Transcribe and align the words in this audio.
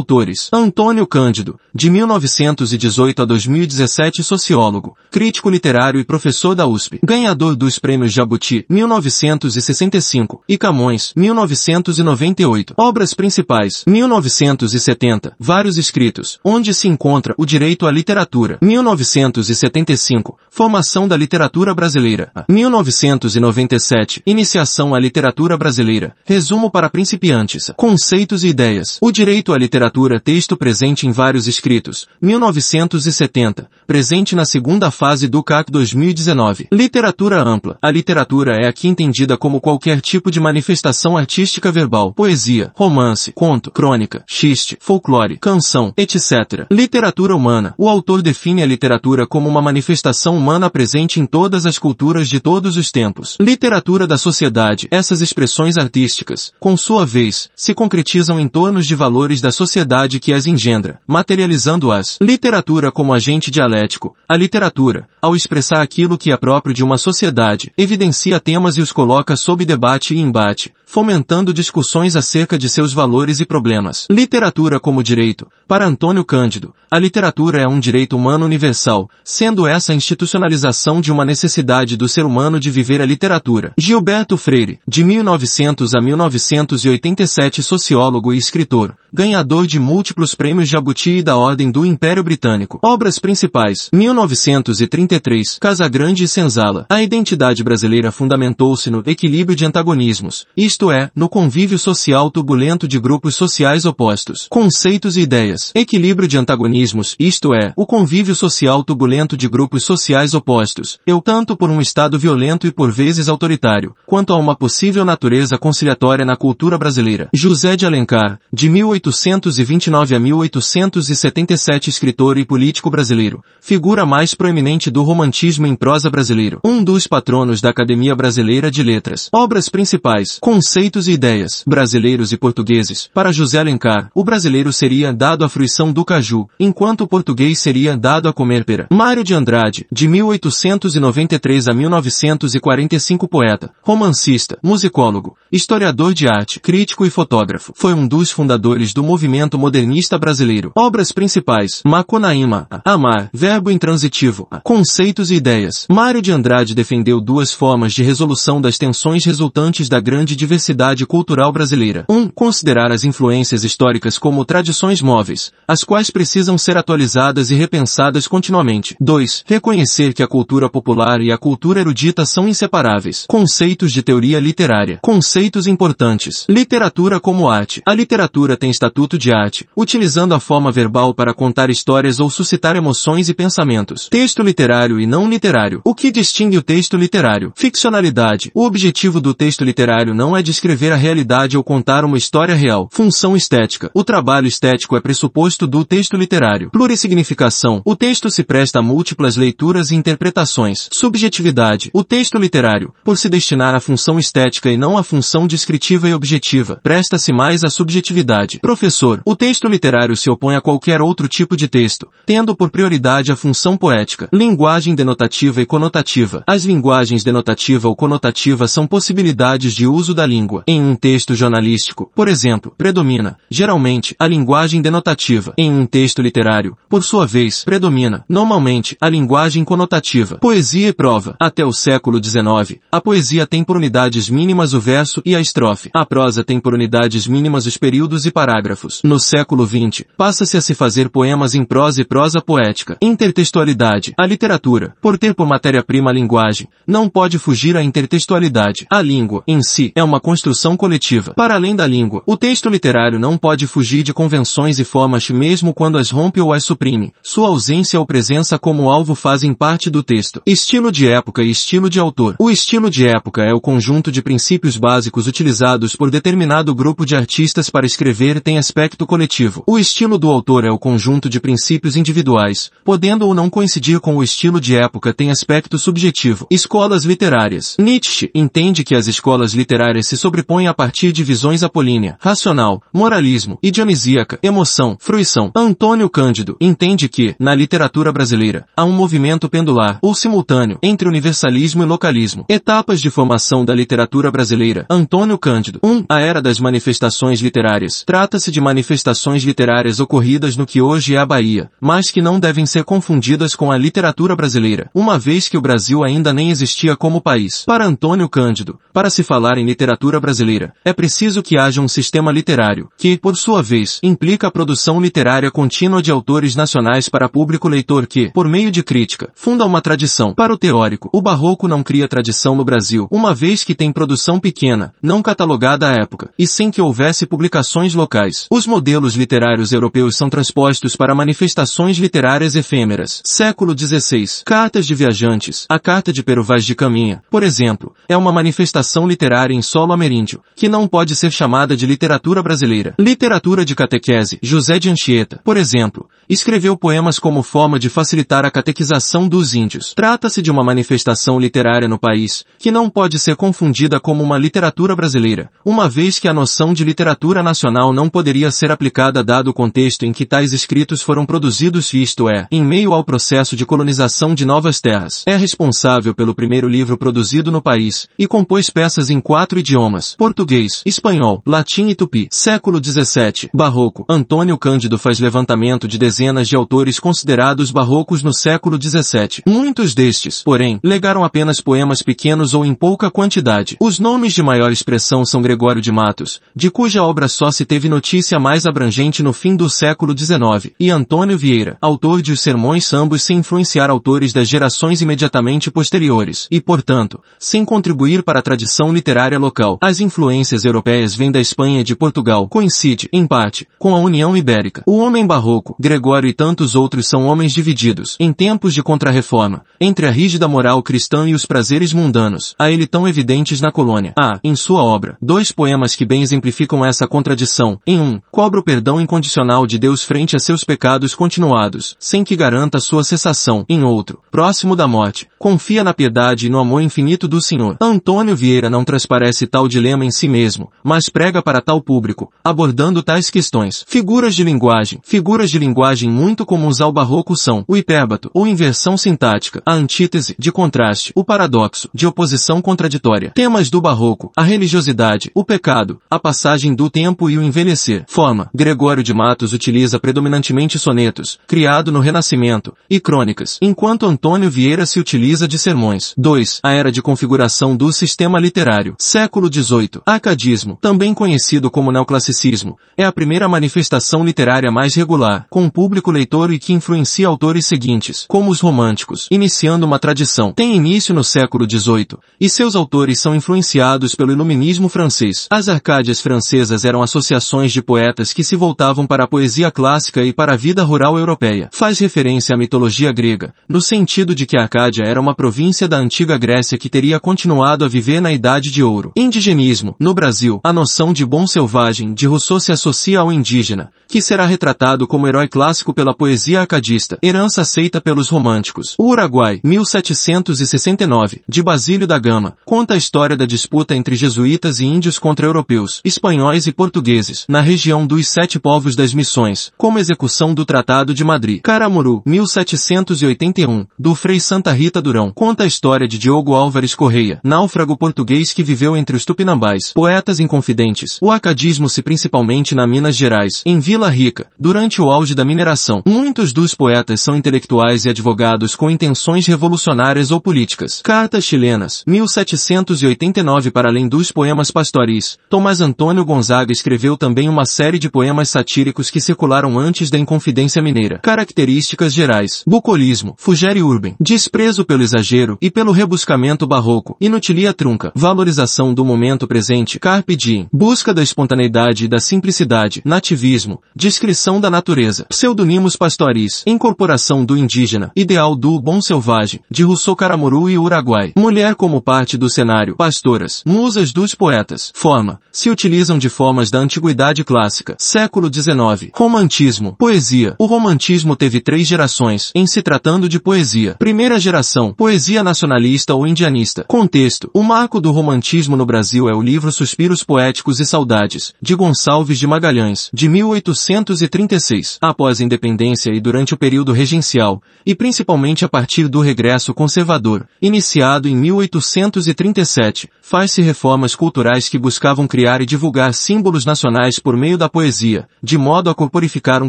Autores. 0.00 0.48
Antônio 0.50 1.06
Cândido, 1.06 1.60
de 1.74 1.90
1918 1.90 3.20
a 3.20 3.24
2017 3.26 4.24
sociólogo, 4.24 4.96
crítico 5.10 5.50
literário 5.50 6.00
e 6.00 6.04
professor 6.04 6.54
da 6.54 6.66
USP. 6.66 7.00
Ganhador 7.04 7.54
dos 7.54 7.78
prêmios 7.78 8.10
Jabuti, 8.10 8.64
1965, 8.66 10.42
e 10.48 10.56
Camões, 10.56 11.12
1998. 11.14 12.72
Obras 12.78 13.12
principais, 13.12 13.84
1970. 13.86 15.36
Vários 15.38 15.76
escritos, 15.76 16.40
onde 16.42 16.72
se 16.72 16.88
encontra 16.88 17.34
o 17.36 17.44
direito 17.44 17.86
à 17.86 17.90
literatura. 17.92 18.58
1975. 18.62 20.38
Formação 20.52 21.06
da 21.06 21.16
literatura 21.16 21.72
brasileira. 21.72 22.32
1997. 22.48 24.20
Iniciação 24.26 24.94
à 24.94 24.98
literatura 24.98 25.56
brasileira. 25.56 26.14
Resumo 26.24 26.70
para 26.70 26.90
principiantes. 26.90 27.72
Conceitos 27.76 28.42
e 28.42 28.48
ideias. 28.48 28.98
O 29.00 29.12
direito 29.12 29.52
à 29.52 29.58
literatura 29.58 30.18
texto 30.18 30.56
presente 30.56 31.06
em 31.06 31.12
vários 31.12 31.46
escritos, 31.46 32.08
1970, 32.20 33.70
presente 33.86 34.34
na 34.34 34.44
segunda 34.44 34.90
fase 34.90 35.28
do 35.28 35.42
CAC 35.42 35.70
2019. 35.70 36.66
Literatura 36.72 37.40
ampla. 37.42 37.78
A 37.80 37.90
literatura 37.90 38.56
é 38.60 38.66
aqui 38.66 38.88
entendida 38.88 39.36
como 39.36 39.60
qualquer 39.60 40.00
tipo 40.00 40.30
de 40.30 40.40
manifestação 40.40 41.16
artística 41.16 41.70
verbal, 41.70 42.12
poesia, 42.12 42.72
romance, 42.74 43.32
conto, 43.32 43.70
crônica, 43.70 44.24
xiste, 44.26 44.76
folclore, 44.80 45.38
canção, 45.38 45.94
etc. 45.96 46.66
Literatura 46.70 47.36
humana. 47.36 47.72
O 47.78 47.88
autor 47.88 48.20
define 48.20 48.62
a 48.62 48.66
literatura 48.66 49.26
como 49.26 49.48
uma 49.48 49.62
manifestação 49.62 50.39
humana 50.40 50.70
presente 50.70 51.20
em 51.20 51.26
todas 51.26 51.66
as 51.66 51.78
culturas 51.78 52.26
de 52.26 52.40
todos 52.40 52.78
os 52.78 52.90
tempos. 52.90 53.36
Literatura 53.38 54.06
da 54.06 54.16
sociedade. 54.16 54.88
Essas 54.90 55.20
expressões 55.20 55.76
artísticas, 55.76 56.50
com 56.58 56.76
sua 56.76 57.04
vez, 57.04 57.50
se 57.54 57.74
concretizam 57.74 58.40
em 58.40 58.48
torno 58.48 58.80
de 58.80 58.94
valores 58.94 59.42
da 59.42 59.52
sociedade 59.52 60.18
que 60.18 60.32
as 60.32 60.46
engendra, 60.46 60.98
materializando-as. 61.06 62.18
Literatura 62.20 62.90
como 62.90 63.12
agente 63.12 63.50
dialético. 63.50 64.16
A 64.26 64.36
literatura, 64.36 65.06
ao 65.20 65.36
expressar 65.36 65.82
aquilo 65.82 66.16
que 66.16 66.32
é 66.32 66.36
próprio 66.36 66.74
de 66.74 66.82
uma 66.82 66.96
sociedade, 66.96 67.70
evidencia 67.76 68.40
temas 68.40 68.78
e 68.78 68.80
os 68.80 68.90
coloca 68.90 69.36
sob 69.36 69.64
debate 69.64 70.14
e 70.14 70.18
embate, 70.18 70.72
fomentando 70.90 71.54
discussões 71.54 72.16
acerca 72.16 72.58
de 72.58 72.68
seus 72.68 72.92
valores 72.92 73.38
e 73.38 73.46
problemas. 73.46 74.08
Literatura 74.10 74.80
como 74.80 75.04
direito. 75.04 75.46
Para 75.68 75.86
Antônio 75.86 76.24
Cândido, 76.24 76.74
a 76.90 76.98
literatura 76.98 77.60
é 77.60 77.68
um 77.68 77.78
direito 77.78 78.16
humano 78.16 78.44
universal, 78.44 79.08
sendo 79.22 79.68
essa 79.68 79.92
a 79.92 79.94
institucionalização 79.94 81.00
de 81.00 81.12
uma 81.12 81.24
necessidade 81.24 81.96
do 81.96 82.08
ser 82.08 82.24
humano 82.24 82.58
de 82.58 82.72
viver 82.72 83.00
a 83.00 83.06
literatura. 83.06 83.72
Gilberto 83.78 84.36
Freire, 84.36 84.80
de 84.86 85.04
1900 85.04 85.94
a 85.94 86.00
1987 86.00 87.62
sociólogo 87.62 88.34
e 88.34 88.38
escritor, 88.38 88.96
ganhador 89.12 89.66
de 89.66 89.78
múltiplos 89.78 90.34
prêmios 90.34 90.68
Jabuti 90.68 91.18
e 91.18 91.22
da 91.22 91.36
Ordem 91.36 91.70
do 91.70 91.84
Império 91.84 92.22
Britânico. 92.22 92.78
Obras 92.82 93.18
principais. 93.18 93.88
1933. 93.92 95.58
Casagrande 95.60 96.24
e 96.24 96.28
Senzala. 96.28 96.86
A 96.88 97.02
identidade 97.02 97.62
brasileira 97.64 98.12
fundamentou-se 98.12 98.90
no 98.90 99.02
equilíbrio 99.06 99.56
de 99.56 99.64
antagonismos, 99.64 100.46
isto 100.56 100.90
é, 100.90 101.10
no 101.14 101.28
convívio 101.28 101.78
social 101.78 102.30
turbulento 102.30 102.86
de 102.86 102.98
grupos 102.98 103.34
sociais 103.34 103.84
opostos. 103.84 104.46
Conceitos 104.48 105.16
e 105.16 105.22
ideias. 105.22 105.72
Equilíbrio 105.74 106.28
de 106.28 106.38
antagonismos, 106.38 107.16
isto 107.18 107.54
é, 107.54 107.72
o 107.76 107.86
convívio 107.86 108.34
social 108.34 108.82
turbulento 108.84 109.36
de 109.36 109.48
grupos 109.48 109.84
sociais 109.84 110.34
opostos. 110.34 110.98
Eu 111.06 111.20
tanto 111.20 111.56
por 111.56 111.70
um 111.70 111.80
Estado 111.80 112.18
violento 112.18 112.66
e 112.66 112.72
por 112.72 112.92
vezes 112.92 113.28
autoritário, 113.28 113.94
quanto 114.06 114.32
a 114.32 114.36
uma 114.36 114.54
possível 114.54 115.04
natureza 115.04 115.58
conciliatória 115.58 116.24
na 116.24 116.36
cultura 116.36 116.78
brasileira. 116.78 117.28
José 117.34 117.76
de 117.76 117.86
Alencar, 117.86 118.38
de 118.52 118.68
1829 119.06 120.14
a 120.14 120.20
1877 120.20 121.88
escritor 121.88 122.36
e 122.36 122.44
político 122.44 122.90
brasileiro, 122.90 123.42
figura 123.60 124.04
mais 124.04 124.34
proeminente 124.34 124.90
do 124.90 125.02
romantismo 125.02 125.66
em 125.66 125.74
prosa 125.74 126.10
brasileiro. 126.10 126.60
Um 126.62 126.84
dos 126.84 127.06
patronos 127.06 127.60
da 127.60 127.70
Academia 127.70 128.14
Brasileira 128.14 128.70
de 128.70 128.82
Letras. 128.82 129.28
Obras 129.32 129.68
principais. 129.68 130.38
Conceitos 130.40 131.08
e 131.08 131.12
ideias, 131.12 131.64
brasileiros 131.66 132.32
e 132.32 132.36
portugueses. 132.36 133.08
Para 133.14 133.32
José 133.32 133.58
Alencar, 133.58 134.10
o 134.14 134.22
brasileiro 134.22 134.72
seria 134.72 135.12
dado 135.12 135.44
à 135.44 135.48
fruição 135.48 135.92
do 135.92 136.04
caju, 136.04 136.48
enquanto 136.58 137.02
o 137.02 137.08
português 137.08 137.58
seria 137.58 137.96
dado 137.96 138.28
a 138.28 138.32
comer 138.32 138.64
pera. 138.64 138.86
Mário 138.90 139.24
de 139.24 139.34
Andrade, 139.34 139.86
de 139.90 140.06
1893 140.06 141.68
a 141.68 141.74
1945 141.74 143.28
poeta, 143.28 143.70
romancista, 143.82 144.58
musicólogo, 144.62 145.36
historiador 145.50 146.12
de 146.12 146.28
arte, 146.28 146.60
crítico 146.60 147.06
e 147.06 147.10
fotógrafo. 147.10 147.72
Foi 147.74 147.94
um 147.94 148.06
dos 148.06 148.30
fundadores 148.30 148.89
do 148.92 149.02
movimento 149.02 149.58
modernista 149.58 150.18
brasileiro. 150.18 150.72
Obras 150.76 151.12
principais, 151.12 151.82
Macunaíma, 151.84 152.68
Amar, 152.84 153.30
verbo 153.32 153.70
intransitivo, 153.70 154.48
conceitos 154.62 155.30
e 155.30 155.34
ideias. 155.34 155.86
Mário 155.90 156.22
de 156.22 156.32
Andrade 156.32 156.74
defendeu 156.74 157.20
duas 157.20 157.52
formas 157.52 157.92
de 157.92 158.02
resolução 158.02 158.60
das 158.60 158.78
tensões 158.78 159.24
resultantes 159.24 159.88
da 159.88 160.00
grande 160.00 160.36
diversidade 160.36 160.60
diversidade 160.60 161.06
cultural 161.06 161.52
brasileira. 161.52 162.04
1. 162.08 162.16
Um, 162.16 162.28
considerar 162.28 162.92
as 162.92 163.04
influências 163.04 163.64
históricas 163.64 164.18
como 164.18 164.44
tradições 164.44 165.00
móveis, 165.00 165.52
as 165.66 165.84
quais 165.84 166.10
precisam 166.10 166.58
ser 166.58 166.76
atualizadas 166.76 167.50
e 167.50 167.54
repensadas 167.54 168.26
continuamente. 168.26 168.96
2. 169.00 169.44
Reconhecer 169.46 170.12
que 170.12 170.22
a 170.22 170.28
cultura 170.28 170.68
popular 170.68 171.20
e 171.20 171.32
a 171.32 171.38
cultura 171.38 171.80
erudita 171.80 172.24
são 172.24 172.48
inseparáveis. 172.48 173.24
Conceitos 173.28 173.92
de 173.92 174.02
teoria 174.02 174.40
literária. 174.40 174.98
Conceitos 175.02 175.66
importantes. 175.66 176.46
Literatura 176.48 177.20
como 177.20 177.48
arte. 177.48 177.82
A 177.86 177.94
literatura 177.94 178.56
tem 178.56 178.70
estatuto 178.80 179.18
de 179.18 179.30
arte, 179.30 179.68
utilizando 179.76 180.34
a 180.34 180.40
forma 180.40 180.72
verbal 180.72 181.12
para 181.12 181.34
contar 181.34 181.68
histórias 181.68 182.18
ou 182.18 182.30
suscitar 182.30 182.76
emoções 182.76 183.28
e 183.28 183.34
pensamentos. 183.34 184.08
Texto 184.08 184.42
literário 184.42 184.98
e 184.98 185.06
não 185.06 185.28
literário. 185.28 185.82
O 185.84 185.94
que 185.94 186.10
distingue 186.10 186.56
o 186.56 186.62
texto 186.62 186.96
literário? 186.96 187.52
Ficcionalidade. 187.54 188.50
O 188.54 188.64
objetivo 188.64 189.20
do 189.20 189.34
texto 189.34 189.64
literário 189.64 190.14
não 190.14 190.34
é 190.34 190.42
descrever 190.42 190.92
a 190.92 190.96
realidade 190.96 191.58
ou 191.58 191.62
contar 191.62 192.06
uma 192.06 192.16
história 192.16 192.54
real. 192.54 192.88
Função 192.90 193.36
estética. 193.36 193.90
O 193.92 194.02
trabalho 194.02 194.46
estético 194.46 194.96
é 194.96 195.00
pressuposto 195.00 195.66
do 195.66 195.84
texto 195.84 196.16
literário. 196.16 196.70
Plurissignificação. 196.70 197.82
O 197.84 197.94
texto 197.94 198.30
se 198.30 198.42
presta 198.42 198.78
a 198.78 198.82
múltiplas 198.82 199.36
leituras 199.36 199.90
e 199.90 199.94
interpretações. 199.94 200.88
Subjetividade. 200.90 201.90
O 201.92 202.02
texto 202.02 202.38
literário, 202.38 202.94
por 203.04 203.18
se 203.18 203.28
destinar 203.28 203.74
à 203.74 203.80
função 203.80 204.18
estética 204.18 204.70
e 204.70 204.78
não 204.78 204.96
à 204.96 205.02
função 205.02 205.46
descritiva 205.46 206.08
e 206.08 206.14
objetiva, 206.14 206.80
presta-se 206.82 207.30
mais 207.30 207.62
à 207.62 207.68
subjetividade. 207.68 208.58
Professor. 208.70 209.20
O 209.24 209.34
texto 209.34 209.66
literário 209.66 210.16
se 210.16 210.30
opõe 210.30 210.54
a 210.54 210.60
qualquer 210.60 211.02
outro 211.02 211.26
tipo 211.26 211.56
de 211.56 211.66
texto, 211.66 212.06
tendo 212.24 212.54
por 212.54 212.70
prioridade 212.70 213.32
a 213.32 213.36
função 213.36 213.76
poética. 213.76 214.28
Linguagem 214.32 214.94
denotativa 214.94 215.60
e 215.60 215.66
conotativa. 215.66 216.44
As 216.46 216.64
linguagens 216.64 217.24
denotativa 217.24 217.88
ou 217.88 217.96
conotativa 217.96 218.68
são 218.68 218.86
possibilidades 218.86 219.74
de 219.74 219.88
uso 219.88 220.14
da 220.14 220.24
língua. 220.24 220.62
Em 220.68 220.80
um 220.80 220.94
texto 220.94 221.34
jornalístico, 221.34 222.12
por 222.14 222.28
exemplo, 222.28 222.72
predomina, 222.78 223.36
geralmente, 223.50 224.14
a 224.16 224.28
linguagem 224.28 224.80
denotativa. 224.80 225.52
Em 225.58 225.68
um 225.68 225.84
texto 225.84 226.22
literário, 226.22 226.78
por 226.88 227.02
sua 227.02 227.26
vez, 227.26 227.64
predomina, 227.64 228.24
normalmente, 228.28 228.96
a 229.00 229.08
linguagem 229.08 229.64
conotativa. 229.64 230.36
Poesia 230.36 230.90
e 230.90 230.92
prova. 230.92 231.34
Até 231.40 231.64
o 231.64 231.72
século 231.72 232.22
XIX, 232.22 232.78
a 232.92 233.00
poesia 233.00 233.48
tem 233.48 233.64
por 233.64 233.76
unidades 233.76 234.30
mínimas 234.30 234.74
o 234.74 234.80
verso 234.80 235.20
e 235.26 235.34
a 235.34 235.40
estrofe. 235.40 235.90
A 235.92 236.06
prosa 236.06 236.44
tem 236.44 236.60
por 236.60 236.72
unidades 236.72 237.26
mínimas 237.26 237.66
os 237.66 237.76
períodos 237.76 238.26
e 238.26 238.30
parágrafos. 238.30 238.59
No 239.04 239.18
século 239.18 239.66
XX, 239.66 240.04
passa-se 240.16 240.56
a 240.56 240.60
se 240.60 240.74
fazer 240.74 241.08
poemas 241.08 241.54
em 241.54 241.64
prosa 241.64 242.02
e 242.02 242.04
prosa 242.04 242.40
poética. 242.40 242.96
Intertextualidade. 243.00 244.14
A 244.18 244.26
literatura, 244.26 244.94
por 245.00 245.18
ter 245.18 245.34
por 245.34 245.46
matéria-prima 245.46 246.10
a 246.10 246.12
linguagem, 246.12 246.68
não 246.86 247.08
pode 247.08 247.38
fugir 247.38 247.76
à 247.76 247.82
intertextualidade. 247.82 248.86
A 248.90 249.00
língua, 249.00 249.42
em 249.46 249.62
si, 249.62 249.92
é 249.94 250.02
uma 250.02 250.20
construção 250.20 250.76
coletiva. 250.76 251.34
Para 251.34 251.54
além 251.54 251.74
da 251.74 251.86
língua, 251.86 252.22
o 252.26 252.36
texto 252.36 252.68
literário 252.68 253.18
não 253.18 253.36
pode 253.36 253.66
fugir 253.66 254.02
de 254.02 254.12
convenções 254.12 254.78
e 254.78 254.84
formas 254.84 255.28
mesmo 255.30 255.72
quando 255.72 255.98
as 255.98 256.10
rompe 256.10 256.40
ou 256.40 256.52
as 256.52 256.64
suprime. 256.64 257.12
Sua 257.22 257.48
ausência 257.48 257.98
ou 257.98 258.06
presença 258.06 258.58
como 258.58 258.90
alvo 258.90 259.14
fazem 259.14 259.54
parte 259.54 259.90
do 259.90 260.02
texto. 260.02 260.42
Estilo 260.46 260.90
de 260.90 261.08
época 261.08 261.42
e 261.42 261.50
estilo 261.50 261.88
de 261.88 261.98
autor. 261.98 262.36
O 262.38 262.50
estilo 262.50 262.90
de 262.90 263.06
época 263.06 263.42
é 263.42 263.52
o 263.52 263.60
conjunto 263.60 264.10
de 264.10 264.22
princípios 264.22 264.76
básicos 264.76 265.26
utilizados 265.26 265.96
por 265.96 266.10
determinado 266.10 266.74
grupo 266.74 267.04
de 267.06 267.16
artistas 267.16 267.70
para 267.70 267.86
escrever 267.86 268.40
tem 268.50 268.58
aspecto 268.58 269.06
coletivo. 269.06 269.62
O 269.64 269.78
estilo 269.78 270.18
do 270.18 270.28
autor 270.28 270.64
é 270.64 270.70
o 270.72 270.78
conjunto 270.78 271.28
de 271.28 271.38
princípios 271.38 271.94
individuais, 271.94 272.72
podendo 272.84 273.24
ou 273.24 273.32
não 273.32 273.48
coincidir 273.48 274.00
com 274.00 274.16
o 274.16 274.24
estilo 274.24 274.60
de 274.60 274.74
época 274.74 275.14
tem 275.14 275.30
aspecto 275.30 275.78
subjetivo. 275.78 276.48
Escolas 276.50 277.04
literárias. 277.04 277.76
Nietzsche 277.78 278.28
entende 278.34 278.82
que 278.82 278.96
as 278.96 279.06
escolas 279.06 279.54
literárias 279.54 280.08
se 280.08 280.16
sobrepõe 280.16 280.66
a 280.66 280.74
partir 280.74 281.12
de 281.12 281.22
visões 281.22 281.62
apolínea, 281.62 282.16
racional, 282.18 282.82
moralismo 282.92 283.56
e 283.62 283.70
dionisíaca, 283.70 284.36
emoção, 284.42 284.96
fruição. 284.98 285.52
Antônio 285.54 286.10
Cândido 286.10 286.56
entende 286.60 287.08
que, 287.08 287.36
na 287.38 287.54
literatura 287.54 288.10
brasileira, 288.10 288.66
há 288.76 288.84
um 288.84 288.90
movimento 288.90 289.48
pendular 289.48 290.00
ou 290.02 290.12
simultâneo 290.12 290.76
entre 290.82 291.08
universalismo 291.08 291.84
e 291.84 291.86
localismo. 291.86 292.44
Etapas 292.48 293.00
de 293.00 293.10
formação 293.10 293.64
da 293.64 293.76
literatura 293.76 294.28
brasileira. 294.28 294.86
Antônio 294.90 295.38
Cândido. 295.38 295.78
1. 295.84 295.88
Um, 295.88 296.04
a 296.08 296.18
era 296.18 296.42
das 296.42 296.58
manifestações 296.58 297.40
literárias. 297.40 298.02
Trata-se 298.04 298.39
Trata-se 298.40 298.50
de 298.52 298.60
manifestações 298.60 299.44
literárias 299.44 300.00
ocorridas 300.00 300.56
no 300.56 300.64
que 300.64 300.80
hoje 300.80 301.14
é 301.14 301.18
a 301.18 301.26
Bahia, 301.26 301.70
mas 301.78 302.10
que 302.10 302.22
não 302.22 302.40
devem 302.40 302.64
ser 302.64 302.84
confundidas 302.84 303.54
com 303.54 303.70
a 303.70 303.76
literatura 303.76 304.34
brasileira, 304.34 304.88
uma 304.94 305.18
vez 305.18 305.46
que 305.46 305.58
o 305.58 305.60
Brasil 305.60 306.02
ainda 306.02 306.32
nem 306.32 306.50
existia 306.50 306.96
como 306.96 307.20
país. 307.20 307.64
Para 307.66 307.84
Antônio 307.84 308.30
Cândido, 308.30 308.78
para 308.94 309.10
se 309.10 309.22
falar 309.22 309.58
em 309.58 309.66
literatura 309.66 310.18
brasileira, 310.18 310.72
é 310.82 310.94
preciso 310.94 311.42
que 311.42 311.58
haja 311.58 311.82
um 311.82 311.88
sistema 311.88 312.32
literário, 312.32 312.88
que, 312.96 313.18
por 313.18 313.36
sua 313.36 313.62
vez, 313.62 314.00
implica 314.02 314.46
a 314.46 314.50
produção 314.50 314.98
literária 314.98 315.50
contínua 315.50 316.00
de 316.00 316.10
autores 316.10 316.56
nacionais 316.56 317.10
para 317.10 317.28
público 317.28 317.68
leitor 317.68 318.06
que, 318.06 318.30
por 318.32 318.48
meio 318.48 318.70
de 318.70 318.82
crítica, 318.82 319.30
funda 319.34 319.66
uma 319.66 319.82
tradição. 319.82 320.32
Para 320.32 320.54
o 320.54 320.58
teórico, 320.58 321.10
o 321.12 321.20
barroco 321.20 321.68
não 321.68 321.82
cria 321.82 322.08
tradição 322.08 322.56
no 322.56 322.64
Brasil, 322.64 323.06
uma 323.10 323.34
vez 323.34 323.64
que 323.64 323.74
tem 323.74 323.92
produção 323.92 324.40
pequena, 324.40 324.94
não 325.02 325.20
catalogada 325.20 325.90
à 325.90 325.92
época, 325.92 326.30
e 326.38 326.46
sem 326.46 326.70
que 326.70 326.80
houvesse 326.80 327.26
publicações 327.26 327.92
locais. 327.92 328.19
Os 328.50 328.66
modelos 328.66 329.14
literários 329.14 329.72
europeus 329.72 330.16
são 330.16 330.28
transpostos 330.28 330.94
para 330.96 331.14
manifestações 331.14 331.96
literárias 331.96 332.54
efêmeras. 332.54 333.22
Século 333.24 333.76
XVI. 333.76 334.42
Cartas 334.44 334.86
de 334.86 334.94
viajantes. 334.94 335.66
A 335.68 335.78
Carta 335.78 336.12
de 336.12 336.22
Pero 336.22 336.44
Vaz 336.44 336.64
de 336.64 336.74
Caminha, 336.74 337.22
por 337.30 337.42
exemplo, 337.42 337.94
é 338.08 338.16
uma 338.16 338.32
manifestação 338.32 339.06
literária 339.06 339.54
em 339.54 339.62
solo 339.62 339.92
ameríndio, 339.92 340.42
que 340.54 340.68
não 340.68 340.86
pode 340.86 341.16
ser 341.16 341.30
chamada 341.30 341.76
de 341.76 341.86
literatura 341.86 342.42
brasileira. 342.42 342.94
Literatura 342.98 343.64
de 343.64 343.74
catequese. 343.74 344.38
José 344.42 344.78
de 344.78 344.90
Anchieta, 344.90 345.40
por 345.44 345.56
exemplo, 345.56 346.08
escreveu 346.30 346.76
poemas 346.76 347.18
como 347.18 347.42
forma 347.42 347.76
de 347.76 347.88
facilitar 347.88 348.44
a 348.44 348.52
catequização 348.52 349.26
dos 349.26 349.52
índios. 349.52 349.92
Trata-se 349.94 350.40
de 350.40 350.48
uma 350.48 350.62
manifestação 350.62 351.40
literária 351.40 351.88
no 351.88 351.98
país, 351.98 352.44
que 352.56 352.70
não 352.70 352.88
pode 352.88 353.18
ser 353.18 353.34
confundida 353.34 353.98
como 353.98 354.22
uma 354.22 354.38
literatura 354.38 354.94
brasileira, 354.94 355.50
uma 355.64 355.88
vez 355.88 356.20
que 356.20 356.28
a 356.28 356.32
noção 356.32 356.72
de 356.72 356.84
literatura 356.84 357.42
nacional 357.42 357.92
não 357.92 358.08
poderia 358.08 358.52
ser 358.52 358.70
aplicada 358.70 359.24
dado 359.24 359.48
o 359.48 359.52
contexto 359.52 360.04
em 360.04 360.12
que 360.12 360.24
tais 360.24 360.52
escritos 360.52 361.02
foram 361.02 361.26
produzidos 361.26 361.92
isto 361.92 362.28
é, 362.28 362.46
em 362.48 362.64
meio 362.64 362.92
ao 362.92 363.02
processo 363.02 363.56
de 363.56 363.66
colonização 363.66 364.32
de 364.32 364.44
novas 364.44 364.80
terras. 364.80 365.24
É 365.26 365.34
responsável 365.34 366.14
pelo 366.14 366.32
primeiro 366.32 366.68
livro 366.68 366.96
produzido 366.96 367.50
no 367.50 367.60
país, 367.60 368.08
e 368.16 368.28
compôs 368.28 368.70
peças 368.70 369.10
em 369.10 369.20
quatro 369.20 369.58
idiomas, 369.58 370.14
português, 370.16 370.80
espanhol, 370.86 371.42
latim 371.44 371.88
e 371.88 371.96
tupi. 371.96 372.28
Século 372.30 372.80
XVII, 372.82 373.50
Barroco. 373.52 374.04
Antônio 374.08 374.56
Cândido 374.56 374.96
faz 374.96 375.18
levantamento 375.18 375.88
de 375.88 375.98
dezenas 375.98 376.19
de 376.20 376.54
autores 376.54 377.00
considerados 377.00 377.70
barrocos 377.70 378.22
no 378.22 378.34
século 378.34 378.78
XVII. 378.80 379.42
Muitos 379.46 379.94
destes, 379.94 380.42
porém, 380.42 380.78
legaram 380.84 381.24
apenas 381.24 381.62
poemas 381.62 382.02
pequenos 382.02 382.52
ou 382.52 382.62
em 382.62 382.74
pouca 382.74 383.10
quantidade. 383.10 383.78
Os 383.80 383.98
nomes 383.98 384.34
de 384.34 384.42
maior 384.42 384.70
expressão 384.70 385.24
são 385.24 385.40
Gregório 385.40 385.80
de 385.80 385.90
Matos, 385.90 386.38
de 386.54 386.70
cuja 386.70 387.02
obra 387.02 387.26
só 387.26 387.50
se 387.50 387.64
teve 387.64 387.88
notícia 387.88 388.38
mais 388.38 388.66
abrangente 388.66 389.22
no 389.22 389.32
fim 389.32 389.56
do 389.56 389.70
século 389.70 390.16
XIX, 390.16 390.74
e 390.78 390.90
Antônio 390.90 391.38
Vieira, 391.38 391.78
autor 391.80 392.20
de 392.20 392.32
Os 392.32 392.42
Sermões 392.42 392.92
ambos 392.92 393.22
sem 393.22 393.38
influenciar 393.38 393.88
autores 393.88 394.34
das 394.34 394.46
gerações 394.46 395.00
imediatamente 395.00 395.70
posteriores, 395.70 396.46
e 396.50 396.60
portanto, 396.60 397.18
sem 397.38 397.64
contribuir 397.64 398.22
para 398.22 398.40
a 398.40 398.42
tradição 398.42 398.92
literária 398.92 399.38
local. 399.38 399.78
As 399.80 400.00
influências 400.00 400.66
europeias 400.66 401.14
vêm 401.14 401.32
da 401.32 401.40
Espanha 401.40 401.80
e 401.80 401.84
de 401.84 401.96
Portugal, 401.96 402.46
coincide, 402.46 403.08
em 403.10 403.26
parte, 403.26 403.66
com 403.78 403.96
a 403.96 403.98
União 403.98 404.36
Ibérica. 404.36 404.82
O 404.86 404.98
homem 404.98 405.26
barroco, 405.26 405.74
Gregório 405.80 406.09
e 406.18 406.32
tantos 406.32 406.74
outros 406.74 407.06
são 407.06 407.26
homens 407.26 407.52
divididos, 407.52 408.16
em 408.18 408.32
tempos 408.32 408.74
de 408.74 408.82
contrarreforma, 408.82 409.62
entre 409.80 410.06
a 410.06 410.10
rígida 410.10 410.48
moral 410.48 410.82
cristã 410.82 411.28
e 411.28 411.34
os 411.34 411.46
prazeres 411.46 411.92
mundanos, 411.92 412.54
a 412.58 412.70
ele 412.70 412.86
tão 412.86 413.06
evidentes 413.06 413.60
na 413.60 413.70
colônia. 413.70 414.12
Há, 414.18 414.40
em 414.42 414.56
sua 414.56 414.82
obra, 414.82 415.16
dois 415.22 415.52
poemas 415.52 415.94
que 415.94 416.04
bem 416.04 416.22
exemplificam 416.22 416.84
essa 416.84 417.06
contradição. 417.06 417.78
Em 417.86 418.00
um, 418.00 418.20
cobra 418.30 418.58
o 418.58 418.64
perdão 418.64 419.00
incondicional 419.00 419.66
de 419.66 419.78
Deus 419.78 420.02
frente 420.02 420.34
a 420.34 420.38
seus 420.38 420.64
pecados 420.64 421.14
continuados, 421.14 421.96
sem 421.98 422.24
que 422.24 422.34
garanta 422.34 422.80
sua 422.80 423.04
cessação. 423.04 423.64
Em 423.68 423.82
outro, 423.82 424.20
próximo 424.30 424.74
da 424.74 424.88
morte, 424.88 425.28
confia 425.38 425.84
na 425.84 425.92
piedade 425.92 426.46
e 426.46 426.50
no 426.50 426.58
amor 426.58 426.80
infinito 426.80 427.28
do 427.28 427.40
Senhor. 427.40 427.76
Antônio 427.80 428.34
Vieira 428.34 428.70
não 428.70 428.84
transparece 428.84 429.46
tal 429.46 429.68
dilema 429.68 430.04
em 430.04 430.10
si 430.10 430.28
mesmo, 430.28 430.70
mas 430.82 431.08
prega 431.08 431.42
para 431.42 431.60
tal 431.60 431.80
público, 431.80 432.32
abordando 432.42 433.02
tais 433.02 433.28
questões. 433.28 433.84
Figuras 433.86 434.34
de 434.34 434.42
linguagem. 434.42 435.00
Figuras 435.04 435.50
de 435.50 435.58
linguagem 435.58 435.99
muito 436.08 436.46
comuns 436.46 436.80
ao 436.80 436.92
barroco 436.92 437.36
são 437.36 437.64
o 437.66 437.76
hipérbato, 437.76 438.30
ou 438.32 438.46
inversão 438.46 438.96
sintática, 438.96 439.62
a 439.66 439.74
antítese, 439.74 440.34
de 440.38 440.52
contraste, 440.52 441.12
o 441.14 441.24
paradoxo, 441.24 441.88
de 441.92 442.06
oposição 442.06 442.62
contraditória. 442.62 443.32
Temas 443.34 443.68
do 443.68 443.80
barroco, 443.80 444.32
a 444.36 444.42
religiosidade, 444.42 445.30
o 445.34 445.44
pecado, 445.44 446.00
a 446.10 446.18
passagem 446.18 446.74
do 446.74 446.88
tempo 446.88 447.28
e 447.28 447.36
o 447.36 447.42
envelhecer. 447.42 448.04
Forma, 448.06 448.48
Gregório 448.54 449.02
de 449.02 449.12
Matos 449.12 449.52
utiliza 449.52 449.98
predominantemente 449.98 450.78
sonetos, 450.78 451.38
criado 451.46 451.92
no 451.92 452.00
Renascimento, 452.00 452.74
e 452.88 453.00
crônicas, 453.00 453.58
enquanto 453.60 454.06
Antônio 454.06 454.50
Vieira 454.50 454.86
se 454.86 455.00
utiliza 455.00 455.46
de 455.46 455.58
sermões. 455.58 456.14
2. 456.16 456.60
A 456.62 456.72
era 456.72 456.92
de 456.92 457.02
configuração 457.02 457.76
do 457.76 457.92
sistema 457.92 458.38
literário. 458.38 458.94
Século 458.98 459.52
XVIII. 459.52 460.02
Acadismo, 460.06 460.78
também 460.80 461.14
conhecido 461.14 461.70
como 461.70 461.92
neoclassicismo, 461.92 462.78
é 462.96 463.04
a 463.04 463.12
primeira 463.12 463.48
manifestação 463.48 464.24
literária 464.24 464.70
mais 464.70 464.94
regular, 464.94 465.46
com 465.48 465.68
público 465.80 466.10
leitor 466.10 466.52
e 466.52 466.58
que 466.58 466.74
influencia 466.74 467.26
autores 467.26 467.64
seguintes, 467.64 468.26
como 468.28 468.50
os 468.50 468.60
românticos, 468.60 469.26
iniciando 469.30 469.86
uma 469.86 469.98
tradição. 469.98 470.52
Tem 470.52 470.76
início 470.76 471.14
no 471.14 471.24
século 471.24 471.66
XVIII, 471.66 472.18
e 472.38 472.50
seus 472.50 472.76
autores 472.76 473.18
são 473.18 473.34
influenciados 473.34 474.14
pelo 474.14 474.30
iluminismo 474.30 474.90
francês. 474.90 475.46
As 475.50 475.70
Arcádias 475.70 476.20
francesas 476.20 476.84
eram 476.84 477.02
associações 477.02 477.72
de 477.72 477.80
poetas 477.80 478.34
que 478.34 478.44
se 478.44 478.56
voltavam 478.56 479.06
para 479.06 479.24
a 479.24 479.26
poesia 479.26 479.70
clássica 479.70 480.22
e 480.22 480.34
para 480.34 480.52
a 480.52 480.56
vida 480.56 480.84
rural 480.84 481.18
europeia. 481.18 481.70
Faz 481.72 481.98
referência 481.98 482.54
à 482.54 482.58
mitologia 482.58 483.10
grega, 483.10 483.54
no 483.66 483.80
sentido 483.80 484.34
de 484.34 484.44
que 484.44 484.58
a 484.58 484.64
Arcádia 484.64 485.04
era 485.06 485.18
uma 485.18 485.34
província 485.34 485.88
da 485.88 485.96
antiga 485.96 486.36
Grécia 486.36 486.76
que 486.76 486.90
teria 486.90 487.18
continuado 487.18 487.86
a 487.86 487.88
viver 487.88 488.20
na 488.20 488.30
Idade 488.30 488.70
de 488.70 488.82
Ouro. 488.82 489.12
Indigenismo. 489.16 489.96
No 489.98 490.12
Brasil, 490.12 490.60
a 490.62 490.74
noção 490.74 491.10
de 491.10 491.24
bom 491.24 491.46
selvagem 491.46 492.12
de 492.12 492.26
Rousseau 492.26 492.60
se 492.60 492.70
associa 492.70 493.20
ao 493.20 493.32
indígena, 493.32 493.90
que 494.06 494.20
será 494.20 494.44
retratado 494.44 495.06
como 495.06 495.26
herói 495.26 495.48
clássico 495.48 495.69
pela 495.94 496.14
poesia 496.14 496.62
acadista, 496.62 497.18
herança 497.22 497.62
aceita 497.62 498.00
pelos 498.00 498.28
românticos. 498.28 498.94
O 498.98 499.10
Uruguai, 499.10 499.60
1769, 499.62 501.42
de 501.48 501.62
Basílio 501.62 502.06
da 502.06 502.18
Gama, 502.18 502.56
conta 502.64 502.94
a 502.94 502.96
história 502.96 503.36
da 503.36 503.46
disputa 503.46 503.94
entre 503.94 504.16
jesuítas 504.16 504.80
e 504.80 504.84
índios 504.84 505.18
contra 505.18 505.46
europeus, 505.46 506.00
espanhóis 506.04 506.66
e 506.66 506.72
portugueses, 506.72 507.44
na 507.48 507.60
região 507.60 508.06
dos 508.06 508.28
Sete 508.28 508.58
Povos 508.58 508.96
das 508.96 509.14
Missões, 509.14 509.72
como 509.76 509.98
execução 509.98 510.52
do 510.52 510.64
Tratado 510.64 511.14
de 511.14 511.24
Madrid. 511.24 511.60
Caramuru, 511.62 512.22
1781, 512.26 513.86
do 513.98 514.14
Frei 514.14 514.40
Santa 514.40 514.72
Rita 514.72 515.00
Durão, 515.00 515.32
conta 515.32 515.64
a 515.64 515.66
história 515.66 516.08
de 516.08 516.18
Diogo 516.18 516.54
Álvares 516.54 516.94
Correia, 516.94 517.40
náufrago 517.44 517.96
português 517.96 518.52
que 518.52 518.62
viveu 518.62 518.96
entre 518.96 519.16
os 519.16 519.24
tupinambás, 519.24 519.92
poetas 519.94 520.40
inconfidentes. 520.40 521.18
O 521.20 521.30
acadismo-se 521.30 522.02
principalmente 522.02 522.74
na 522.74 522.86
Minas 522.86 523.16
Gerais, 523.16 523.62
em 523.64 523.78
Vila 523.78 524.08
Rica, 524.08 524.46
durante 524.58 525.00
o 525.00 525.10
auge 525.10 525.34
da 525.34 525.44
mineração. 525.44 525.59
Muitos 526.06 526.52
dos 526.52 526.74
poetas 526.74 527.20
são 527.20 527.36
intelectuais 527.36 528.04
e 528.04 528.08
advogados 528.08 528.74
com 528.74 528.90
intenções 528.90 529.46
revolucionárias 529.46 530.30
ou 530.30 530.40
políticas. 530.40 531.00
Cartas 531.02 531.44
chilenas, 531.44 532.02
1789 532.06 533.70
Para 533.70 533.88
além 533.88 534.08
dos 534.08 534.32
poemas 534.32 534.70
pastoris, 534.70 535.38
Tomás 535.48 535.80
Antônio 535.80 536.24
Gonzaga 536.24 536.72
escreveu 536.72 537.16
também 537.16 537.48
uma 537.48 537.64
série 537.64 537.98
de 537.98 538.08
poemas 538.08 538.48
satíricos 538.48 539.10
que 539.10 539.20
circularam 539.20 539.78
antes 539.78 540.10
da 540.10 540.18
Inconfidência 540.18 540.82
Mineira. 540.82 541.18
Características 541.18 542.12
gerais. 542.12 542.64
Bucolismo, 542.66 543.34
fugere 543.36 543.82
urben, 543.82 544.14
desprezo 544.20 544.84
pelo 544.84 545.02
exagero 545.02 545.58
e 545.60 545.70
pelo 545.70 545.92
rebuscamento 545.92 546.66
barroco, 546.66 547.16
inutilia 547.20 547.72
trunca, 547.72 548.12
valorização 548.14 548.94
do 548.94 549.04
momento 549.04 549.46
presente, 549.46 549.98
carpe 549.98 550.36
diem, 550.36 550.68
busca 550.72 551.12
da 551.12 551.22
espontaneidade 551.22 552.04
e 552.04 552.08
da 552.08 552.18
simplicidade, 552.18 553.02
nativismo, 553.04 553.80
descrição 553.94 554.60
da 554.60 554.70
natureza, 554.70 555.26
pseudonimos 555.50 555.96
pastoris, 555.96 556.62
incorporação 556.64 557.44
do 557.44 557.56
indígena, 557.56 558.12
ideal 558.14 558.54
do 558.54 558.80
bom 558.80 559.00
selvagem, 559.00 559.60
de 559.68 559.82
Rousseau 559.82 560.14
Caramuru 560.14 560.70
e 560.70 560.78
Uruguai, 560.78 561.32
mulher 561.36 561.74
como 561.74 562.00
parte 562.00 562.36
do 562.36 562.48
cenário, 562.48 562.94
pastoras, 562.94 563.64
musas 563.66 564.12
dos 564.12 564.32
poetas, 564.32 564.92
forma, 564.94 565.40
se 565.50 565.68
utilizam 565.68 566.18
de 566.18 566.28
formas 566.28 566.70
da 566.70 566.78
antiguidade 566.78 567.42
clássica, 567.42 567.96
século 567.98 568.48
XIX, 568.52 569.10
romantismo, 569.12 569.96
poesia, 569.98 570.54
o 570.56 570.66
romantismo 570.66 571.34
teve 571.34 571.60
três 571.60 571.88
gerações, 571.88 572.52
em 572.54 572.64
se 572.64 572.80
tratando 572.80 573.28
de 573.28 573.40
poesia, 573.40 573.96
primeira 573.98 574.38
geração, 574.38 574.92
poesia 574.92 575.42
nacionalista 575.42 576.14
ou 576.14 576.28
indianista, 576.28 576.84
contexto, 576.86 577.50
o 577.52 577.64
marco 577.64 578.00
do 578.00 578.12
romantismo 578.12 578.76
no 578.76 578.86
Brasil 578.86 579.28
é 579.28 579.34
o 579.34 579.42
livro 579.42 579.72
Suspiros 579.72 580.22
Poéticos 580.22 580.78
e 580.78 580.86
Saudades, 580.86 581.52
de 581.60 581.74
Gonçalves 581.74 582.38
de 582.38 582.46
Magalhães, 582.46 583.10
de 583.12 583.28
1836, 583.28 584.98
após 585.00 585.39
pós-independência 585.40 586.12
e 586.12 586.20
durante 586.20 586.54
o 586.54 586.56
período 586.56 586.92
regencial, 586.92 587.62
e 587.84 587.94
principalmente 587.94 588.64
a 588.64 588.68
partir 588.68 589.08
do 589.08 589.20
regresso 589.20 589.72
conservador, 589.72 590.46
iniciado 590.60 591.28
em 591.28 591.36
1837, 591.36 593.08
faz-se 593.22 593.62
reformas 593.62 594.14
culturais 594.14 594.68
que 594.68 594.78
buscavam 594.78 595.26
criar 595.26 595.60
e 595.60 595.66
divulgar 595.66 596.12
símbolos 596.12 596.64
nacionais 596.64 597.18
por 597.18 597.36
meio 597.36 597.56
da 597.56 597.68
poesia, 597.68 598.26
de 598.42 598.58
modo 598.58 598.90
a 598.90 598.94
corporificar 598.94 599.62
um 599.62 599.68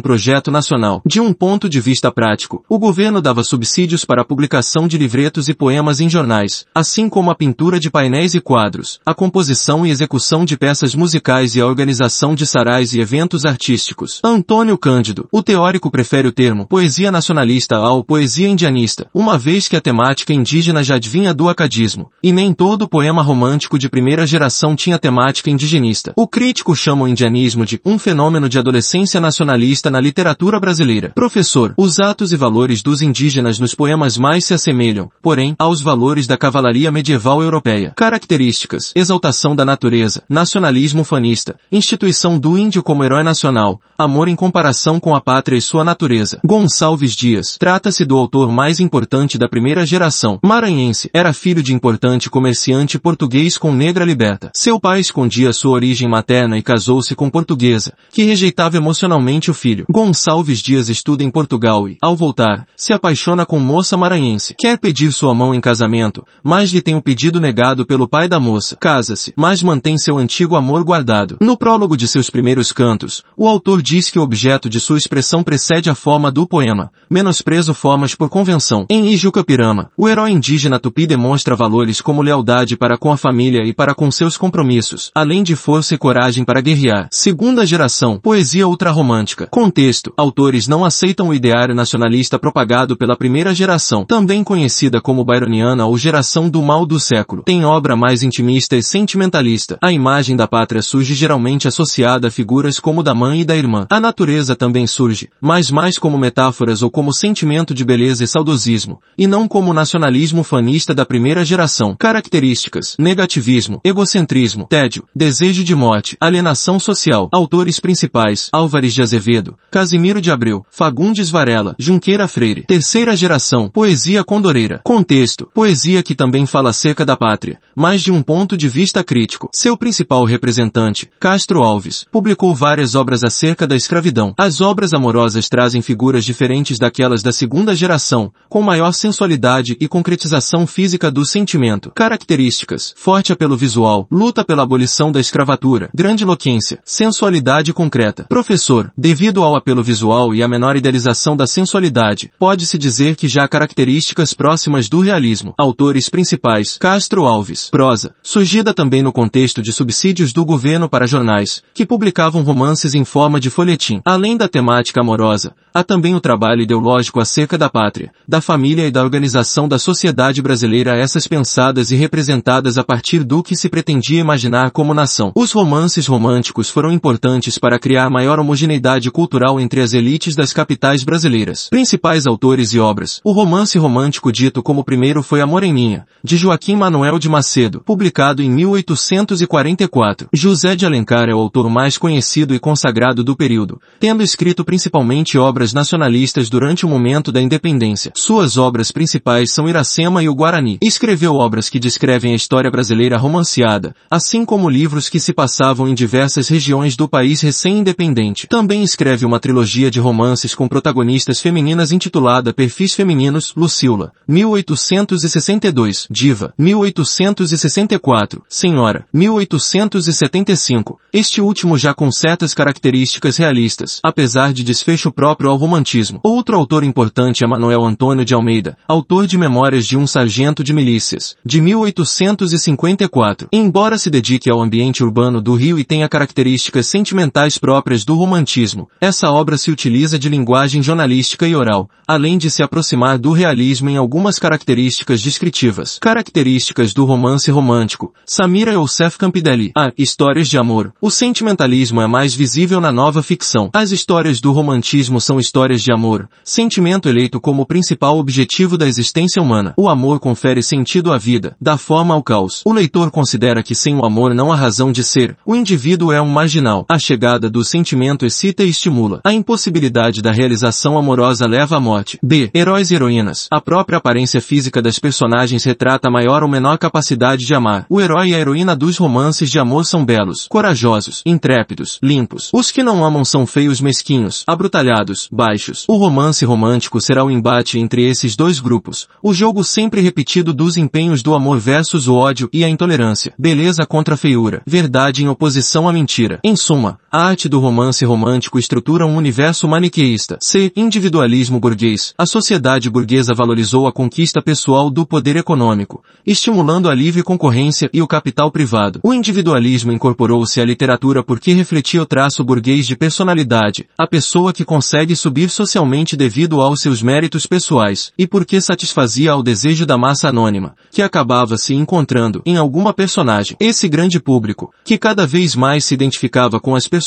projeto 0.00 0.50
nacional. 0.50 1.00
De 1.06 1.20
um 1.20 1.32
ponto 1.32 1.68
de 1.68 1.80
vista 1.80 2.10
prático, 2.10 2.64
o 2.68 2.78
governo 2.78 3.22
dava 3.22 3.42
subsídios 3.42 4.04
para 4.04 4.22
a 4.22 4.24
publicação 4.24 4.86
de 4.86 4.98
livretos 4.98 5.48
e 5.48 5.54
poemas 5.54 6.00
em 6.00 6.10
jornais, 6.10 6.66
assim 6.74 7.08
como 7.08 7.30
a 7.30 7.34
pintura 7.34 7.78
de 7.78 7.90
painéis 7.90 8.34
e 8.34 8.40
quadros, 8.40 9.00
a 9.06 9.14
composição 9.14 9.86
e 9.86 9.90
execução 9.90 10.44
de 10.44 10.56
peças 10.56 10.94
musicais 10.94 11.54
e 11.54 11.60
a 11.60 11.66
organização 11.66 12.34
de 12.34 12.46
sarais 12.46 12.92
e 12.94 13.00
eventos 13.00 13.44
artísticos. 13.44 14.20
Antônio 14.24 14.76
Cândido, 14.76 15.28
o 15.30 15.42
teórico 15.62 15.92
prefere 15.92 16.26
o 16.26 16.32
termo 16.32 16.66
poesia 16.66 17.12
nacionalista 17.12 17.76
ao 17.76 18.02
poesia 18.02 18.48
indianista, 18.48 19.06
uma 19.14 19.38
vez 19.38 19.68
que 19.68 19.76
a 19.76 19.80
temática 19.80 20.32
indígena 20.32 20.82
já 20.82 20.96
advinha 20.96 21.32
do 21.32 21.48
acadismo, 21.48 22.10
e 22.20 22.32
nem 22.32 22.52
todo 22.52 22.88
poema 22.88 23.22
romântico 23.22 23.78
de 23.78 23.88
primeira 23.88 24.26
geração 24.26 24.74
tinha 24.74 24.98
temática 24.98 25.50
indigenista. 25.50 26.12
O 26.16 26.26
crítico 26.26 26.74
chama 26.74 27.04
o 27.04 27.08
indianismo 27.08 27.64
de 27.64 27.80
um 27.84 27.96
fenômeno 27.96 28.48
de 28.48 28.58
adolescência 28.58 29.20
nacionalista 29.20 29.88
na 29.88 30.00
literatura 30.00 30.58
brasileira. 30.58 31.12
Professor, 31.14 31.74
os 31.76 32.00
atos 32.00 32.32
e 32.32 32.36
valores 32.36 32.82
dos 32.82 33.00
indígenas 33.00 33.60
nos 33.60 33.72
poemas 33.72 34.18
mais 34.18 34.44
se 34.44 34.54
assemelham, 34.54 35.10
porém, 35.22 35.54
aos 35.60 35.80
valores 35.80 36.26
da 36.26 36.36
cavalaria 36.36 36.90
medieval 36.90 37.40
europeia. 37.40 37.92
Características, 37.94 38.90
exaltação 38.96 39.54
da 39.54 39.64
natureza, 39.64 40.24
nacionalismo 40.28 41.04
fanista, 41.04 41.54
instituição 41.70 42.36
do 42.36 42.58
índio 42.58 42.82
como 42.82 43.04
herói 43.04 43.22
nacional, 43.22 43.80
amor 43.96 44.26
em 44.26 44.34
comparação 44.34 44.98
com 44.98 45.14
a 45.14 45.20
pátria 45.20 45.51
sua 45.60 45.84
natureza. 45.84 46.40
Gonçalves 46.44 47.14
Dias, 47.14 47.56
trata-se 47.58 48.04
do 48.04 48.16
autor 48.16 48.50
mais 48.50 48.80
importante 48.80 49.36
da 49.36 49.48
primeira 49.48 49.84
geração. 49.84 50.38
Maranhense, 50.42 51.10
era 51.12 51.32
filho 51.32 51.62
de 51.62 51.74
importante 51.74 52.30
comerciante 52.30 52.98
português 52.98 53.58
com 53.58 53.72
negra 53.72 54.04
liberta. 54.04 54.50
Seu 54.54 54.80
pai 54.80 55.00
escondia 55.00 55.52
sua 55.52 55.72
origem 55.72 56.08
materna 56.08 56.56
e 56.56 56.62
casou-se 56.62 57.14
com 57.14 57.28
portuguesa, 57.28 57.92
que 58.12 58.22
rejeitava 58.22 58.76
emocionalmente 58.76 59.50
o 59.50 59.54
filho. 59.54 59.84
Gonçalves 59.90 60.60
Dias 60.60 60.88
estuda 60.88 61.22
em 61.22 61.30
Portugal 61.30 61.88
e, 61.88 61.96
ao 62.00 62.16
voltar, 62.16 62.66
se 62.76 62.92
apaixona 62.92 63.44
com 63.44 63.58
moça 63.58 63.96
maranhense. 63.96 64.54
Quer 64.58 64.78
pedir 64.78 65.12
sua 65.12 65.34
mão 65.34 65.54
em 65.54 65.60
casamento, 65.60 66.24
mas 66.42 66.70
lhe 66.70 66.80
tem 66.80 66.94
o 66.94 67.02
pedido 67.02 67.40
negado 67.40 67.84
pelo 67.84 68.08
pai 68.08 68.28
da 68.28 68.40
moça. 68.40 68.76
Casa-se, 68.80 69.32
mas 69.36 69.62
mantém 69.62 69.98
seu 69.98 70.18
antigo 70.18 70.56
amor 70.56 70.84
guardado. 70.84 71.36
No 71.40 71.56
prólogo 71.56 71.96
de 71.96 72.08
seus 72.08 72.30
primeiros 72.30 72.72
cantos, 72.72 73.22
o 73.36 73.48
autor 73.48 73.82
diz 73.82 74.10
que 74.10 74.18
o 74.18 74.22
objeto 74.22 74.68
de 74.68 74.80
sua 74.80 74.98
expressão 74.98 75.41
precede 75.42 75.90
a 75.90 75.94
forma 75.94 76.30
do 76.30 76.46
poema, 76.46 76.90
menosprezo 77.10 77.74
formas 77.74 78.14
por 78.14 78.28
convenção. 78.28 78.86
Em 78.88 79.08
Ijucapirama, 79.08 79.90
o 79.96 80.08
herói 80.08 80.30
indígena 80.30 80.78
tupi 80.78 81.06
demonstra 81.06 81.56
valores 81.56 82.00
como 82.00 82.22
lealdade 82.22 82.76
para 82.76 82.96
com 82.96 83.12
a 83.12 83.16
família 83.16 83.62
e 83.64 83.72
para 83.72 83.94
com 83.94 84.10
seus 84.10 84.36
compromissos, 84.36 85.10
além 85.14 85.42
de 85.42 85.56
força 85.56 85.94
e 85.94 85.98
coragem 85.98 86.44
para 86.44 86.60
guerrear. 86.60 87.08
Segunda 87.10 87.66
geração, 87.66 88.18
poesia 88.18 88.66
ultrarromântica. 88.66 89.46
Contexto, 89.50 90.12
autores 90.16 90.66
não 90.66 90.84
aceitam 90.84 91.28
o 91.28 91.34
ideário 91.34 91.74
nacionalista 91.74 92.38
propagado 92.38 92.96
pela 92.96 93.16
primeira 93.16 93.54
geração, 93.54 94.04
também 94.04 94.42
conhecida 94.44 95.00
como 95.00 95.24
byroniana 95.24 95.86
ou 95.86 95.98
geração 95.98 96.48
do 96.48 96.62
mal 96.62 96.86
do 96.86 96.98
século. 96.98 97.42
Tem 97.42 97.64
obra 97.64 97.96
mais 97.96 98.22
intimista 98.22 98.76
e 98.76 98.82
sentimentalista. 98.82 99.78
A 99.82 99.92
imagem 99.92 100.36
da 100.36 100.46
pátria 100.46 100.82
surge 100.82 101.14
geralmente 101.14 101.68
associada 101.68 102.28
a 102.28 102.30
figuras 102.30 102.78
como 102.78 103.02
da 103.02 103.14
mãe 103.14 103.40
e 103.40 103.44
da 103.44 103.56
irmã. 103.56 103.86
A 103.88 104.00
natureza 104.00 104.56
também 104.56 104.86
surge, 104.86 105.21
mas 105.40 105.70
mais 105.70 105.98
como 105.98 106.18
metáforas 106.18 106.82
ou 106.82 106.90
como 106.90 107.12
sentimento 107.12 107.74
de 107.74 107.84
beleza 107.84 108.24
e 108.24 108.26
saudosismo, 108.26 109.00
e 109.16 109.26
não 109.26 109.46
como 109.48 109.72
nacionalismo 109.72 110.42
fanista 110.42 110.94
da 110.94 111.04
primeira 111.04 111.44
geração. 111.44 111.96
Características, 111.98 112.96
negativismo, 112.98 113.80
egocentrismo, 113.84 114.66
tédio, 114.68 115.04
desejo 115.14 115.64
de 115.64 115.74
morte, 115.74 116.16
alienação 116.20 116.78
social. 116.78 117.28
Autores 117.32 117.80
principais, 117.80 118.48
Álvares 118.52 118.94
de 118.94 119.02
Azevedo, 119.02 119.56
Casimiro 119.70 120.20
de 120.20 120.30
Abreu, 120.30 120.64
Fagundes 120.70 121.30
Varela, 121.30 121.74
Junqueira 121.78 122.28
Freire. 122.28 122.64
Terceira 122.66 123.16
geração, 123.16 123.68
poesia 123.68 124.24
condoreira. 124.24 124.80
Contexto, 124.84 125.48
poesia 125.54 126.02
que 126.02 126.14
também 126.14 126.46
fala 126.46 126.70
acerca 126.70 127.04
da 127.04 127.16
pátria, 127.16 127.58
mas 127.74 128.02
de 128.02 128.10
um 128.10 128.22
ponto 128.22 128.56
de 128.56 128.68
vista 128.68 129.02
crítico. 129.04 129.48
Seu 129.52 129.76
principal 129.76 130.24
representante, 130.24 131.08
Castro 131.18 131.62
Alves, 131.62 132.06
publicou 132.10 132.54
várias 132.54 132.94
obras 132.94 133.22
acerca 133.24 133.66
da 133.66 133.76
escravidão. 133.76 134.34
As 134.36 134.60
obras 134.60 134.92
amorosas 134.92 135.11
trazem 135.48 135.82
figuras 135.82 136.24
diferentes 136.24 136.78
daquelas 136.78 137.22
da 137.22 137.32
segunda 137.32 137.74
geração, 137.74 138.32
com 138.48 138.62
maior 138.62 138.92
sensualidade 138.92 139.76
e 139.80 139.88
concretização 139.88 140.66
física 140.66 141.10
do 141.10 141.24
sentimento. 141.24 141.90
Características, 141.94 142.94
forte 142.96 143.32
apelo 143.32 143.56
visual, 143.56 144.06
luta 144.10 144.44
pela 144.44 144.62
abolição 144.62 145.12
da 145.12 145.20
escravatura, 145.20 145.90
grande 145.94 146.24
eloquência, 146.24 146.78
sensualidade 146.84 147.72
concreta. 147.72 148.26
Professor, 148.28 148.92
devido 148.96 149.42
ao 149.42 149.56
apelo 149.56 149.82
visual 149.82 150.34
e 150.34 150.42
à 150.42 150.48
menor 150.48 150.76
idealização 150.76 151.36
da 151.36 151.46
sensualidade, 151.46 152.30
pode-se 152.38 152.78
dizer 152.78 153.16
que 153.16 153.28
já 153.28 153.44
há 153.44 153.48
características 153.48 154.32
próximas 154.34 154.88
do 154.88 155.00
realismo. 155.00 155.54
Autores 155.58 156.08
principais, 156.08 156.76
Castro 156.78 157.26
Alves. 157.26 157.68
Prosa, 157.70 158.14
surgida 158.22 158.72
também 158.72 159.02
no 159.02 159.12
contexto 159.12 159.62
de 159.62 159.72
subsídios 159.72 160.32
do 160.32 160.44
governo 160.44 160.88
para 160.88 161.06
jornais, 161.06 161.62
que 161.74 161.86
publicavam 161.86 162.42
romances 162.42 162.94
em 162.94 163.04
forma 163.04 163.38
de 163.40 163.50
folhetim. 163.50 164.00
Além 164.04 164.36
da 164.36 164.48
temática 164.48 165.01
amorosa, 165.02 165.54
há 165.74 165.82
também 165.82 166.14
o 166.14 166.20
trabalho 166.20 166.62
ideológico 166.62 167.20
acerca 167.20 167.58
da 167.58 167.68
pátria, 167.68 168.12
da 168.26 168.40
família 168.40 168.86
e 168.86 168.90
da 168.90 169.02
organização 169.02 169.68
da 169.68 169.78
sociedade 169.78 170.40
brasileira 170.40 170.96
essas 170.96 171.26
pensadas 171.26 171.90
e 171.90 171.96
representadas 171.96 172.78
a 172.78 172.84
partir 172.84 173.24
do 173.24 173.42
que 173.42 173.56
se 173.56 173.68
pretendia 173.68 174.20
imaginar 174.20 174.70
como 174.70 174.94
nação. 174.94 175.32
Os 175.34 175.52
romances 175.52 176.06
românticos 176.06 176.70
foram 176.70 176.92
importantes 176.92 177.58
para 177.58 177.78
criar 177.78 178.08
maior 178.08 178.38
homogeneidade 178.38 179.10
cultural 179.10 179.58
entre 179.60 179.80
as 179.80 179.92
elites 179.92 180.36
das 180.36 180.52
capitais 180.52 181.02
brasileiras. 181.02 181.68
Principais 181.68 182.26
autores 182.26 182.72
e 182.72 182.78
obras. 182.78 183.20
O 183.24 183.32
romance 183.32 183.76
romântico 183.78 184.32
dito 184.32 184.62
como 184.62 184.84
primeiro 184.84 185.22
foi 185.22 185.40
Amor 185.40 185.64
em 185.64 185.72
Minha, 185.72 186.06
de 186.22 186.36
Joaquim 186.36 186.76
Manuel 186.76 187.18
de 187.18 187.28
Macedo, 187.28 187.82
publicado 187.84 188.42
em 188.42 188.50
1844. 188.50 190.28
José 190.32 190.76
de 190.76 190.86
Alencar 190.86 191.28
é 191.28 191.34
o 191.34 191.38
autor 191.38 191.68
mais 191.68 191.98
conhecido 191.98 192.54
e 192.54 192.58
consagrado 192.58 193.24
do 193.24 193.36
período, 193.36 193.80
tendo 193.98 194.22
escrito 194.22 194.64
principalmente 194.64 194.91
obras 195.38 195.72
nacionalistas 195.72 196.48
durante 196.48 196.84
o 196.84 196.88
momento 196.88 197.32
da 197.32 197.40
independência. 197.40 198.12
Suas 198.16 198.56
obras 198.56 198.92
principais 198.92 199.52
são 199.52 199.68
Iracema 199.68 200.22
e 200.22 200.28
o 200.28 200.34
Guarani. 200.34 200.78
Escreveu 200.82 201.34
obras 201.34 201.68
que 201.68 201.78
descrevem 201.78 202.32
a 202.32 202.36
história 202.36 202.70
brasileira 202.70 203.16
romanceada, 203.16 203.94
assim 204.10 204.44
como 204.44 204.68
livros 204.68 205.08
que 205.08 205.20
se 205.20 205.32
passavam 205.32 205.88
em 205.88 205.94
diversas 205.94 206.48
regiões 206.48 206.96
do 206.96 207.08
país 207.08 207.40
recém-independente. 207.40 208.46
Também 208.46 208.82
escreve 208.82 209.24
uma 209.24 209.40
trilogia 209.40 209.90
de 209.90 210.00
romances 210.00 210.54
com 210.54 210.68
protagonistas 210.68 211.40
femininas 211.40 211.92
intitulada 211.92 212.52
Perfis 212.52 212.94
Femininos, 212.94 213.52
Lucila, 213.56 214.12
1862, 214.26 216.06
Diva, 216.10 216.52
1864, 216.58 218.42
Senhora, 218.48 219.06
1875, 219.12 220.98
este 221.12 221.40
último 221.40 221.76
já 221.76 221.94
com 221.94 222.10
certas 222.10 222.54
características 222.54 223.36
realistas, 223.36 224.00
apesar 224.02 224.52
de 224.52 224.62
desfecho 224.82 225.12
próprio 225.12 225.48
ao 225.48 225.56
romantismo. 225.56 226.18
Outro 226.24 226.56
autor 226.56 226.82
importante 226.82 227.44
é 227.44 227.46
Manuel 227.46 227.84
Antônio 227.84 228.24
de 228.24 228.34
Almeida, 228.34 228.76
autor 228.88 229.28
de 229.28 229.38
Memórias 229.38 229.86
de 229.86 229.96
um 229.96 230.08
Sargento 230.08 230.64
de 230.64 230.72
Milícias, 230.72 231.36
de 231.46 231.60
1854. 231.60 233.48
Embora 233.52 233.96
se 233.96 234.10
dedique 234.10 234.50
ao 234.50 234.60
ambiente 234.60 235.04
urbano 235.04 235.40
do 235.40 235.54
Rio 235.54 235.78
e 235.78 235.84
tenha 235.84 236.08
características 236.08 236.88
sentimentais 236.88 237.58
próprias 237.58 238.04
do 238.04 238.16
romantismo, 238.16 238.88
essa 239.00 239.30
obra 239.30 239.56
se 239.56 239.70
utiliza 239.70 240.18
de 240.18 240.28
linguagem 240.28 240.82
jornalística 240.82 241.46
e 241.46 241.54
oral, 241.54 241.88
além 242.06 242.36
de 242.36 242.50
se 242.50 242.64
aproximar 242.64 243.18
do 243.18 243.30
realismo 243.30 243.88
em 243.88 243.96
algumas 243.96 244.36
características 244.40 245.22
descritivas. 245.22 245.98
Características 246.00 246.92
do 246.92 247.04
romance 247.04 247.52
romântico. 247.52 248.12
Samira 248.26 248.72
Youssef 248.72 249.16
Campideli. 249.16 249.70
A. 249.76 249.92
Histórias 249.96 250.48
de 250.48 250.58
amor. 250.58 250.92
O 251.00 251.08
sentimentalismo 251.08 252.00
é 252.00 252.08
mais 252.08 252.34
visível 252.34 252.80
na 252.80 252.90
nova 252.90 253.22
ficção. 253.22 253.70
As 253.72 253.92
histórias 253.92 254.40
do 254.40 254.50
romantismo 254.50 254.71
são 255.20 255.38
histórias 255.38 255.82
de 255.82 255.92
amor, 255.92 256.28
sentimento 256.44 257.08
eleito 257.08 257.40
como 257.40 257.66
principal 257.66 258.18
objetivo 258.18 258.78
da 258.78 258.86
existência 258.86 259.42
humana. 259.42 259.74
O 259.76 259.88
amor 259.88 260.20
confere 260.20 260.62
sentido 260.62 261.12
à 261.12 261.18
vida, 261.18 261.56
dá 261.60 261.76
forma 261.76 262.14
ao 262.14 262.22
caos. 262.22 262.62
O 262.64 262.72
leitor 262.72 263.10
considera 263.10 263.62
que 263.62 263.74
sem 263.74 263.96
o 263.96 264.04
amor 264.04 264.34
não 264.34 264.52
há 264.52 264.56
razão 264.56 264.92
de 264.92 265.02
ser. 265.02 265.36
O 265.44 265.54
indivíduo 265.54 266.12
é 266.12 266.20
um 266.20 266.28
marginal. 266.28 266.86
A 266.88 266.98
chegada 266.98 267.50
do 267.50 267.64
sentimento 267.64 268.24
excita 268.24 268.62
e 268.62 268.68
estimula. 268.68 269.20
A 269.24 269.32
impossibilidade 269.32 270.22
da 270.22 270.30
realização 270.30 270.96
amorosa 270.96 271.46
leva 271.46 271.76
à 271.76 271.80
morte. 271.80 272.18
B. 272.22 272.50
Heróis 272.54 272.90
e 272.90 272.94
heroínas. 272.94 273.48
A 273.50 273.60
própria 273.60 273.98
aparência 273.98 274.40
física 274.40 274.80
das 274.80 274.98
personagens 274.98 275.64
retrata 275.64 276.10
maior 276.10 276.42
ou 276.42 276.48
menor 276.48 276.78
capacidade 276.78 277.44
de 277.44 277.54
amar. 277.54 277.86
O 277.88 278.00
herói 278.00 278.30
e 278.30 278.34
a 278.34 278.38
heroína 278.38 278.76
dos 278.76 278.96
romances 278.96 279.50
de 279.50 279.58
amor 279.58 279.84
são 279.84 280.04
belos, 280.04 280.46
corajosos, 280.48 281.22
intrépidos, 281.26 281.98
limpos. 282.02 282.50
Os 282.52 282.70
que 282.70 282.82
não 282.82 283.04
amam 283.04 283.24
são 283.24 283.46
feios 283.46 283.80
mesquinhos, 283.80 284.44
abrutalhados, 284.62 285.28
baixos. 285.32 285.84
O 285.88 285.96
romance 285.96 286.44
romântico 286.44 287.00
será 287.00 287.24
o 287.24 287.30
embate 287.30 287.80
entre 287.80 288.04
esses 288.08 288.36
dois 288.36 288.60
grupos. 288.60 289.08
O 289.20 289.34
jogo 289.34 289.64
sempre 289.64 290.00
repetido 290.00 290.52
dos 290.52 290.76
empenhos 290.76 291.20
do 291.20 291.34
amor 291.34 291.58
versus 291.58 292.06
o 292.06 292.14
ódio 292.14 292.48
e 292.52 292.64
a 292.64 292.68
intolerância. 292.68 293.34
Beleza 293.36 293.84
contra 293.84 294.16
feiura. 294.16 294.62
Verdade 294.64 295.24
em 295.24 295.28
oposição 295.28 295.88
à 295.88 295.92
mentira. 295.92 296.38
Em 296.44 296.54
suma, 296.54 297.00
a 297.14 297.26
arte 297.26 297.46
do 297.46 297.60
romance 297.60 298.02
romântico 298.06 298.58
estrutura 298.58 299.04
um 299.04 299.16
universo 299.16 299.68
maniqueísta. 299.68 300.38
C. 300.40 300.72
Individualismo 300.74 301.60
burguês. 301.60 302.14
A 302.16 302.24
sociedade 302.24 302.88
burguesa 302.88 303.34
valorizou 303.34 303.86
a 303.86 303.92
conquista 303.92 304.40
pessoal 304.40 304.88
do 304.88 305.04
poder 305.04 305.36
econômico, 305.36 306.02
estimulando 306.24 306.88
a 306.88 306.94
livre 306.94 307.22
concorrência 307.22 307.90
e 307.92 308.00
o 308.00 308.06
capital 308.06 308.50
privado. 308.50 308.98
O 309.02 309.12
individualismo 309.12 309.92
incorporou-se 309.92 310.58
à 310.58 310.64
literatura 310.64 311.22
porque 311.22 311.52
refletia 311.52 312.00
o 312.00 312.06
traço 312.06 312.42
burguês 312.42 312.86
de 312.86 312.96
personalidade, 312.96 313.86
a 313.98 314.06
pessoa 314.06 314.50
que 314.50 314.64
consegue 314.64 315.14
subir 315.14 315.50
socialmente 315.50 316.16
devido 316.16 316.62
aos 316.62 316.80
seus 316.80 317.02
méritos 317.02 317.46
pessoais, 317.46 318.10
e 318.16 318.26
porque 318.26 318.58
satisfazia 318.58 319.32
ao 319.32 319.42
desejo 319.42 319.84
da 319.84 319.98
massa 319.98 320.30
anônima, 320.30 320.74
que 320.90 321.02
acabava 321.02 321.58
se 321.58 321.74
encontrando 321.74 322.40
em 322.46 322.56
alguma 322.56 322.94
personagem. 322.94 323.54
Esse 323.60 323.86
grande 323.86 324.18
público, 324.18 324.72
que 324.82 324.96
cada 324.96 325.26
vez 325.26 325.54
mais 325.54 325.84
se 325.84 325.92
identificava 325.92 326.58
com 326.58 326.74
as 326.74 326.88
personagens 326.88 327.01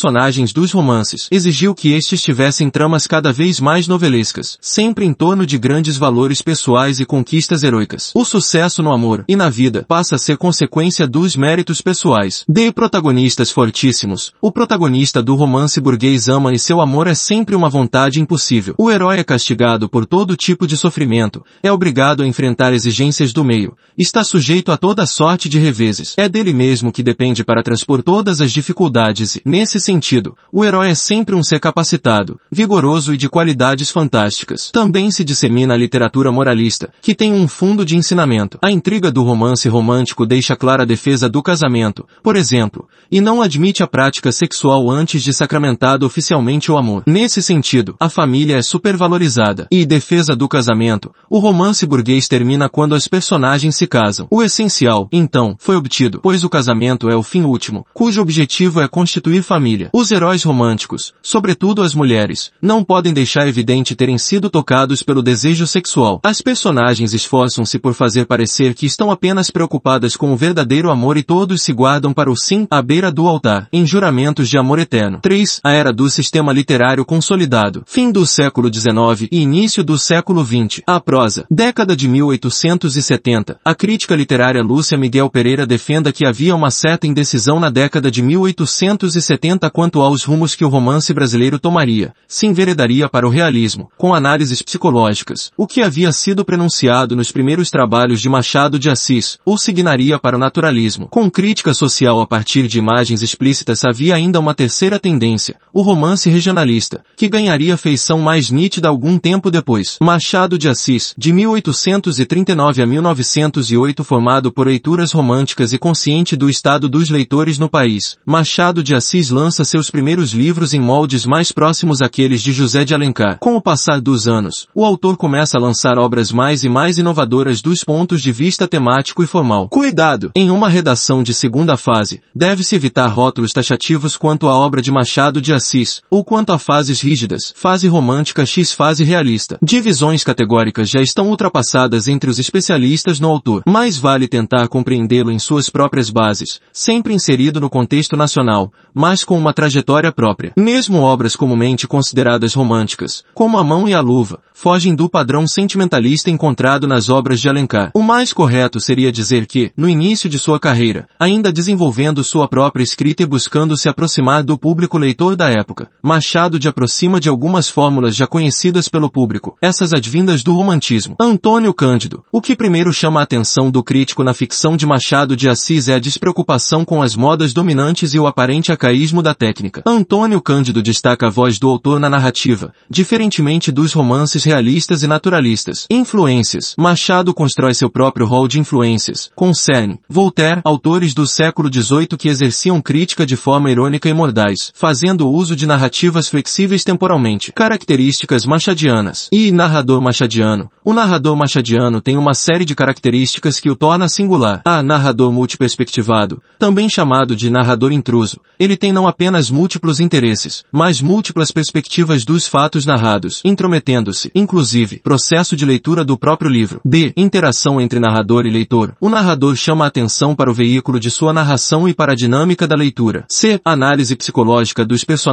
dos 0.54 0.72
romances, 0.72 1.28
exigiu 1.32 1.74
que 1.74 1.94
estes 1.94 2.22
tivessem 2.22 2.70
tramas 2.70 3.08
cada 3.08 3.32
vez 3.32 3.60
mais 3.60 3.88
novelescas, 3.88 4.58
sempre 4.62 5.06
em 5.06 5.14
torno 5.14 5.46
de 5.46 5.58
grandes 5.58 5.98
valores 5.98 6.42
pessoais 6.42 7.00
e 7.00 7.06
conquistas 7.06 7.64
heroicas. 7.64 8.12
O 8.16 8.26
sucesso 8.26 8.82
no 8.82 8.92
amor 8.92 9.24
e 9.28 9.36
na 9.36 9.50
vida 9.50 9.86
passa 9.88 10.16
a 10.16 10.20
ser 10.20 10.38
consequência 10.38 11.08
dos 11.08 11.36
méritos 11.36 11.82
pessoais. 11.82 12.44
De 12.48 12.72
protagonistas 12.72 13.52
fortíssimos, 13.52 14.32
o 14.42 14.52
protagonista 14.52 15.22
do 15.22 15.36
romance 15.36 15.80
burguês 15.80 16.28
ama 16.28 16.54
e 16.54 16.60
seu 16.60 16.82
amor 16.82 17.08
é 17.08 17.16
sempre 17.16 17.56
uma 17.56 17.70
vontade 17.70 18.20
impossível. 18.20 18.76
O 18.78 18.92
herói 18.92 19.20
é 19.20 19.24
castigado 19.24 19.90
por 19.90 20.06
todo 20.06 20.36
tipo 20.36 20.68
de 20.68 20.78
sofrimento, 20.78 21.44
é 21.62 21.72
obrigado 21.72 22.24
a 22.24 22.28
enfrentar 22.28 22.74
exigências 22.74 23.34
do 23.34 23.44
meio, 23.44 23.76
está 23.98 24.24
sujeito 24.24 24.72
a 24.72 24.78
toda 24.78 25.06
sorte 25.06 25.50
de 25.50 25.60
reveses. 25.60 26.14
É 26.18 26.28
dele 26.28 26.54
mesmo 26.54 26.92
que 26.92 27.04
depende 27.04 27.44
para 27.44 27.64
transpor 27.64 28.02
todas 28.04 28.42
as 28.42 28.52
dificuldades 28.52 29.36
e, 29.36 29.42
nesse 29.46 29.80
sentido, 29.86 30.36
o 30.52 30.66
herói 30.66 30.90
é 30.90 30.96
sempre 30.96 31.36
um 31.36 31.44
ser 31.44 31.60
capacitado, 31.60 32.40
vigoroso 32.52 33.14
e 33.14 33.18
de 33.18 33.30
qualidades 33.30 33.92
fantásticas. 33.92 34.72
Também 34.72 35.12
se 35.12 35.24
dissemina 35.24 35.74
a 35.74 35.78
literatura 35.78 36.32
moralista, 36.32 36.92
que 37.02 37.16
tem 37.16 37.32
um 37.32 37.48
fundo 37.48 37.86
de 37.86 37.96
ensinamento. 37.96 38.58
A 38.62 38.72
intriga 38.72 39.12
do 39.12 39.24
romance 39.24 39.70
romântico 39.70 40.26
deixa 40.26 40.56
clara 40.56 40.84
a 40.84 40.86
defesa 40.86 41.30
do 41.30 41.42
casamento, 41.44 42.06
por 42.24 42.36
exemplo, 42.36 42.88
e 43.12 43.22
não 43.22 43.42
admite 43.42 43.84
a 43.84 43.88
prática 43.88 44.32
sexual 44.32 44.90
antes 44.90 45.22
de 45.22 45.32
sacramentado 45.32 46.06
oficialmente 46.06 46.72
o 46.72 46.78
amor. 46.78 47.04
Nesse 47.06 47.42
sentido, 47.42 47.96
a 48.00 48.10
família 48.10 48.58
é 48.58 48.62
supervalorizada. 48.62 49.68
E 49.72 49.86
defesa 49.86 50.36
do 50.36 50.48
casamento, 50.48 51.14
o 51.30 51.38
romance 51.38 51.86
burguês 51.86 52.28
termina 52.28 52.68
quando 52.68 52.96
as 52.96 53.08
personagens 53.08 53.76
se 53.76 53.86
casam. 53.86 54.28
O 54.32 54.42
essencial, 54.42 55.08
então, 55.12 55.56
foi 55.60 55.76
obtido, 55.76 56.20
pois 56.24 56.44
o 56.44 56.50
casamento 56.50 57.10
é 57.10 57.16
o 57.16 57.22
fim 57.22 57.44
último, 57.44 57.86
cujo 57.94 58.22
objetivo 58.22 58.82
é 58.82 58.88
constituir 58.88 59.44
família. 59.44 59.75
Os 59.94 60.12
heróis 60.12 60.44
românticos, 60.44 61.14
sobretudo 61.22 61.82
as 61.82 61.94
mulheres, 61.94 62.52
não 62.62 62.84
podem 62.84 63.14
deixar 63.14 63.48
evidente 63.48 63.96
terem 63.96 64.18
sido 64.18 64.50
tocados 64.50 65.04
pelo 65.04 65.22
desejo 65.22 65.68
sexual. 65.68 66.20
As 66.24 66.42
personagens 66.42 67.14
esforçam-se 67.14 67.78
por 67.80 67.94
fazer 67.94 68.26
parecer 68.26 68.74
que 68.74 68.86
estão 68.86 69.12
apenas 69.12 69.50
preocupadas 69.50 70.16
com 70.16 70.34
o 70.34 70.38
verdadeiro 70.38 70.90
amor 70.90 71.18
e 71.18 71.24
todos 71.24 71.62
se 71.62 71.74
guardam 71.74 72.14
para 72.14 72.32
o 72.32 72.36
sim 72.36 72.68
à 72.70 72.82
beira 72.82 73.12
do 73.12 73.28
altar, 73.28 73.68
em 73.72 73.86
juramentos 73.86 74.50
de 74.50 74.58
amor 74.58 74.80
eterno. 74.80 75.20
3. 75.22 75.60
A 75.64 75.72
era 75.72 75.92
do 75.92 76.10
sistema 76.10 76.54
literário 76.54 77.06
consolidado. 77.06 77.84
Fim 77.86 78.12
do 78.12 78.26
século 78.26 78.74
XIX 78.74 79.28
e 79.32 79.42
início 79.42 79.84
do 79.84 79.98
século 79.98 80.44
XX. 80.44 80.82
A 80.88 81.00
prosa. 81.00 81.46
Década 81.50 81.96
de 81.96 82.08
1870. 82.08 83.60
A 83.64 83.76
crítica 83.76 84.16
literária 84.16 84.64
Lúcia 84.64 84.98
Miguel 84.98 85.30
Pereira 85.30 85.66
defenda 85.66 86.12
que 86.12 86.26
havia 86.26 86.56
uma 86.56 86.72
certa 86.72 87.08
indecisão 87.08 87.60
na 87.60 87.70
década 87.70 88.12
de 88.12 88.22
1870 88.22 89.65
quanto 89.70 90.02
aos 90.02 90.24
rumos 90.24 90.56
que 90.56 90.66
o 90.66 90.70
romance 90.70 91.14
brasileiro 91.14 91.60
tomaria. 91.60 92.14
Se 92.28 92.46
enveredaria 92.46 93.08
para 93.10 93.28
o 93.28 93.30
realismo, 93.30 93.90
com 93.98 94.14
análises 94.14 94.62
psicológicas, 94.62 95.52
o 95.58 95.68
que 95.68 95.82
havia 95.82 96.12
sido 96.12 96.44
prenunciado 96.44 97.16
nos 97.16 97.32
primeiros 97.32 97.70
trabalhos 97.70 98.22
de 98.22 98.30
Machado 98.30 98.80
de 98.80 98.90
Assis, 98.90 99.38
ou 99.46 99.58
signaria 99.58 100.20
para 100.20 100.36
o 100.36 100.40
naturalismo. 100.40 101.08
Com 101.08 101.30
crítica 101.30 101.74
social 101.74 102.20
a 102.22 102.28
partir 102.28 102.68
de 102.68 102.80
imagens 102.80 103.22
explícitas 103.22 103.84
havia 103.84 104.16
ainda 104.16 104.40
uma 104.40 104.54
terceira 104.54 105.00
tendência, 105.00 105.56
o 105.76 105.82
romance 105.82 106.30
regionalista, 106.30 107.04
que 107.18 107.28
ganharia 107.28 107.76
feição 107.76 108.20
mais 108.20 108.50
nítida 108.50 108.88
algum 108.88 109.20
tempo 109.20 109.52
depois. 109.52 109.98
Machado 110.02 110.58
de 110.58 110.70
Assis, 110.70 111.14
de 111.18 111.34
1839 111.34 112.82
a 112.82 112.86
1908 112.86 114.02
formado 114.02 114.54
por 114.54 114.68
leituras 114.68 115.12
românticas 115.12 115.74
e 115.74 115.78
consciente 115.78 116.38
do 116.38 116.50
estado 116.50 116.88
dos 116.88 117.10
leitores 117.10 117.60
no 117.60 117.68
país, 117.68 118.18
Machado 118.26 118.82
de 118.82 118.96
Assis 118.96 119.30
lança 119.30 119.66
seus 119.66 119.90
primeiros 119.90 120.32
livros 120.32 120.74
em 120.74 120.80
moldes 120.80 121.26
mais 121.26 121.52
próximos 121.52 122.02
àqueles 122.02 122.42
de 122.42 122.54
José 122.54 122.86
de 122.86 122.96
Alencar. 122.96 123.38
Com 123.40 123.58
o 123.58 123.62
passar 123.62 124.00
dos 124.00 124.30
anos, 124.30 124.70
o 124.74 124.86
autor 124.86 125.18
começa 125.18 125.58
a 125.58 125.62
lançar 125.62 126.00
obras 126.00 126.32
mais 126.32 126.64
e 126.64 126.70
mais 126.70 126.98
inovadoras 126.98 127.62
dos 127.62 127.84
pontos 127.84 128.22
de 128.22 128.32
vista 128.32 128.66
temático 128.66 129.22
e 129.22 129.28
formal. 129.28 129.68
Cuidado! 129.68 130.32
Em 130.38 130.50
uma 130.50 130.70
redação 130.70 131.22
de 131.22 131.34
segunda 131.34 131.76
fase, 131.76 132.22
deve-se 132.34 132.76
evitar 132.76 133.08
rótulos 133.08 133.52
taxativos 133.52 134.16
quanto 134.16 134.48
à 134.48 134.56
obra 134.58 134.82
de 134.82 134.90
Machado 134.90 135.42
de 135.42 135.52
Assis, 135.52 135.65
ou 136.10 136.24
quanto 136.24 136.52
a 136.54 136.60
fases 136.60 137.02
rígidas, 137.02 137.54
fase 137.56 137.88
romântica 137.88 138.46
x 138.46 138.72
fase 138.72 139.04
realista. 139.04 139.58
Divisões 139.62 140.24
categóricas 140.24 140.90
já 140.90 141.02
estão 141.02 141.30
ultrapassadas 141.30 142.08
entre 142.08 142.30
os 142.30 142.40
especialistas 142.40 143.20
no 143.20 143.30
autor. 143.30 143.64
Mais 143.66 143.98
vale 143.98 144.28
tentar 144.28 144.68
compreendê-lo 144.68 145.32
em 145.32 145.40
suas 145.40 145.70
próprias 145.70 146.10
bases, 146.10 146.60
sempre 146.72 147.14
inserido 147.14 147.60
no 147.60 147.70
contexto 147.70 148.16
nacional, 148.16 148.72
mas 148.94 149.24
com 149.24 149.38
uma 149.38 149.54
trajetória 149.54 150.12
própria. 150.12 150.54
Mesmo 150.56 151.02
obras 151.02 151.36
comumente 151.36 151.88
consideradas 151.88 152.54
românticas, 152.54 153.24
como 153.34 153.58
A 153.58 153.64
Mão 153.64 153.88
e 153.88 153.94
a 153.94 154.02
Luva, 154.02 154.40
fogem 154.54 154.96
do 154.96 155.10
padrão 155.10 155.48
sentimentalista 155.48 156.30
encontrado 156.30 156.88
nas 156.88 157.10
obras 157.10 157.42
de 157.42 157.50
Alencar. 157.50 157.92
O 157.94 158.02
mais 158.02 158.32
correto 158.32 158.80
seria 158.80 159.12
dizer 159.12 159.46
que, 159.46 159.72
no 159.76 159.90
início 159.90 160.30
de 160.30 160.40
sua 160.40 160.60
carreira, 160.60 161.08
ainda 161.20 161.52
desenvolvendo 161.52 162.24
sua 162.24 162.48
própria 162.48 162.84
escrita 162.84 163.24
e 163.24 163.26
buscando 163.26 163.76
se 163.76 163.90
aproximar 163.90 164.44
do 164.44 164.58
público 164.58 164.98
leitor 164.98 165.36
da 165.36 165.50
época, 165.58 165.90
Machado 166.02 166.60
de 166.60 166.68
aproxima 166.68 167.20
de 167.20 167.30
algumas 167.30 167.70
fórmulas 167.70 168.16
já 168.16 168.28
conhecidas 168.28 168.88
pelo 168.88 169.10
público, 169.10 169.58
essas 169.62 169.94
advindas 169.94 170.44
do 170.44 170.54
romantismo. 170.54 171.16
Antônio 171.20 171.74
Cândido. 171.74 172.24
O 172.32 172.42
que 172.42 172.56
primeiro 172.56 172.94
chama 172.94 173.20
a 173.20 173.24
atenção 173.24 173.72
do 173.72 173.84
crítico 173.84 174.24
na 174.24 174.34
ficção 174.34 174.78
de 174.78 174.86
Machado 174.86 175.36
de 175.36 175.50
Assis 175.50 175.88
é 175.88 175.96
a 175.96 176.00
despreocupação 176.00 176.86
com 176.86 177.02
as 177.02 177.16
modas 177.16 177.54
dominantes 177.54 178.14
e 178.14 178.20
o 178.20 178.28
aparente 178.28 178.72
acaísmo 178.72 179.22
da 179.22 179.34
técnica. 179.34 179.84
Antônio 179.86 180.42
Cândido 180.42 180.82
destaca 180.82 181.28
a 181.28 181.30
voz 181.30 181.60
do 181.60 181.70
autor 181.70 182.00
na 182.00 182.10
narrativa, 182.10 182.74
diferentemente 182.90 183.72
dos 183.72 183.94
romances 183.94 184.44
realistas 184.44 185.04
e 185.04 185.08
naturalistas. 185.08 185.86
Influências. 185.90 186.76
Machado 186.78 187.34
constrói 187.34 187.74
seu 187.74 187.90
próprio 187.90 188.26
rol 188.26 188.48
de 188.48 188.60
influências. 188.60 189.30
Concerne. 189.36 190.00
Voltaire, 190.10 190.62
autores 190.64 191.14
do 191.14 191.28
século 191.28 191.72
XVIII 191.72 192.18
que 192.18 192.30
exerciam 192.30 192.82
crítica 192.82 193.26
de 193.26 193.36
forma 193.36 193.70
irônica 193.70 194.10
e 194.10 194.14
mordaz, 194.14 194.72
fazendo 194.74 195.30
uso 195.30 195.45
de 195.54 195.68
narrativas 195.68 196.30
flexíveis 196.30 196.86
temporalmente. 196.86 197.52
Características 197.52 198.46
machadianas. 198.46 199.28
E 199.34 199.52
narrador 199.52 200.00
machadiano. 200.00 200.72
O 200.86 200.94
narrador 200.94 201.36
machadiano 201.36 202.00
tem 202.00 202.16
uma 202.16 202.34
série 202.34 202.64
de 202.64 202.74
características 202.74 203.60
que 203.60 203.70
o 203.70 203.76
torna 203.76 204.08
singular. 204.08 204.62
A 204.64 204.82
narrador 204.82 205.34
multiperspectivado, 205.34 206.42
também 206.58 206.88
chamado 206.88 207.36
de 207.36 207.50
narrador 207.50 207.92
intruso. 207.92 208.40
Ele 208.58 208.78
tem 208.78 208.94
não 208.94 209.08
apenas 209.08 209.50
múltiplos 209.50 210.00
interesses, 210.00 210.64
mas 210.72 211.02
múltiplas 211.02 211.52
perspectivas 211.52 212.24
dos 212.24 212.48
fatos 212.48 212.86
narrados, 212.86 213.42
intrometendo-se, 213.44 214.32
inclusive, 214.34 215.00
processo 215.00 215.56
de 215.56 215.66
leitura 215.66 216.06
do 216.06 216.18
próprio 216.18 216.50
livro. 216.50 216.80
B. 216.86 217.12
Interação 217.18 217.82
entre 217.82 218.00
narrador 218.00 218.46
e 218.46 218.52
leitor. 218.52 218.96
O 219.02 219.10
narrador 219.10 219.56
chama 219.56 219.84
a 219.84 219.88
atenção 219.90 220.34
para 220.34 220.50
o 220.50 220.54
veículo 220.54 221.00
de 221.00 221.12
sua 221.12 221.34
narração 221.34 221.90
e 221.90 221.94
para 221.94 222.14
a 222.14 222.16
dinâmica 222.16 222.66
da 222.66 222.76
leitura. 222.76 223.26
C. 223.28 223.60
Análise 223.66 224.16
psicológica 224.16 224.86
dos 224.86 225.04
personagens. 225.04 225.25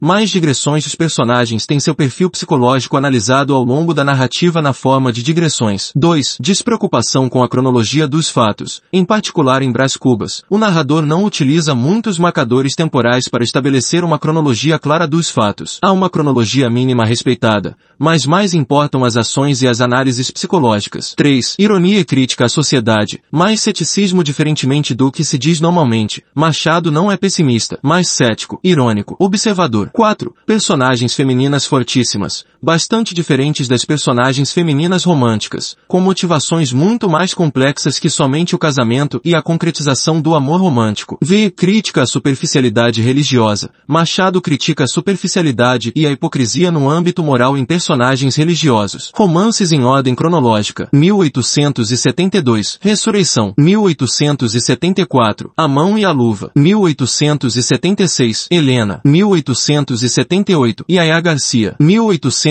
Mais 0.00 0.28
digressões 0.28 0.84
dos 0.84 0.94
personagens 0.94 1.64
têm 1.66 1.80
seu 1.80 1.94
perfil 1.94 2.28
psicológico 2.28 2.96
analisado 2.96 3.54
ao 3.54 3.64
longo 3.64 3.94
da 3.94 4.04
narrativa 4.04 4.60
na 4.60 4.72
forma 4.72 5.12
de 5.12 5.22
digressões. 5.22 5.92
2. 5.96 6.36
Despreocupação 6.40 7.28
com 7.28 7.42
a 7.42 7.48
cronologia 7.48 8.06
dos 8.06 8.28
fatos, 8.28 8.82
em 8.92 9.04
particular 9.04 9.62
em 9.62 9.72
Brás 9.72 9.96
Cubas. 9.96 10.42
O 10.50 10.58
narrador 10.58 11.06
não 11.06 11.24
utiliza 11.24 11.74
muitos 11.74 12.18
marcadores 12.18 12.74
temporais 12.74 13.28
para 13.28 13.44
estabelecer 13.44 14.04
uma 14.04 14.18
cronologia 14.18 14.78
clara 14.78 15.06
dos 15.06 15.30
fatos. 15.30 15.78
Há 15.80 15.90
uma 15.90 16.10
cronologia 16.10 16.68
mínima 16.68 17.04
respeitada, 17.06 17.76
mas 17.98 18.26
mais 18.26 18.52
importam 18.52 19.04
as 19.04 19.16
ações 19.16 19.62
e 19.62 19.68
as 19.68 19.80
análises 19.80 20.30
psicológicas. 20.30 21.14
3. 21.16 21.56
Ironia 21.58 22.00
e 22.00 22.04
crítica 22.04 22.44
à 22.44 22.48
sociedade, 22.48 23.22
mais 23.30 23.60
ceticismo 23.60 24.22
diferentemente 24.22 24.94
do 24.94 25.10
que 25.10 25.24
se 25.24 25.38
diz 25.38 25.60
normalmente. 25.60 26.22
Machado 26.34 26.90
não 26.90 27.10
é 27.10 27.16
pessimista, 27.16 27.78
mas 27.82 28.08
cético, 28.08 28.60
irônico. 28.62 29.13
5. 29.18 29.26
Observador. 29.26 29.90
4. 29.92 30.32
Personagens 30.46 31.14
femininas 31.14 31.66
fortíssimas, 31.66 32.44
bastante 32.64 33.14
diferentes 33.14 33.68
das 33.68 33.84
personagens 33.84 34.52
femininas 34.52 35.04
românticas, 35.04 35.76
com 35.86 36.00
motivações 36.00 36.72
muito 36.72 37.08
mais 37.08 37.34
complexas 37.34 37.98
que 37.98 38.08
somente 38.08 38.54
o 38.54 38.58
casamento 38.58 39.20
e 39.24 39.34
a 39.34 39.42
concretização 39.42 40.20
do 40.20 40.34
amor 40.34 40.60
romântico. 40.60 41.18
V. 41.22 41.50
Crítica 41.50 42.02
à 42.02 42.06
superficialidade 42.06 43.02
religiosa. 43.02 43.70
Machado 43.86 44.40
critica 44.40 44.84
a 44.84 44.88
superficialidade 44.88 45.92
e 45.94 46.06
a 46.06 46.10
hipocrisia 46.10 46.70
no 46.72 46.88
âmbito 46.88 47.22
moral 47.22 47.58
em 47.58 47.64
personagens 47.64 48.34
religiosos. 48.34 49.12
Romances 49.14 49.70
em 49.70 49.84
ordem 49.84 50.14
cronológica. 50.14 50.88
1872. 50.92 52.78
Ressurreição. 52.80 53.52
1874. 53.58 55.52
A 55.56 55.68
mão 55.68 55.98
e 55.98 56.04
a 56.04 56.10
luva. 56.10 56.50
1876. 56.56 58.48
Helena. 58.50 59.02
1878. 59.04 60.84
Yaya 60.90 61.20
Garcia. 61.20 61.76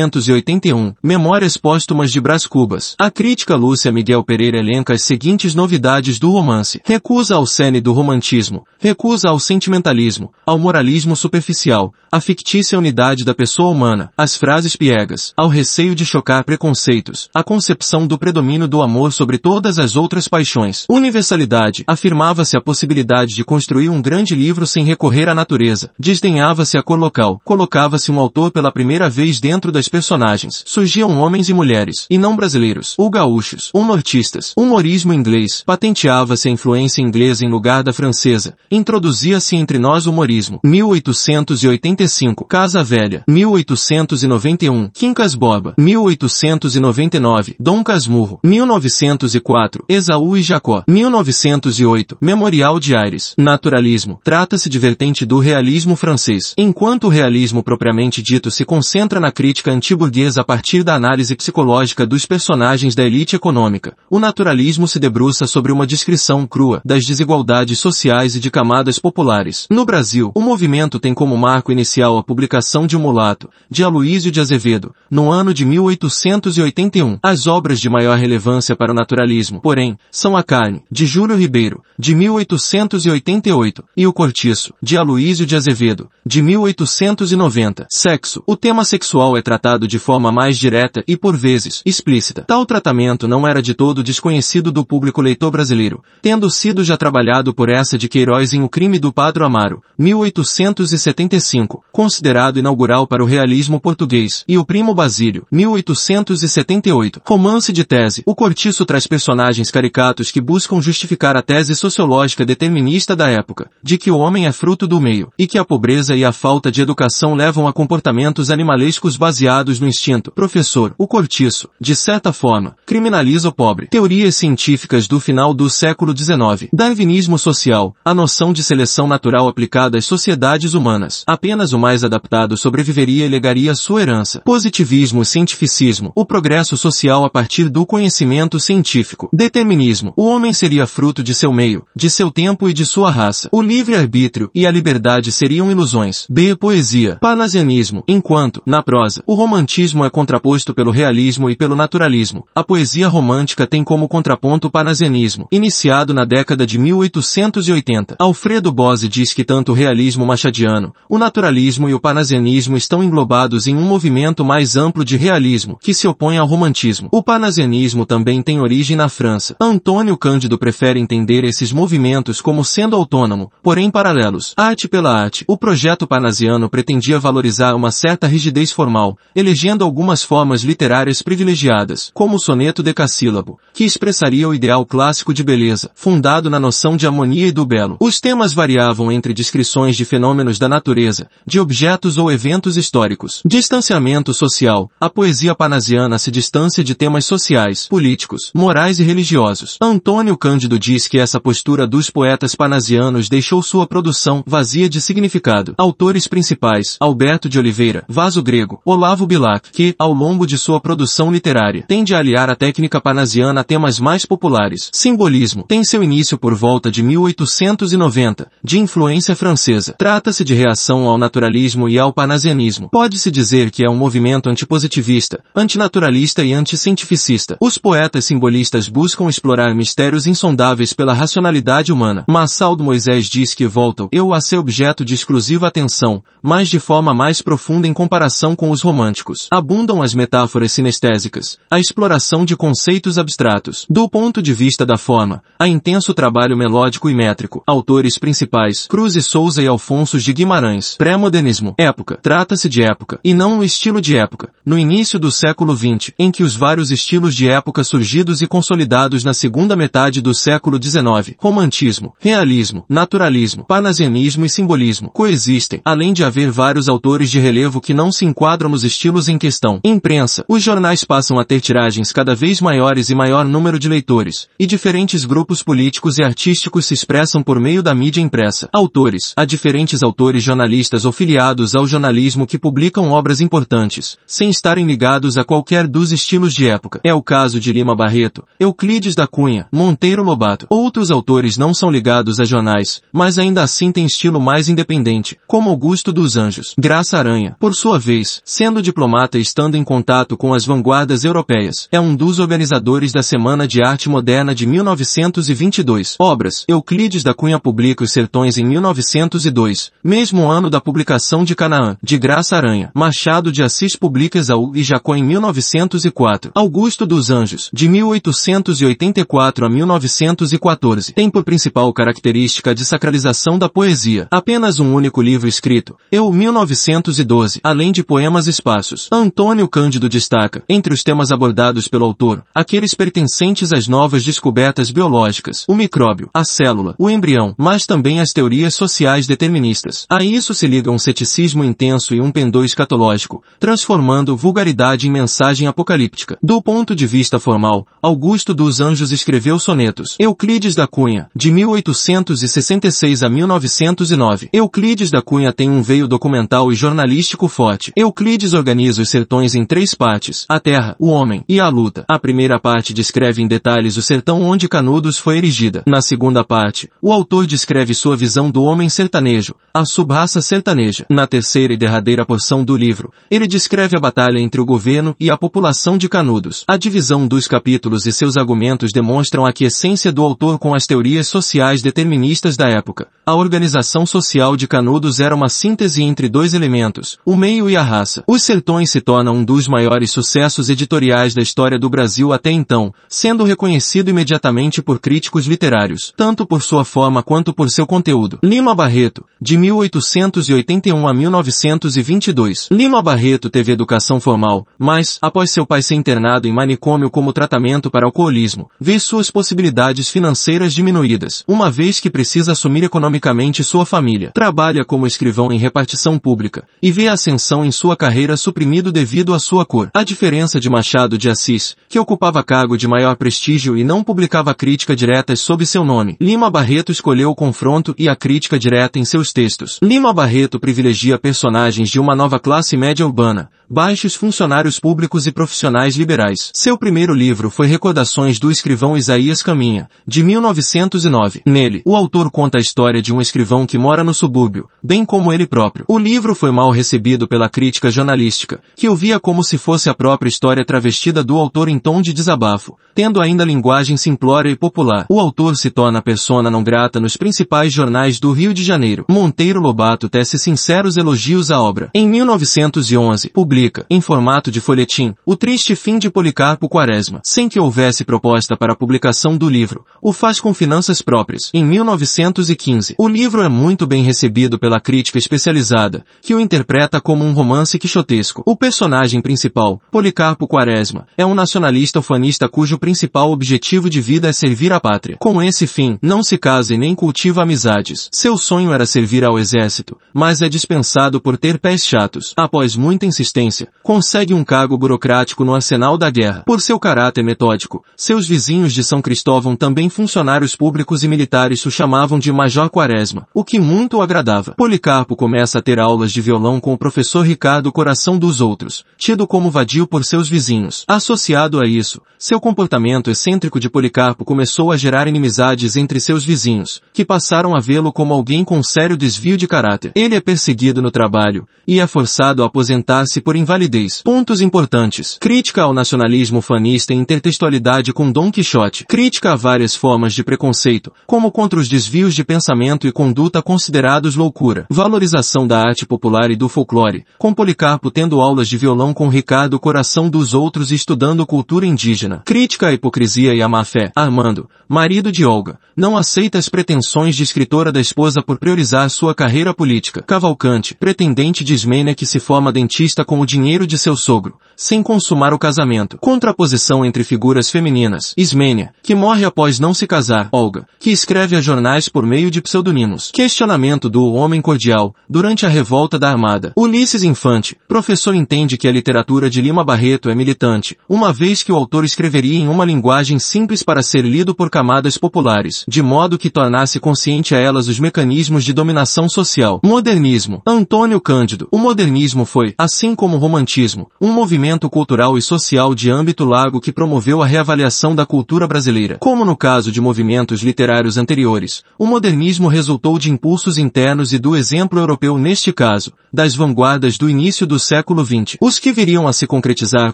1881. 0.07 0.93
Memórias 1.01 1.57
póstumas 1.57 2.11
de 2.11 2.19
Brás 2.19 2.45
Cubas. 2.45 2.95
A 2.99 3.09
crítica 3.09 3.55
Lúcia 3.55 3.91
Miguel 3.91 4.23
Pereira 4.23 4.57
elenca 4.57 4.93
as 4.93 5.03
seguintes 5.03 5.55
novidades 5.55 6.19
do 6.19 6.31
romance. 6.31 6.81
Recusa 6.83 7.35
ao 7.35 7.45
cene 7.45 7.79
do 7.79 7.93
romantismo. 7.93 8.65
Recusa 8.79 9.29
ao 9.29 9.39
sentimentalismo, 9.39 10.31
ao 10.45 10.59
moralismo 10.59 11.15
superficial, 11.15 11.93
à 12.11 12.19
fictícia 12.19 12.77
unidade 12.77 13.23
da 13.23 13.33
pessoa 13.33 13.69
humana, 13.69 14.11
às 14.17 14.35
frases 14.35 14.75
piegas, 14.75 15.33
ao 15.37 15.47
receio 15.47 15.95
de 15.95 16.05
chocar 16.05 16.43
preconceitos, 16.43 17.29
à 17.33 17.43
concepção 17.43 18.05
do 18.05 18.17
predomínio 18.17 18.67
do 18.67 18.81
amor 18.81 19.13
sobre 19.13 19.37
todas 19.37 19.79
as 19.79 19.95
outras 19.95 20.27
paixões. 20.27 20.85
Universalidade. 20.89 21.83
Afirmava-se 21.87 22.57
a 22.57 22.61
possibilidade 22.61 23.33
de 23.35 23.43
construir 23.43 23.89
um 23.89 24.01
grande 24.01 24.35
livro 24.35 24.67
sem 24.67 24.83
recorrer 24.83 25.29
à 25.29 25.35
natureza. 25.35 25.91
Desdenhava-se 25.97 26.77
a 26.77 26.83
cor 26.83 26.99
local. 26.99 27.39
Colocava-se 27.43 28.11
um 28.11 28.19
autor 28.19 28.51
pela 28.51 28.71
primeira 28.71 29.09
vez 29.09 29.39
dentro 29.39 29.71
das 29.71 29.87
personagens. 29.93 30.63
Surgiam 30.65 31.19
homens 31.19 31.49
e 31.49 31.53
mulheres, 31.53 32.07
e 32.09 32.17
não 32.17 32.35
brasileiros, 32.35 32.95
ou 32.97 33.11
gaúchos, 33.11 33.69
ou 33.71 33.85
nortistas. 33.85 34.51
Humorismo 34.57 35.13
inglês. 35.13 35.61
Patenteava-se 35.63 36.47
a 36.47 36.51
influência 36.51 36.99
inglesa 36.99 37.45
em 37.45 37.47
lugar 37.47 37.83
da 37.83 37.93
francesa. 37.93 38.55
Introduzia-se 38.71 39.55
entre 39.55 39.77
nós 39.77 40.07
o 40.07 40.09
humorismo. 40.09 40.59
1885. 40.63 42.43
Casa 42.45 42.83
Velha. 42.83 43.23
1891. 43.27 44.89
Quincas 44.91 45.35
Boba. 45.35 45.75
1899. 45.77 47.55
Dom 47.59 47.83
Casmurro. 47.83 48.39
1904. 48.43 49.85
Esaú 49.87 50.35
e 50.35 50.41
Jacó. 50.41 50.83
1908. 50.87 52.17
Memorial 52.19 52.79
de 52.79 52.95
Aires. 52.95 53.35
Naturalismo. 53.37 54.19
Trata-se 54.23 54.69
de 54.69 54.79
vertente 54.79 55.23
do 55.23 55.37
realismo 55.37 55.95
francês. 55.95 56.55
Enquanto 56.57 57.03
o 57.03 57.09
realismo 57.09 57.61
propriamente 57.61 58.23
dito 58.23 58.49
se 58.49 58.65
concentra 58.65 59.19
na 59.19 59.31
crítica 59.31 59.71
antiburguesa 59.83 60.39
a 60.39 60.43
partir 60.45 60.81
da 60.81 60.95
análise 60.95 61.35
psicológica 61.35 62.05
dos 62.05 62.25
personagens 62.25 62.95
da 62.95 63.03
elite 63.03 63.35
econômica, 63.35 63.97
o 64.09 64.17
naturalismo 64.17 64.87
se 64.87 64.97
debruça 64.97 65.45
sobre 65.45 65.73
uma 65.73 65.85
descrição 65.85 66.47
crua 66.47 66.81
das 66.85 67.03
desigualdades 67.03 67.79
sociais 67.79 68.33
e 68.33 68.39
de 68.39 68.49
camadas 68.49 68.97
populares. 68.97 69.67
No 69.69 69.83
Brasil, 69.83 70.31
o 70.33 70.39
movimento 70.39 71.01
tem 71.01 71.13
como 71.13 71.35
marco 71.37 71.69
inicial 71.69 72.17
a 72.17 72.23
publicação 72.23 72.87
de 72.87 72.95
O 72.95 72.99
Mulato, 72.99 73.49
de 73.69 73.83
Aloísio 73.83 74.31
de 74.31 74.39
Azevedo, 74.39 74.95
no 75.11 75.29
ano 75.29 75.53
de 75.53 75.65
1881. 75.65 77.19
As 77.21 77.45
obras 77.45 77.81
de 77.81 77.89
maior 77.89 78.17
relevância 78.17 78.77
para 78.77 78.93
o 78.93 78.95
naturalismo, 78.95 79.59
porém, 79.59 79.97
são 80.09 80.37
A 80.37 80.43
Carne, 80.43 80.83
de 80.89 81.05
Júlio 81.05 81.35
Ribeiro, 81.35 81.83
de 81.99 82.15
1888, 82.15 83.83
e 83.97 84.07
O 84.07 84.13
Cortiço, 84.13 84.73
de 84.81 84.97
Aloísio 84.97 85.45
de 85.45 85.57
Azevedo, 85.57 86.09
de 86.25 86.41
1890. 86.41 87.85
Sexo. 87.89 88.41
O 88.47 88.55
tema 88.55 88.85
sexual 88.85 89.35
é 89.35 89.41
tratado 89.41 89.62
de 89.63 89.97
forma 89.97 90.29
mais 90.29 90.57
direta 90.57 91.05
e, 91.07 91.15
por 91.15 91.37
vezes, 91.37 91.81
explícita. 91.85 92.43
Tal 92.45 92.65
tratamento 92.65 93.29
não 93.29 93.47
era 93.47 93.61
de 93.61 93.73
todo 93.73 94.03
desconhecido 94.03 94.73
do 94.73 94.85
público 94.85 95.21
leitor 95.21 95.51
brasileiro, 95.51 96.03
tendo 96.21 96.49
sido 96.49 96.83
já 96.83 96.97
trabalhado 96.97 97.53
por 97.53 97.69
essa 97.69 97.97
de 97.97 98.09
Queiroz 98.09 98.53
em 98.53 98.61
O 98.61 98.67
Crime 98.67 98.99
do 98.99 99.13
Padre 99.13 99.45
Amaro, 99.45 99.81
1875, 99.97 101.81
considerado 101.93 102.59
inaugural 102.59 103.07
para 103.07 103.23
o 103.23 103.25
realismo 103.25 103.79
português, 103.79 104.43
e 104.49 104.57
O 104.57 104.65
Primo 104.65 104.93
Basílio, 104.93 105.47
1878. 105.49 107.21
Romance 107.25 107.71
de 107.71 107.85
tese. 107.85 108.21
O 108.25 108.35
Cortiço 108.35 108.85
traz 108.85 109.07
personagens 109.07 109.71
caricatos 109.71 110.29
que 110.29 110.41
buscam 110.41 110.81
justificar 110.81 111.37
a 111.37 111.41
tese 111.41 111.73
sociológica 111.73 112.45
determinista 112.45 113.15
da 113.15 113.29
época, 113.29 113.69
de 113.81 113.97
que 113.97 114.11
o 114.11 114.17
homem 114.17 114.45
é 114.45 114.51
fruto 114.51 114.85
do 114.85 114.99
meio, 114.99 115.31
e 115.39 115.47
que 115.47 115.57
a 115.57 115.63
pobreza 115.63 116.17
e 116.17 116.25
a 116.25 116.33
falta 116.33 116.69
de 116.69 116.81
educação 116.81 117.33
levam 117.33 117.65
a 117.65 117.71
comportamentos 117.71 118.51
animalescos 118.51 119.15
baseados 119.15 119.52
no 119.79 119.87
instinto. 119.87 120.31
Professor, 120.31 120.95
o 120.97 121.07
Cortiço, 121.07 121.69
de 121.79 121.95
certa 121.95 122.33
forma, 122.33 122.75
criminaliza 122.85 123.49
o 123.49 123.53
pobre. 123.53 123.87
Teorias 123.87 124.35
científicas 124.35 125.07
do 125.07 125.19
final 125.19 125.53
do 125.53 125.69
século 125.69 126.17
XIX. 126.17 126.69
Darwinismo 126.73 127.37
social, 127.37 127.95
a 128.03 128.13
noção 128.13 128.51
de 128.51 128.63
seleção 128.63 129.07
natural 129.07 129.47
aplicada 129.47 129.97
às 129.97 130.05
sociedades 130.05 130.73
humanas. 130.73 131.23
Apenas 131.27 131.71
o 131.71 131.79
mais 131.79 132.03
adaptado 132.03 132.57
sobreviveria 132.57 133.25
e 133.25 133.29
legaria 133.29 133.75
sua 133.75 134.01
herança. 134.01 134.41
Positivismo 134.43 135.21
e 135.21 135.25
cientificismo, 135.25 136.11
o 136.15 136.25
progresso 136.25 136.75
social 136.75 137.23
a 137.23 137.29
partir 137.29 137.69
do 137.69 137.85
conhecimento 137.85 138.59
científico. 138.59 139.29
Determinismo, 139.31 140.13
o 140.17 140.25
homem 140.25 140.51
seria 140.53 140.87
fruto 140.87 141.23
de 141.23 141.35
seu 141.35 141.53
meio, 141.53 141.85
de 141.95 142.09
seu 142.09 142.31
tempo 142.31 142.67
e 142.67 142.73
de 142.73 142.85
sua 142.85 143.11
raça. 143.11 143.49
O 143.51 143.61
livre-arbítrio 143.61 144.49
e 144.55 144.65
a 144.65 144.71
liberdade 144.71 145.31
seriam 145.31 145.69
ilusões. 145.69 146.25
B. 146.29 146.55
Poesia. 146.55 147.17
Parnasianismo, 147.21 148.03
enquanto, 148.07 148.61
na 148.65 148.81
prosa, 148.81 149.23
o 149.27 149.35
romantismo 149.43 150.05
é 150.05 150.09
contraposto 150.09 150.73
pelo 150.73 150.89
realismo 150.89 151.49
e 151.49 151.55
pelo 151.55 151.75
naturalismo. 151.75 152.47
A 152.55 152.63
poesia 152.63 153.09
romântica 153.09 153.67
tem 153.67 153.83
como 153.83 154.07
contraponto 154.07 154.69
o 154.69 154.71
parnasianismo, 154.71 155.49
iniciado 155.51 156.13
na 156.13 156.23
década 156.23 156.65
de 156.65 156.79
1880. 156.79 158.15
Alfredo 158.19 158.71
Bose 158.71 159.09
diz 159.09 159.33
que 159.33 159.43
tanto 159.43 159.73
o 159.73 159.75
realismo 159.75 160.25
machadiano, 160.25 160.93
o 161.09 161.17
naturalismo 161.17 161.89
e 161.89 161.93
o 161.93 161.99
parnasianismo 161.99 162.77
estão 162.77 163.03
englobados 163.03 163.67
em 163.67 163.75
um 163.75 163.81
movimento 163.81 164.45
mais 164.45 164.77
amplo 164.77 165.03
de 165.03 165.17
realismo, 165.17 165.77
que 165.81 165.93
se 165.93 166.07
opõe 166.07 166.37
ao 166.37 166.47
romantismo. 166.47 167.09
O 167.11 167.21
parnasianismo 167.21 168.05
também 168.05 168.41
tem 168.41 168.61
origem 168.61 168.95
na 168.95 169.09
França. 169.09 169.57
Antônio 169.59 170.17
Cândido 170.17 170.57
prefere 170.57 171.01
entender 171.01 171.43
esses 171.43 171.73
movimentos 171.73 172.39
como 172.39 172.63
sendo 172.63 172.95
autônomo, 172.95 173.51
porém 173.61 173.91
paralelos. 173.91 174.53
Arte 174.55 174.87
pela 174.87 175.13
arte. 175.13 175.43
O 175.49 175.57
projeto 175.57 176.07
parnasiano 176.07 176.69
pretendia 176.69 177.19
valorizar 177.19 177.75
uma 177.75 177.91
certa 177.91 178.25
rigidez 178.25 178.71
formal, 178.71 179.17
elegendo 179.35 179.83
algumas 179.83 180.23
formas 180.23 180.61
literárias 180.61 181.21
privilegiadas, 181.21 182.11
como 182.13 182.35
o 182.35 182.39
soneto 182.39 182.83
decassílabo, 182.83 183.59
que 183.73 183.83
expressaria 183.83 184.47
o 184.47 184.53
ideal 184.53 184.85
clássico 184.85 185.33
de 185.33 185.43
beleza, 185.43 185.91
fundado 185.95 186.49
na 186.49 186.59
noção 186.59 186.95
de 186.95 187.05
harmonia 187.05 187.47
e 187.47 187.51
do 187.51 187.65
belo. 187.65 187.97
Os 187.99 188.19
temas 188.19 188.53
variavam 188.53 189.11
entre 189.11 189.33
descrições 189.33 189.95
de 189.95 190.05
fenômenos 190.05 190.59
da 190.59 190.69
natureza, 190.69 191.27
de 191.45 191.59
objetos 191.59 192.17
ou 192.17 192.31
eventos 192.31 192.77
históricos. 192.77 193.41
Distanciamento 193.45 194.33
social. 194.33 194.89
A 194.99 195.09
poesia 195.09 195.55
parnasiana 195.55 196.17
se 196.19 196.31
distancia 196.31 196.83
de 196.83 196.95
temas 196.95 197.25
sociais, 197.25 197.87
políticos, 197.87 198.51
morais 198.53 198.99
e 198.99 199.03
religiosos. 199.03 199.77
Antônio 199.81 200.37
Cândido 200.37 200.77
diz 200.77 201.07
que 201.07 201.19
essa 201.19 201.39
postura 201.39 201.87
dos 201.87 202.09
poetas 202.09 202.55
parnasianos 202.55 203.29
deixou 203.29 203.61
sua 203.61 203.87
produção 203.87 204.43
vazia 204.45 204.87
de 204.87 205.01
significado. 205.01 205.73
Autores 205.77 206.27
principais, 206.27 206.97
Alberto 206.99 207.49
de 207.49 207.59
Oliveira, 207.59 208.03
Vaso 208.07 208.41
Grego, 208.41 208.81
Olavo 208.85 209.22
Bilac, 209.27 209.71
que, 209.71 209.95
ao 209.97 210.13
longo 210.13 210.45
de 210.45 210.57
sua 210.57 210.79
produção 210.79 211.31
literária, 211.31 211.83
tende 211.87 212.13
a 212.13 212.19
aliar 212.19 212.49
a 212.49 212.55
técnica 212.55 213.01
parnasiana 213.01 213.61
a 213.61 213.63
temas 213.63 213.99
mais 213.99 214.25
populares. 214.25 214.89
Simbolismo. 214.91 215.63
Tem 215.67 215.83
seu 215.83 216.03
início 216.03 216.37
por 216.37 216.53
volta 216.53 216.91
de 216.91 217.03
1890, 217.03 218.47
de 218.63 218.79
influência 218.79 219.35
francesa. 219.35 219.95
Trata-se 219.97 220.43
de 220.43 220.53
reação 220.53 221.07
ao 221.07 221.17
naturalismo 221.17 221.89
e 221.89 221.97
ao 221.97 222.13
parnasianismo. 222.13 222.89
Pode-se 222.89 223.31
dizer 223.31 223.71
que 223.71 223.85
é 223.85 223.89
um 223.89 223.95
movimento 223.95 224.49
antipositivista, 224.49 225.43
antinaturalista 225.55 226.43
e 226.43 226.53
anticientificista. 226.53 227.57
Os 227.59 227.77
poetas 227.77 228.25
simbolistas 228.25 228.87
buscam 228.87 229.29
explorar 229.29 229.73
mistérios 229.75 230.27
insondáveis 230.27 230.93
pela 230.93 231.13
racionalidade 231.13 231.91
humana. 231.91 232.25
Massaldo 232.27 232.83
Moisés 232.83 233.25
diz 233.27 233.53
que 233.53 233.67
voltam 233.67 234.09
eu 234.11 234.33
a 234.33 234.41
ser 234.41 234.57
objeto 234.57 235.03
de 235.03 235.13
exclusiva 235.13 235.67
atenção, 235.67 236.23
mas 236.41 236.69
de 236.69 236.79
forma 236.79 237.13
mais 237.13 237.41
profunda 237.41 237.87
em 237.87 237.93
comparação 237.93 238.55
com 238.55 238.69
os 238.69 238.81
românticos. 239.13 239.47
Abundam 239.51 240.01
as 240.01 240.13
metáforas 240.13 240.71
sinestésicas, 240.71 241.57
a 241.69 241.79
exploração 241.79 242.43
de 242.43 242.55
conceitos 242.55 243.17
abstratos. 243.17 243.85
Do 243.89 244.09
ponto 244.09 244.41
de 244.41 244.53
vista 244.53 244.85
da 244.85 244.97
forma, 244.97 245.43
há 245.59 245.67
intenso 245.67 246.13
trabalho 246.13 246.57
melódico 246.57 247.09
e 247.09 247.13
métrico. 247.13 247.63
Autores 247.67 248.17
principais, 248.17 248.87
Cruz 248.87 249.15
e 249.15 249.21
Souza 249.21 249.61
e 249.61 249.67
Alfonso 249.67 250.19
de 250.19 250.33
Guimarães. 250.33 250.95
Pré-modernismo. 250.97 251.75
Época. 251.77 252.17
Trata-se 252.21 252.67
de 252.67 252.81
época, 252.81 253.19
e 253.23 253.33
não 253.33 253.59
um 253.59 253.63
estilo 253.63 254.01
de 254.01 254.17
época, 254.17 254.49
no 254.65 254.77
início 254.77 255.19
do 255.19 255.31
século 255.31 255.75
XX, 255.75 256.11
em 256.17 256.31
que 256.31 256.43
os 256.43 256.55
vários 256.55 256.91
estilos 256.91 257.35
de 257.35 257.47
época 257.47 257.83
surgidos 257.83 258.41
e 258.41 258.47
consolidados 258.47 259.23
na 259.23 259.33
segunda 259.33 259.75
metade 259.75 260.21
do 260.21 260.33
século 260.33 260.81
XIX, 260.81 261.35
romantismo, 261.37 262.13
realismo, 262.19 262.85
naturalismo, 262.89 263.65
parnasianismo 263.65 264.45
e 264.45 264.49
simbolismo, 264.49 265.09
coexistem, 265.09 265.81
além 265.85 266.13
de 266.13 266.23
haver 266.23 266.49
vários 266.49 266.89
autores 266.89 267.29
de 267.29 267.39
relevo 267.39 267.81
que 267.81 267.93
não 267.93 268.11
se 268.11 268.25
enquadram 268.25 268.69
nos 268.69 268.83
estilos 269.03 269.27
em 269.27 269.37
questão. 269.37 269.81
Imprensa. 269.83 270.45
Os 270.47 270.63
jornais 270.63 271.03
passam 271.03 271.37
a 271.37 271.43
ter 271.43 271.59
tiragens 271.59 272.13
cada 272.13 272.33
vez 272.33 272.61
maiores 272.61 273.09
e 273.09 273.15
maior 273.15 273.43
número 273.43 273.77
de 273.77 273.89
leitores, 273.89 274.47
e 274.57 274.65
diferentes 274.65 275.25
grupos 275.25 275.61
políticos 275.61 276.17
e 276.17 276.23
artísticos 276.23 276.85
se 276.85 276.93
expressam 276.93 277.43
por 277.43 277.59
meio 277.59 277.83
da 277.83 277.93
mídia 277.93 278.21
impressa. 278.21 278.69
Autores. 278.71 279.33
Há 279.35 279.43
diferentes 279.43 280.01
autores 280.03 280.41
jornalistas 280.41 281.03
ou 281.03 281.11
filiados 281.11 281.75
ao 281.75 281.85
jornalismo 281.85 282.47
que 282.47 282.57
publicam 282.57 283.11
obras 283.11 283.41
importantes, 283.41 284.17
sem 284.25 284.49
estarem 284.49 284.85
ligados 284.85 285.37
a 285.37 285.43
qualquer 285.43 285.85
dos 285.85 286.13
estilos 286.13 286.53
de 286.53 286.65
época. 286.69 287.01
É 287.03 287.13
o 287.13 287.21
caso 287.21 287.59
de 287.59 287.73
Lima 287.73 287.93
Barreto, 287.93 288.45
Euclides 288.57 289.15
da 289.15 289.27
Cunha, 289.27 289.67
Monteiro 289.69 290.23
Lobato. 290.23 290.65
Outros 290.69 291.11
autores 291.11 291.57
não 291.57 291.73
são 291.73 291.91
ligados 291.91 292.39
a 292.39 292.45
jornais, 292.45 293.01
mas 293.11 293.37
ainda 293.37 293.63
assim 293.63 293.91
têm 293.91 294.05
estilo 294.05 294.39
mais 294.39 294.69
independente, 294.69 295.37
como 295.45 295.69
Augusto 295.69 296.13
dos 296.13 296.37
Anjos. 296.37 296.73
Graça 296.79 297.17
Aranha, 297.17 297.57
por 297.59 297.75
sua 297.75 297.99
vez, 297.99 298.41
sendo 298.45 298.81
diplomata 298.93 299.39
estando 299.39 299.75
em 299.75 299.83
contato 299.83 300.37
com 300.37 300.53
as 300.53 300.65
vanguardas 300.65 301.25
europeias, 301.25 301.87
é 301.91 301.99
um 301.99 302.15
dos 302.15 302.37
organizadores 302.37 303.11
da 303.11 303.23
Semana 303.23 303.67
de 303.67 303.83
Arte 303.83 304.07
Moderna 304.07 304.53
de 304.53 304.67
1922. 304.67 306.15
Obras. 306.19 306.63
Euclides 306.67 307.23
da 307.23 307.33
Cunha 307.33 307.57
publica 307.57 308.03
Os 308.03 308.11
Sertões 308.11 308.55
em 308.55 308.63
1902, 308.63 309.91
mesmo 310.03 310.47
ano 310.47 310.69
da 310.69 310.79
publicação 310.79 311.43
de 311.43 311.55
Canaã, 311.55 311.97
de 312.03 312.19
Graça 312.19 312.55
Aranha. 312.55 312.91
Machado 312.93 313.51
de 313.51 313.63
Assis 313.63 313.95
publica 313.95 314.37
Esaú 314.37 314.73
e 314.75 314.83
Jacó 314.83 315.15
em 315.15 315.23
1904. 315.23 316.51
Augusto 316.53 317.07
dos 317.07 317.31
Anjos, 317.31 317.71
de 317.73 317.89
1884 317.89 319.65
a 319.65 319.69
1914, 319.69 321.13
tem 321.13 321.31
por 321.31 321.43
principal 321.43 321.91
característica 321.91 322.69
a 322.69 322.73
desacralização 322.75 323.57
da 323.57 323.67
poesia. 323.67 324.27
Apenas 324.29 324.79
um 324.79 324.93
único 324.93 325.19
livro 325.19 325.47
escrito, 325.47 325.97
Eu 326.11 326.31
1912, 326.31 327.59
além 327.63 327.91
de 327.91 328.03
poemas 328.03 328.45
espaços. 328.45 328.72
Antônio 329.11 329.67
Cândido 329.67 330.09
destaca, 330.09 330.63
entre 330.67 330.93
os 330.93 331.03
temas 331.03 331.31
abordados 331.31 331.87
pelo 331.87 332.05
autor, 332.05 332.43
aqueles 332.53 332.93
pertencentes 332.93 333.71
às 333.71 333.87
novas 333.87 334.23
descobertas 334.23 334.89
biológicas, 334.89 335.65
o 335.67 335.75
micróbio, 335.75 336.29
a 336.33 336.43
célula, 336.43 336.95
o 336.97 337.09
embrião, 337.09 337.53
mas 337.57 337.85
também 337.85 338.19
as 338.19 338.31
teorias 338.31 338.75
sociais 338.75 339.27
deterministas. 339.27 340.05
A 340.09 340.23
isso 340.23 340.53
se 340.53 340.67
liga 340.67 340.91
um 340.91 340.97
ceticismo 340.97 341.63
intenso 341.63 342.15
e 342.15 342.21
um 342.21 342.31
pendor 342.31 342.65
escatológico, 342.65 343.43
transformando 343.59 344.35
vulgaridade 344.35 345.07
em 345.07 345.11
mensagem 345.11 345.67
apocalíptica. 345.67 346.37
Do 346.41 346.61
ponto 346.61 346.95
de 346.95 347.05
vista 347.05 347.39
formal, 347.39 347.85
Augusto 348.01 348.53
dos 348.53 348.79
Anjos 348.79 349.11
escreveu 349.11 349.59
sonetos. 349.59 350.15
Euclides 350.19 350.75
da 350.75 350.87
Cunha, 350.87 351.29
de 351.35 351.51
1866 351.51 353.23
a 353.23 353.29
1909. 353.29 354.49
Euclides 354.51 355.11
da 355.11 355.21
Cunha 355.21 355.51
tem 355.51 355.69
um 355.69 355.81
veio 355.81 356.07
documental 356.07 356.71
e 356.71 356.75
jornalístico 356.75 357.47
forte. 357.47 357.91
Euclides 357.95 358.53
organiza 358.63 359.01
os 359.01 359.09
sertões 359.09 359.55
em 359.55 359.65
três 359.65 359.93
partes, 359.93 360.45
a 360.47 360.57
terra, 360.57 360.95
o 360.97 361.09
homem 361.09 361.43
e 361.49 361.59
a 361.59 361.67
luta. 361.67 362.05
A 362.07 362.17
primeira 362.17 362.57
parte 362.57 362.93
descreve 362.93 363.41
em 363.41 363.47
detalhes 363.47 363.97
o 363.97 364.01
sertão 364.01 364.41
onde 364.41 364.69
Canudos 364.69 365.17
foi 365.17 365.37
erigida. 365.37 365.83
Na 365.85 366.01
segunda 366.01 366.45
parte, 366.45 366.89
o 367.01 367.11
autor 367.11 367.45
descreve 367.45 367.93
sua 367.93 368.15
visão 368.15 368.49
do 368.49 368.63
homem 368.63 368.87
sertanejo, 368.87 369.53
a 369.73 369.83
subraça 369.83 370.41
sertaneja. 370.41 371.05
Na 371.09 371.27
terceira 371.27 371.73
e 371.73 371.77
derradeira 371.77 372.25
porção 372.25 372.63
do 372.63 372.77
livro, 372.77 373.11
ele 373.29 373.45
descreve 373.45 373.97
a 373.97 373.99
batalha 373.99 374.39
entre 374.39 374.61
o 374.61 374.65
governo 374.65 375.13
e 375.19 375.29
a 375.29 375.37
população 375.37 375.97
de 375.97 376.07
Canudos. 376.07 376.63
A 376.65 376.77
divisão 376.77 377.27
dos 377.27 377.49
capítulos 377.49 378.05
e 378.05 378.13
seus 378.13 378.37
argumentos 378.37 378.93
demonstram 378.93 379.45
a 379.45 379.51
quiescência 379.51 380.09
do 380.09 380.23
autor 380.23 380.57
com 380.57 380.73
as 380.73 380.85
teorias 380.85 381.27
sociais 381.27 381.81
deterministas 381.81 382.55
da 382.55 382.69
época. 382.69 383.07
A 383.25 383.35
organização 383.35 384.05
social 384.05 384.55
de 384.55 384.69
Canudos 384.69 385.19
era 385.19 385.35
uma 385.35 385.49
síntese 385.49 386.01
entre 386.01 386.29
dois 386.29 386.53
elementos, 386.53 387.17
o 387.25 387.35
meio 387.35 387.69
e 387.69 387.75
a 387.75 387.83
raça. 387.83 388.23
Os 388.27 388.43
Sertões 388.53 388.91
se 388.91 389.01
torna 389.01 389.31
um 389.31 389.43
dos 389.43 389.67
maiores 389.67 390.11
sucessos 390.11 390.69
editoriais 390.69 391.33
da 391.33 391.41
história 391.41 391.79
do 391.79 391.89
Brasil 391.89 392.31
até 392.31 392.51
então, 392.51 392.93
sendo 393.09 393.43
reconhecido 393.43 394.09
imediatamente 394.09 394.79
por 394.79 394.99
críticos 394.99 395.47
literários, 395.47 396.13
tanto 396.15 396.45
por 396.45 396.61
sua 396.61 396.85
forma 396.85 397.23
quanto 397.23 397.51
por 397.51 397.71
seu 397.71 397.87
conteúdo. 397.87 398.37
Lima 398.43 398.75
Barreto, 398.75 399.25
de 399.41 399.57
1881 399.57 401.07
a 401.07 401.13
1922. 401.15 402.67
Lima 402.71 403.01
Barreto 403.01 403.49
teve 403.49 403.71
educação 403.71 404.19
formal, 404.19 404.67
mas, 404.77 405.17
após 405.19 405.51
seu 405.51 405.65
pai 405.65 405.81
ser 405.81 405.95
internado 405.95 406.47
em 406.47 406.53
manicômio 406.53 407.09
como 407.09 407.33
tratamento 407.33 407.89
para 407.89 408.05
alcoolismo, 408.05 408.69
vê 408.79 408.99
suas 408.99 409.31
possibilidades 409.31 410.09
financeiras 410.09 410.75
diminuídas, 410.75 411.43
uma 411.47 411.71
vez 411.71 411.99
que 411.99 412.07
precisa 412.07 412.51
assumir 412.51 412.83
economicamente 412.83 413.63
sua 413.63 413.83
família. 413.83 414.29
Trabalha 414.31 414.85
como 414.85 415.07
escrivão 415.07 415.51
em 415.51 415.57
repartição 415.57 416.19
pública, 416.19 416.67
e 416.79 416.91
vê 416.91 417.07
a 417.07 417.13
ascensão 417.13 417.65
em 417.65 417.71
sua 417.71 417.97
carreira 417.97 418.37
suprimido 418.43 418.91
devido 418.91 419.33
à 419.33 419.39
sua 419.39 419.65
cor. 419.65 419.89
A 419.93 420.03
diferença 420.03 420.59
de 420.59 420.69
Machado 420.69 421.17
de 421.17 421.29
Assis, 421.29 421.75
que 421.87 421.97
ocupava 421.97 422.43
cargo 422.43 422.77
de 422.77 422.87
maior 422.87 423.15
prestígio 423.15 423.77
e 423.77 423.83
não 423.83 424.03
publicava 424.03 424.53
crítica 424.53 424.95
diretas 424.95 425.39
sob 425.39 425.65
seu 425.65 425.85
nome. 425.85 426.17
Lima 426.19 426.49
Barreto 426.49 426.91
escolheu 426.91 427.31
o 427.31 427.35
confronto 427.35 427.95
e 427.97 428.09
a 428.09 428.15
crítica 428.15 428.59
direta 428.59 428.99
em 428.99 429.05
seus 429.05 429.31
textos. 429.31 429.79
Lima 429.81 430.13
Barreto 430.13 430.59
privilegia 430.59 431.17
personagens 431.17 431.89
de 431.89 431.99
uma 431.99 432.15
nova 432.15 432.39
classe 432.39 432.75
média 432.75 433.05
urbana, 433.05 433.49
baixos 433.73 434.13
funcionários 434.13 434.79
públicos 434.79 435.25
e 435.25 435.31
profissionais 435.31 435.95
liberais. 435.95 436.51
Seu 436.53 436.77
primeiro 436.77 437.11
livro 437.11 437.49
foi 437.49 437.65
Recordações 437.65 438.37
do 438.37 438.51
escrivão 438.51 438.95
Isaías 438.95 439.41
Caminha, 439.41 439.89
de 440.07 440.21
1909. 440.21 441.41
Nele, 441.43 441.81
o 441.83 441.95
autor 441.95 442.29
conta 442.29 442.59
a 442.59 442.61
história 442.61 443.01
de 443.01 443.11
um 443.11 443.19
escrivão 443.19 443.65
que 443.65 443.75
mora 443.75 444.03
no 444.03 444.13
subúrbio, 444.13 444.69
bem 444.83 445.03
como 445.03 445.33
ele 445.33 445.47
próprio. 445.47 445.85
O 445.87 445.97
livro 445.97 446.35
foi 446.35 446.51
mal 446.51 446.69
recebido 446.69 447.27
pela 447.27 447.49
crítica 447.49 447.89
jornalística, 447.89 448.61
que 448.75 448.87
o 448.87 448.95
via 448.95 449.19
como 449.19 449.43
se 449.43 449.57
fosse 449.57 449.89
a 449.89 449.95
própria 449.95 450.29
história 450.29 450.63
travestida 450.63 451.23
do 451.23 451.35
autor 451.35 451.67
em 451.67 451.79
tom 451.79 451.99
de 451.99 452.13
desabafo, 452.13 452.77
tendo 452.93 453.19
ainda 453.19 453.43
linguagem 453.43 453.97
simplória 453.97 454.51
e 454.51 454.55
popular. 454.55 455.07
O 455.09 455.19
autor 455.19 455.57
se 455.57 455.71
torna 455.71 455.99
persona 455.99 456.51
não 456.51 456.63
grata 456.63 456.99
nos 456.99 457.17
principais 457.17 457.73
jornais 457.73 458.19
do 458.19 458.31
Rio 458.33 458.53
de 458.53 458.63
Janeiro. 458.63 459.03
Monteiro 459.09 459.59
Lobato 459.59 460.07
tece 460.07 460.37
sinceros 460.37 460.95
elogios 460.95 461.49
à 461.49 461.59
obra. 461.59 461.89
Em 461.91 462.07
1911, 462.07 463.29
publica, 463.29 463.62
em 463.89 464.01
formato 464.01 464.51
de 464.51 464.59
folhetim, 464.59 465.13
O 465.25 465.35
Triste 465.35 465.75
Fim 465.75 465.97
de 465.97 466.09
Policarpo 466.09 466.67
Quaresma, 466.67 467.21
sem 467.23 467.47
que 467.47 467.59
houvesse 467.59 468.03
proposta 468.03 468.57
para 468.57 468.73
a 468.73 468.75
publicação 468.75 469.37
do 469.37 469.49
livro. 469.49 469.85
O 470.01 470.11
faz 470.11 470.39
com 470.39 470.53
finanças 470.53 471.01
próprias. 471.01 471.49
Em 471.53 471.63
1915, 471.63 472.95
o 472.97 473.07
livro 473.07 473.41
é 473.41 473.49
muito 473.49 473.85
bem 473.85 474.03
recebido 474.03 474.57
pela 474.59 474.79
crítica 474.79 475.17
especializada, 475.17 476.03
que 476.21 476.33
o 476.33 476.39
interpreta 476.39 476.99
como 476.99 477.23
um 477.23 477.33
romance 477.33 477.77
quixotesco. 477.77 478.43
O 478.45 478.55
personagem 478.55 479.21
principal, 479.21 479.81
Policarpo 479.91 480.47
Quaresma, 480.47 481.07
é 481.17 481.25
um 481.25 481.35
nacionalista 481.35 481.99
ufanista 481.99 482.49
cujo 482.49 482.77
principal 482.77 483.31
objetivo 483.31 483.89
de 483.89 484.01
vida 484.01 484.27
é 484.27 484.33
servir 484.33 484.73
a 484.73 484.79
pátria. 484.79 485.17
Com 485.19 485.41
esse 485.41 485.67
fim, 485.67 485.97
não 486.01 486.23
se 486.23 486.37
casa 486.37 486.73
e 486.73 486.77
nem 486.77 486.95
cultiva 486.95 487.43
amizades. 487.43 488.09
Seu 488.11 488.37
sonho 488.37 488.73
era 488.73 488.85
servir 488.85 489.23
ao 489.23 489.37
exército, 489.37 489.97
mas 490.13 490.41
é 490.41 490.49
dispensado 490.49 491.21
por 491.21 491.37
ter 491.37 491.59
pés 491.59 491.85
chatos. 491.85 492.33
Após 492.35 492.75
muita 492.75 493.05
insistência, 493.05 493.52
consegue 493.81 494.33
um 494.33 494.43
cargo 494.43 494.77
burocrático 494.77 495.43
no 495.43 495.53
arsenal 495.53 495.97
da 495.97 496.09
guerra. 496.09 496.43
Por 496.45 496.61
seu 496.61 496.79
caráter 496.79 497.23
metódico, 497.23 497.83
seus 497.95 498.27
vizinhos 498.27 498.73
de 498.73 498.83
São 498.83 499.01
Cristóvão 499.01 499.55
também 499.55 499.89
funcionários 499.89 500.55
públicos 500.55 501.03
e 501.03 501.07
militares 501.07 501.65
o 501.65 501.71
chamavam 501.71 502.17
de 502.19 502.31
Major 502.31 502.69
Quaresma, 502.69 503.27
o 503.33 503.43
que 503.43 503.59
muito 503.59 503.97
o 503.97 504.01
agradava. 504.01 504.53
Policarpo 504.53 505.15
começa 505.15 505.59
a 505.59 505.61
ter 505.61 505.79
aulas 505.79 506.11
de 506.11 506.21
violão 506.21 506.59
com 506.59 506.73
o 506.73 506.77
professor 506.77 507.21
Ricardo 507.21 507.71
Coração 507.71 508.17
dos 508.17 508.41
Outros, 508.41 508.85
tido 508.97 509.27
como 509.27 509.51
vadio 509.51 509.85
por 509.85 510.03
seus 510.03 510.29
vizinhos. 510.29 510.83
Associado 510.87 511.59
a 511.59 511.67
isso, 511.67 512.01
seu 512.17 512.39
comportamento 512.39 513.09
excêntrico 513.09 513.59
de 513.59 513.69
Policarpo 513.69 514.23
começou 514.23 514.71
a 514.71 514.77
gerar 514.77 515.07
inimizades 515.07 515.75
entre 515.75 515.99
seus 515.99 516.23
vizinhos, 516.23 516.81
que 516.93 517.03
passaram 517.03 517.55
a 517.55 517.59
vê-lo 517.59 517.91
como 517.91 518.13
alguém 518.13 518.43
com 518.43 518.63
sério 518.63 518.95
desvio 518.95 519.37
de 519.37 519.47
caráter. 519.47 519.91
Ele 519.95 520.15
é 520.15 520.21
perseguido 520.21 520.81
no 520.81 520.91
trabalho, 520.91 521.47
e 521.67 521.79
é 521.79 521.87
forçado 521.87 522.43
a 522.43 522.47
aposentar-se 522.47 523.21
por 523.21 523.32
invalidez. 523.35 524.01
Pontos 524.01 524.41
importantes. 524.41 525.17
Crítica 525.19 525.63
ao 525.63 525.73
nacionalismo 525.73 526.41
fanista 526.41 526.93
e 526.93 526.97
intertextualidade 526.97 527.93
com 527.93 528.11
Dom 528.11 528.31
Quixote. 528.31 528.85
Crítica 528.85 529.33
a 529.33 529.35
várias 529.35 529.75
formas 529.75 530.13
de 530.13 530.23
preconceito, 530.23 530.91
como 531.05 531.31
contra 531.31 531.59
os 531.59 531.67
desvios 531.67 532.15
de 532.15 532.23
pensamento 532.23 532.87
e 532.87 532.91
conduta 532.91 533.41
considerados 533.41 534.15
loucura. 534.15 534.65
Valorização 534.69 535.47
da 535.47 535.59
arte 535.59 535.85
popular 535.85 536.31
e 536.31 536.35
do 536.35 536.47
folclore, 536.49 537.05
com 537.17 537.33
Policarpo 537.33 537.91
tendo 537.91 538.21
aulas 538.21 538.47
de 538.47 538.57
violão 538.57 538.93
com 538.93 539.09
Ricardo 539.09 539.59
Coração 539.59 540.09
dos 540.09 540.33
Outros 540.33 540.71
estudando 540.71 541.25
cultura 541.25 541.65
indígena. 541.65 542.21
Crítica 542.25 542.67
à 542.67 542.73
hipocrisia 542.73 543.33
e 543.33 543.41
à 543.41 543.49
má-fé. 543.49 543.91
Armando, 543.95 544.49
marido 544.67 545.11
de 545.11 545.25
Olga, 545.25 545.59
não 545.75 545.97
aceita 545.97 546.37
as 546.37 546.49
pretensões 546.49 547.15
de 547.15 547.23
escritora 547.23 547.71
da 547.71 547.79
esposa 547.79 548.21
por 548.21 548.37
priorizar 548.37 548.89
sua 548.89 549.15
carreira 549.15 549.53
política. 549.53 550.01
Cavalcante, 550.01 550.75
pretendente 550.75 551.43
de 551.43 551.53
Ismênia 551.53 551.95
que 551.95 552.05
se 552.05 552.19
forma 552.19 552.51
dentista 552.51 553.03
com 553.03 553.19
o 553.23 553.25
dinheiro 553.25 553.65
de 553.65 553.77
seu 553.77 553.95
sogro, 553.95 554.37
sem 554.55 554.83
consumar 554.83 555.33
o 555.33 555.39
casamento. 555.39 555.97
Contraposição 555.99 556.85
entre 556.85 557.03
figuras 557.03 557.49
femininas. 557.49 558.13
Ismênia, 558.15 558.73
que 558.81 558.95
morre 558.95 559.25
após 559.25 559.59
não 559.59 559.73
se 559.73 559.87
casar. 559.87 560.29
Olga, 560.31 560.67
que 560.79 560.91
escreve 560.91 561.35
a 561.35 561.41
jornais 561.41 561.89
por 561.89 562.05
meio 562.05 562.29
de 562.29 562.41
pseudonimos. 562.41 563.11
Questionamento 563.11 563.89
do 563.89 564.13
Homem 564.13 564.41
Cordial, 564.41 564.95
durante 565.09 565.45
a 565.45 565.49
revolta 565.49 565.97
da 565.97 566.09
Armada. 566.09 566.53
Ulisses 566.55 567.03
Infante, 567.03 567.57
professor 567.67 568.13
entende 568.13 568.57
que 568.57 568.67
a 568.67 568.71
literatura 568.71 569.29
de 569.29 569.41
Lima 569.41 569.63
Barreto 569.63 570.09
é 570.09 570.15
militante, 570.15 570.77
uma 570.87 571.11
vez 571.11 571.43
que 571.43 571.51
o 571.51 571.55
autor 571.55 571.83
escreveria 571.83 572.37
em 572.37 572.47
uma 572.47 572.65
linguagem 572.65 573.19
simples 573.19 573.63
para 573.63 573.81
ser 573.81 574.05
lido 574.05 574.35
por 574.35 574.49
camadas 574.49 574.97
populares, 574.97 575.65
de 575.67 575.81
modo 575.81 576.17
que 576.17 576.29
tornasse 576.29 576.79
consciente 576.79 577.33
a 577.33 577.39
elas 577.39 577.67
os 577.67 577.79
mecanismos 577.79 578.43
de 578.43 578.53
dominação 578.53 579.09
social. 579.09 579.59
Modernismo. 579.63 580.41
Antônio 580.45 581.01
Cândido. 581.01 581.47
O 581.51 581.57
modernismo 581.57 582.25
foi, 582.25 582.53
assim 582.57 582.95
como 582.95 583.17
o 583.17 583.19
romantismo, 583.19 583.89
um 583.99 584.11
movimento 584.11 584.42
cultural 584.69 585.17
e 585.17 585.21
social 585.21 585.73
de 585.73 585.89
âmbito 585.89 586.25
largo 586.25 586.59
que 586.59 586.71
promoveu 586.71 587.21
a 587.21 587.25
reavaliação 587.25 587.95
da 587.95 588.05
cultura 588.05 588.47
brasileira. 588.47 588.97
Como 588.99 589.23
no 589.23 589.37
caso 589.37 589.71
de 589.71 589.79
movimentos 589.79 590.41
literários 590.41 590.97
anteriores, 590.97 591.63
o 591.79 591.85
modernismo 591.85 592.47
resultou 592.47 592.99
de 592.99 593.09
impulsos 593.09 593.57
internos 593.57 594.11
e 594.11 594.19
do 594.19 594.35
exemplo 594.35 594.77
europeu 594.77 595.17
neste 595.17 595.53
caso, 595.53 595.93
das 596.13 596.35
vanguardas 596.35 596.95
do 596.95 597.09
início 597.09 597.47
do 597.47 597.57
século 597.57 598.05
XX. 598.05 598.37
Os 598.39 598.59
que 598.59 598.71
viriam 598.71 599.07
a 599.07 599.13
se 599.13 599.25
concretizar 599.25 599.93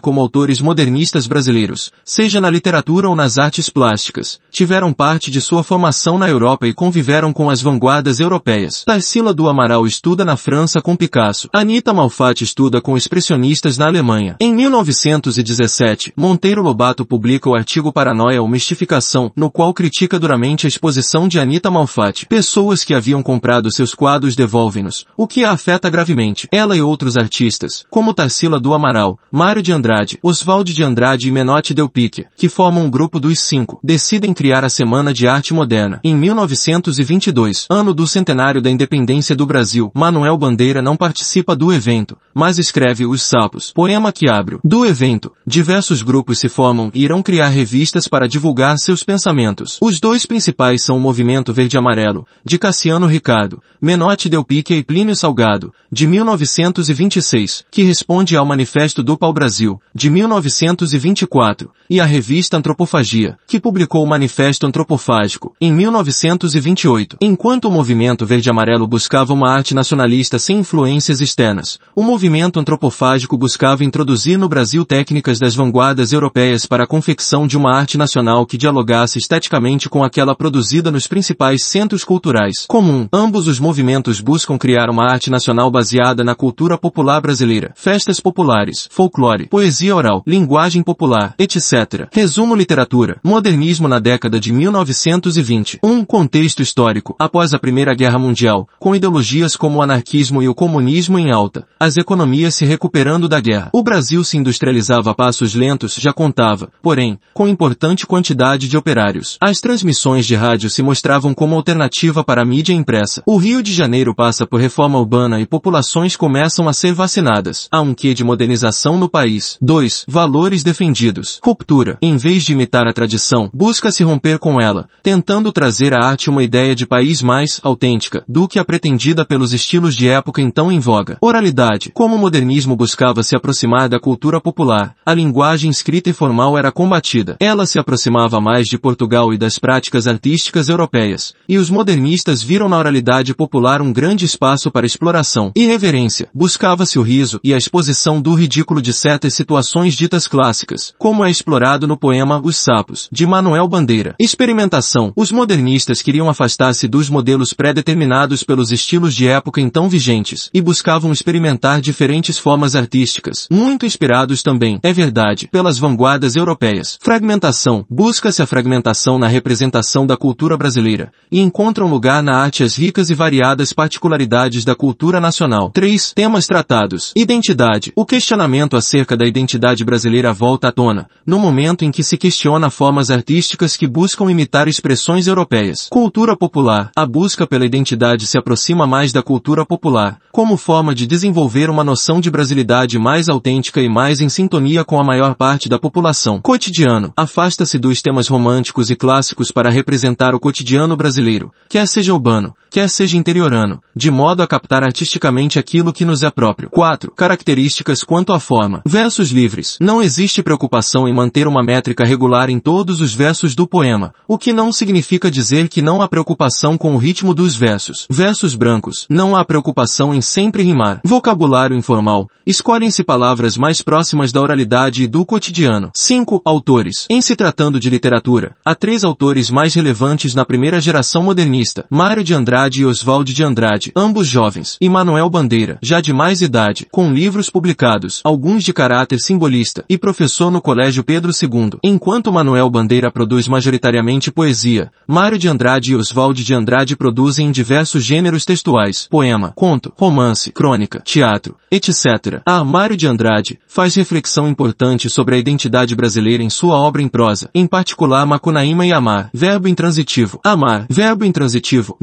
como 0.00 0.20
autores 0.20 0.60
modernistas 0.60 1.26
brasileiros, 1.26 1.90
seja 2.04 2.42
na 2.42 2.50
literatura 2.50 3.08
ou 3.08 3.16
nas 3.16 3.38
artes 3.38 3.70
plásticas, 3.70 4.38
tiveram 4.50 4.92
parte 4.92 5.30
de 5.30 5.40
sua 5.40 5.62
formação 5.62 6.18
na 6.18 6.28
Europa 6.28 6.66
e 6.66 6.74
conviveram 6.74 7.32
com 7.32 7.48
as 7.48 7.62
vanguardas 7.62 8.20
europeias. 8.20 8.84
Tarsila 8.84 9.32
do 9.32 9.48
Amaral 9.48 9.86
estuda 9.86 10.22
na 10.22 10.36
França 10.36 10.82
com 10.82 10.94
Picasso. 10.94 11.48
Anita 11.54 11.94
Malfatti 11.94 12.44
estuda 12.44 12.82
com 12.82 12.98
expressionistas 12.98 13.78
na 13.78 13.86
Alemanha. 13.86 14.36
Em 14.38 14.54
1917, 14.54 16.12
Monteiro 16.14 16.62
Lobato 16.62 17.06
publica 17.06 17.48
o 17.48 17.54
artigo 17.54 17.90
Paranoia 17.90 18.42
ou 18.42 18.48
Mistificação, 18.48 19.32
no 19.34 19.50
qual 19.50 19.72
critica 19.72 20.18
duramente 20.18 20.66
a 20.66 20.68
exposição 20.68 21.26
de 21.26 21.38
Anita 21.38 21.70
Malfatti. 21.70 22.26
Pessoas 22.26 22.84
que 22.84 22.92
haviam 22.92 23.22
comprado 23.22 23.72
seus 23.72 23.94
quadros 23.94 24.36
devolvem-nos, 24.36 25.06
o 25.16 25.26
que 25.26 25.44
a 25.44 25.52
afeta 25.52 25.88
gravemente. 25.88 26.09
Ela 26.50 26.76
e 26.76 26.82
outros 26.82 27.16
artistas, 27.16 27.84
como 27.90 28.14
Tarsila 28.14 28.60
do 28.60 28.74
Amaral, 28.74 29.18
Mário 29.30 29.62
de 29.62 29.72
Andrade, 29.72 30.18
Oswald 30.22 30.72
de 30.72 30.82
Andrade 30.82 31.28
e 31.28 31.32
Menotti 31.32 31.72
Del 31.72 31.88
Pique, 31.88 32.26
que 32.36 32.48
formam 32.48 32.84
um 32.84 32.90
grupo 32.90 33.18
dos 33.18 33.38
cinco, 33.40 33.80
decidem 33.82 34.34
criar 34.34 34.64
a 34.64 34.68
Semana 34.68 35.12
de 35.12 35.26
Arte 35.26 35.54
Moderna. 35.54 36.00
Em 36.04 36.14
1922, 36.14 37.66
ano 37.70 37.94
do 37.94 38.06
centenário 38.06 38.60
da 38.60 38.70
independência 38.70 39.34
do 39.34 39.46
Brasil, 39.46 39.90
Manuel 39.94 40.36
Bandeira 40.36 40.82
não 40.82 40.96
participa 40.96 41.56
do 41.56 41.72
evento, 41.72 42.16
mas 42.34 42.58
escreve 42.58 43.06
Os 43.06 43.22
Sapos, 43.22 43.72
poema 43.72 44.12
que 44.12 44.28
abre 44.28 44.58
do 44.64 44.84
evento. 44.84 45.32
Diversos 45.46 46.02
grupos 46.02 46.38
se 46.38 46.48
formam 46.48 46.90
e 46.94 47.04
irão 47.04 47.22
criar 47.22 47.48
revistas 47.48 48.08
para 48.08 48.28
divulgar 48.28 48.78
seus 48.78 49.02
pensamentos. 49.02 49.78
Os 49.80 50.00
dois 50.00 50.26
principais 50.26 50.82
são 50.82 50.96
o 50.96 51.00
Movimento 51.00 51.52
Verde 51.52 51.76
Amarelo, 51.76 52.26
de 52.44 52.58
Cassiano 52.58 53.06
Ricardo, 53.06 53.62
Menotti 53.80 54.28
Del 54.28 54.44
Pique 54.44 54.74
e 54.74 54.84
Plínio 54.84 55.14
Salgado, 55.14 55.72
de 56.00 56.06
1926, 56.06 57.66
que 57.70 57.82
responde 57.82 58.34
ao 58.34 58.46
Manifesto 58.46 59.02
do 59.02 59.18
Pau-Brasil, 59.18 59.78
de 59.94 60.08
1924, 60.08 61.70
e 61.90 62.00
a 62.00 62.06
revista 62.06 62.56
Antropofagia, 62.56 63.36
que 63.46 63.60
publicou 63.60 64.02
o 64.02 64.08
Manifesto 64.08 64.66
Antropofágico, 64.66 65.54
em 65.60 65.70
1928. 65.70 67.18
Enquanto 67.20 67.66
o 67.66 67.70
movimento 67.70 68.24
verde-amarelo 68.24 68.86
buscava 68.86 69.34
uma 69.34 69.50
arte 69.50 69.74
nacionalista 69.74 70.38
sem 70.38 70.60
influências 70.60 71.20
externas, 71.20 71.78
o 71.94 72.02
movimento 72.02 72.58
antropofágico 72.58 73.36
buscava 73.36 73.84
introduzir 73.84 74.38
no 74.38 74.48
Brasil 74.48 74.86
técnicas 74.86 75.38
das 75.38 75.54
vanguardas 75.54 76.14
europeias 76.14 76.64
para 76.64 76.84
a 76.84 76.86
confecção 76.86 77.46
de 77.46 77.58
uma 77.58 77.76
arte 77.76 77.98
nacional 77.98 78.46
que 78.46 78.56
dialogasse 78.56 79.18
esteticamente 79.18 79.86
com 79.90 80.02
aquela 80.02 80.34
produzida 80.34 80.90
nos 80.90 81.06
principais 81.06 81.66
centros 81.66 82.04
culturais. 82.04 82.64
Comum, 82.66 83.06
ambos 83.12 83.46
os 83.46 83.60
movimentos 83.60 84.18
buscam 84.18 84.56
criar 84.56 84.88
uma 84.88 85.04
arte 85.04 85.28
nacional 85.28 85.70
baseada 85.70 85.89
na 86.24 86.34
cultura 86.34 86.78
popular 86.78 87.20
brasileira, 87.20 87.72
festas 87.74 88.20
populares, 88.20 88.88
folclore, 88.90 89.48
poesia 89.48 89.94
oral, 89.94 90.22
linguagem 90.26 90.82
popular, 90.82 91.34
etc. 91.38 92.08
Resumo 92.12 92.54
literatura, 92.54 93.18
modernismo 93.24 93.88
na 93.88 93.98
década 93.98 94.38
de 94.38 94.52
1920. 94.52 95.80
Um 95.82 96.04
contexto 96.04 96.62
histórico. 96.62 97.14
Após 97.18 97.52
a 97.52 97.58
Primeira 97.58 97.94
Guerra 97.94 98.18
Mundial, 98.18 98.68
com 98.78 98.94
ideologias 98.94 99.56
como 99.56 99.78
o 99.78 99.82
anarquismo 99.82 100.42
e 100.42 100.48
o 100.48 100.54
comunismo 100.54 101.18
em 101.18 101.30
alta, 101.30 101.66
as 101.78 101.96
economias 101.96 102.54
se 102.54 102.64
recuperando 102.64 103.28
da 103.28 103.40
guerra. 103.40 103.70
O 103.72 103.82
Brasil 103.82 104.22
se 104.22 104.36
industrializava 104.36 105.10
a 105.10 105.14
passos 105.14 105.54
lentos 105.54 105.94
já 105.94 106.12
contava, 106.12 106.70
porém, 106.82 107.18
com 107.34 107.48
importante 107.48 108.06
quantidade 108.06 108.68
de 108.68 108.76
operários. 108.76 109.36
As 109.40 109.60
transmissões 109.60 110.26
de 110.26 110.34
rádio 110.34 110.70
se 110.70 110.82
mostravam 110.82 111.34
como 111.34 111.56
alternativa 111.56 112.22
para 112.22 112.42
a 112.42 112.44
mídia 112.44 112.72
impressa. 112.72 113.22
O 113.26 113.36
Rio 113.36 113.62
de 113.62 113.72
Janeiro 113.72 114.14
passa 114.14 114.46
por 114.46 114.60
reforma 114.60 114.98
urbana 114.98 115.40
e 115.40 115.46
populações 115.80 116.14
começam 116.14 116.68
a 116.68 116.74
ser 116.74 116.92
vacinadas. 116.92 117.66
Há 117.72 117.80
um 117.80 117.94
quê 117.94 118.12
de 118.12 118.22
modernização 118.22 118.98
no 118.98 119.08
país. 119.08 119.56
2. 119.62 120.04
Valores 120.06 120.62
defendidos. 120.62 121.40
Ruptura. 121.42 121.96
Em 122.02 122.18
vez 122.18 122.44
de 122.44 122.52
imitar 122.52 122.86
a 122.86 122.92
tradição, 122.92 123.48
busca-se 123.52 124.04
romper 124.04 124.38
com 124.38 124.60
ela, 124.60 124.88
tentando 125.02 125.50
trazer 125.50 125.94
à 125.94 126.04
arte 126.04 126.28
uma 126.28 126.42
ideia 126.42 126.74
de 126.74 126.86
país 126.86 127.22
mais 127.22 127.60
autêntica 127.62 128.22
do 128.28 128.46
que 128.46 128.58
a 128.58 128.64
pretendida 128.64 129.24
pelos 129.24 129.54
estilos 129.54 129.96
de 129.96 130.06
época 130.06 130.42
então 130.42 130.70
em 130.70 130.78
voga. 130.78 131.16
Oralidade. 131.20 131.90
Como 131.94 132.14
o 132.14 132.18
modernismo 132.18 132.76
buscava 132.76 133.22
se 133.22 133.34
aproximar 133.34 133.88
da 133.88 133.98
cultura 133.98 134.38
popular, 134.38 134.94
a 135.06 135.14
linguagem 135.14 135.70
escrita 135.70 136.10
e 136.10 136.12
formal 136.12 136.58
era 136.58 136.70
combatida. 136.70 137.36
Ela 137.40 137.64
se 137.64 137.78
aproximava 137.78 138.38
mais 138.38 138.66
de 138.66 138.76
Portugal 138.76 139.32
e 139.32 139.38
das 139.38 139.58
práticas 139.58 140.06
artísticas 140.06 140.68
europeias, 140.68 141.32
e 141.48 141.56
os 141.56 141.70
modernistas 141.70 142.42
viram 142.42 142.68
na 142.68 142.78
oralidade 142.78 143.34
popular 143.34 143.80
um 143.80 143.92
grande 143.92 144.26
espaço 144.26 144.70
para 144.70 144.86
exploração. 144.86 145.52
Irreverência. 145.60 146.26
Buscava-se 146.32 146.98
o 146.98 147.02
riso 147.02 147.38
e 147.44 147.52
a 147.52 147.58
exposição 147.58 148.18
do 148.18 148.32
ridículo 148.32 148.80
de 148.80 148.94
certas 148.94 149.34
situações 149.34 149.92
ditas 149.92 150.26
clássicas, 150.26 150.94
como 150.98 151.22
é 151.22 151.30
explorado 151.30 151.86
no 151.86 151.98
poema 151.98 152.40
Os 152.42 152.56
Sapos, 152.56 153.10
de 153.12 153.26
Manuel 153.26 153.68
Bandeira. 153.68 154.14
Experimentação. 154.18 155.12
Os 155.14 155.30
modernistas 155.30 156.00
queriam 156.00 156.30
afastar-se 156.30 156.88
dos 156.88 157.10
modelos 157.10 157.52
pré-determinados 157.52 158.42
pelos 158.42 158.72
estilos 158.72 159.14
de 159.14 159.28
época 159.28 159.60
então 159.60 159.86
vigentes, 159.86 160.48
e 160.54 160.62
buscavam 160.62 161.12
experimentar 161.12 161.82
diferentes 161.82 162.38
formas 162.38 162.74
artísticas, 162.74 163.46
muito 163.50 163.84
inspirados 163.84 164.42
também, 164.42 164.80
é 164.82 164.94
verdade, 164.94 165.46
pelas 165.52 165.78
vanguardas 165.78 166.36
europeias. 166.36 166.96
Fragmentação. 167.02 167.84
Busca-se 167.90 168.40
a 168.40 168.46
fragmentação 168.46 169.18
na 169.18 169.28
representação 169.28 170.06
da 170.06 170.16
cultura 170.16 170.56
brasileira, 170.56 171.12
e 171.30 171.38
encontram 171.38 171.86
lugar 171.86 172.22
na 172.22 172.34
arte 172.34 172.64
as 172.64 172.76
ricas 172.76 173.10
e 173.10 173.14
variadas 173.14 173.74
particularidades 173.74 174.64
da 174.64 174.74
cultura 174.74 175.20
nacional. 175.20 175.49
3. 175.72 176.12
Temas 176.14 176.46
tratados. 176.46 177.12
Identidade. 177.16 177.92
O 177.96 178.06
questionamento 178.06 178.76
acerca 178.76 179.16
da 179.16 179.26
identidade 179.26 179.84
brasileira 179.84 180.32
volta 180.32 180.68
à 180.68 180.72
tona, 180.72 181.08
no 181.26 181.38
momento 181.38 181.84
em 181.84 181.90
que 181.90 182.02
se 182.02 182.16
questiona 182.16 182.70
formas 182.70 183.10
artísticas 183.10 183.76
que 183.76 183.86
buscam 183.86 184.30
imitar 184.30 184.68
expressões 184.68 185.26
europeias. 185.26 185.88
Cultura 185.90 186.36
popular. 186.36 186.90
A 186.96 187.04
busca 187.06 187.46
pela 187.46 187.66
identidade 187.66 188.26
se 188.26 188.38
aproxima 188.38 188.86
mais 188.86 189.12
da 189.12 189.22
cultura 189.22 189.66
popular, 189.66 190.18
como 190.32 190.56
forma 190.56 190.94
de 190.94 191.06
desenvolver 191.06 191.68
uma 191.68 191.84
noção 191.84 192.20
de 192.20 192.30
brasilidade 192.30 192.98
mais 192.98 193.28
autêntica 193.28 193.80
e 193.80 193.88
mais 193.88 194.20
em 194.20 194.28
sintonia 194.28 194.84
com 194.84 195.00
a 195.00 195.04
maior 195.04 195.34
parte 195.34 195.68
da 195.68 195.78
população. 195.78 196.40
Cotidiano. 196.40 197.12
Afasta-se 197.16 197.78
dos 197.78 198.00
temas 198.02 198.28
românticos 198.28 198.90
e 198.90 198.96
clássicos 198.96 199.50
para 199.50 199.70
representar 199.70 200.34
o 200.34 200.40
cotidiano 200.40 200.96
brasileiro, 200.96 201.52
quer 201.68 201.86
seja 201.86 202.12
urbano, 202.12 202.54
quer 202.70 202.88
seja 202.88 203.16
interiorano, 203.16 203.82
de 203.94 204.10
modo 204.10 204.42
a 204.42 204.46
captar 204.46 204.84
artisticamente 204.84 205.58
aquilo 205.58 205.92
que 205.92 206.04
nos 206.04 206.22
é 206.22 206.30
próprio. 206.30 206.70
4. 206.70 207.10
Características 207.10 208.04
quanto 208.04 208.32
à 208.32 208.38
forma. 208.38 208.80
Versos 208.86 209.30
livres. 209.30 209.76
Não 209.80 210.00
existe 210.00 210.42
preocupação 210.42 211.08
em 211.08 211.12
manter 211.12 211.48
uma 211.48 211.62
métrica 211.62 212.04
regular 212.04 212.48
em 212.48 212.60
todos 212.60 213.00
os 213.00 213.12
versos 213.12 213.56
do 213.56 213.66
poema, 213.66 214.14
o 214.28 214.38
que 214.38 214.52
não 214.52 214.72
significa 214.72 215.30
dizer 215.30 215.68
que 215.68 215.82
não 215.82 216.00
há 216.00 216.06
preocupação 216.06 216.78
com 216.78 216.94
o 216.94 216.98
ritmo 216.98 217.34
dos 217.34 217.56
versos. 217.56 218.06
Versos 218.08 218.54
brancos. 218.54 219.06
Não 219.10 219.34
há 219.34 219.44
preocupação 219.44 220.14
em 220.14 220.20
sempre 220.20 220.62
rimar. 220.62 221.00
Vocabulário 221.04 221.76
informal. 221.76 222.28
Escolhem-se 222.46 223.02
palavras 223.02 223.56
mais 223.56 223.82
próximas 223.82 224.30
da 224.30 224.40
oralidade 224.40 225.02
e 225.02 225.08
do 225.08 225.26
cotidiano. 225.26 225.90
5. 225.92 226.42
Autores. 226.44 227.06
Em 227.10 227.20
se 227.20 227.34
tratando 227.34 227.80
de 227.80 227.90
literatura, 227.90 228.54
há 228.64 228.74
três 228.74 229.02
autores 229.02 229.50
mais 229.50 229.74
relevantes 229.74 230.34
na 230.34 230.44
primeira 230.44 230.80
geração 230.80 231.22
modernista, 231.24 231.84
Mário 231.90 232.22
de 232.22 232.32
Andrade 232.32 232.59
e 232.68 232.84
Oswald 232.84 233.32
de 233.32 233.42
Andrade, 233.42 233.92
ambos 233.96 234.26
jovens, 234.26 234.76
e 234.80 234.88
Manuel 234.88 235.30
Bandeira, 235.30 235.78
já 235.80 236.00
de 236.00 236.12
mais 236.12 236.42
idade, 236.42 236.86
com 236.90 237.12
livros 237.12 237.48
publicados, 237.48 238.20
alguns 238.22 238.62
de 238.62 238.72
caráter 238.72 239.18
simbolista, 239.18 239.84
e 239.88 239.96
professor 239.96 240.50
no 240.50 240.60
Colégio 240.60 241.02
Pedro 241.02 241.30
II. 241.30 241.78
Enquanto 241.82 242.32
Manuel 242.32 242.68
Bandeira 242.68 243.10
produz 243.10 243.48
majoritariamente 243.48 244.30
poesia, 244.30 244.90
Mário 245.06 245.38
de 245.38 245.48
Andrade 245.48 245.92
e 245.92 245.96
Oswald 245.96 246.44
de 246.44 246.54
Andrade 246.54 246.96
produzem 246.96 247.48
em 247.48 247.50
diversos 247.50 248.04
gêneros 248.04 248.44
textuais, 248.44 249.06
poema, 249.08 249.52
conto, 249.56 249.92
romance, 249.96 250.52
crônica, 250.52 251.00
teatro, 251.00 251.56
etc. 251.70 252.42
A 252.44 252.62
Mário 252.62 252.96
de 252.96 253.06
Andrade 253.06 253.58
faz 253.66 253.94
reflexão 253.94 254.48
importante 254.48 255.08
sobre 255.08 255.34
a 255.34 255.38
identidade 255.38 255.94
brasileira 255.94 256.42
em 256.42 256.50
sua 256.50 256.76
obra 256.76 257.00
em 257.00 257.08
prosa, 257.08 257.48
em 257.54 257.66
particular 257.66 258.26
Macunaíma 258.26 258.84
e 258.84 258.92
Amar, 258.92 259.30
verbo 259.32 259.68
intransitivo. 259.68 260.40
Amar, 260.44 260.86
verbo 260.90 261.24
intransitivo, 261.24 261.96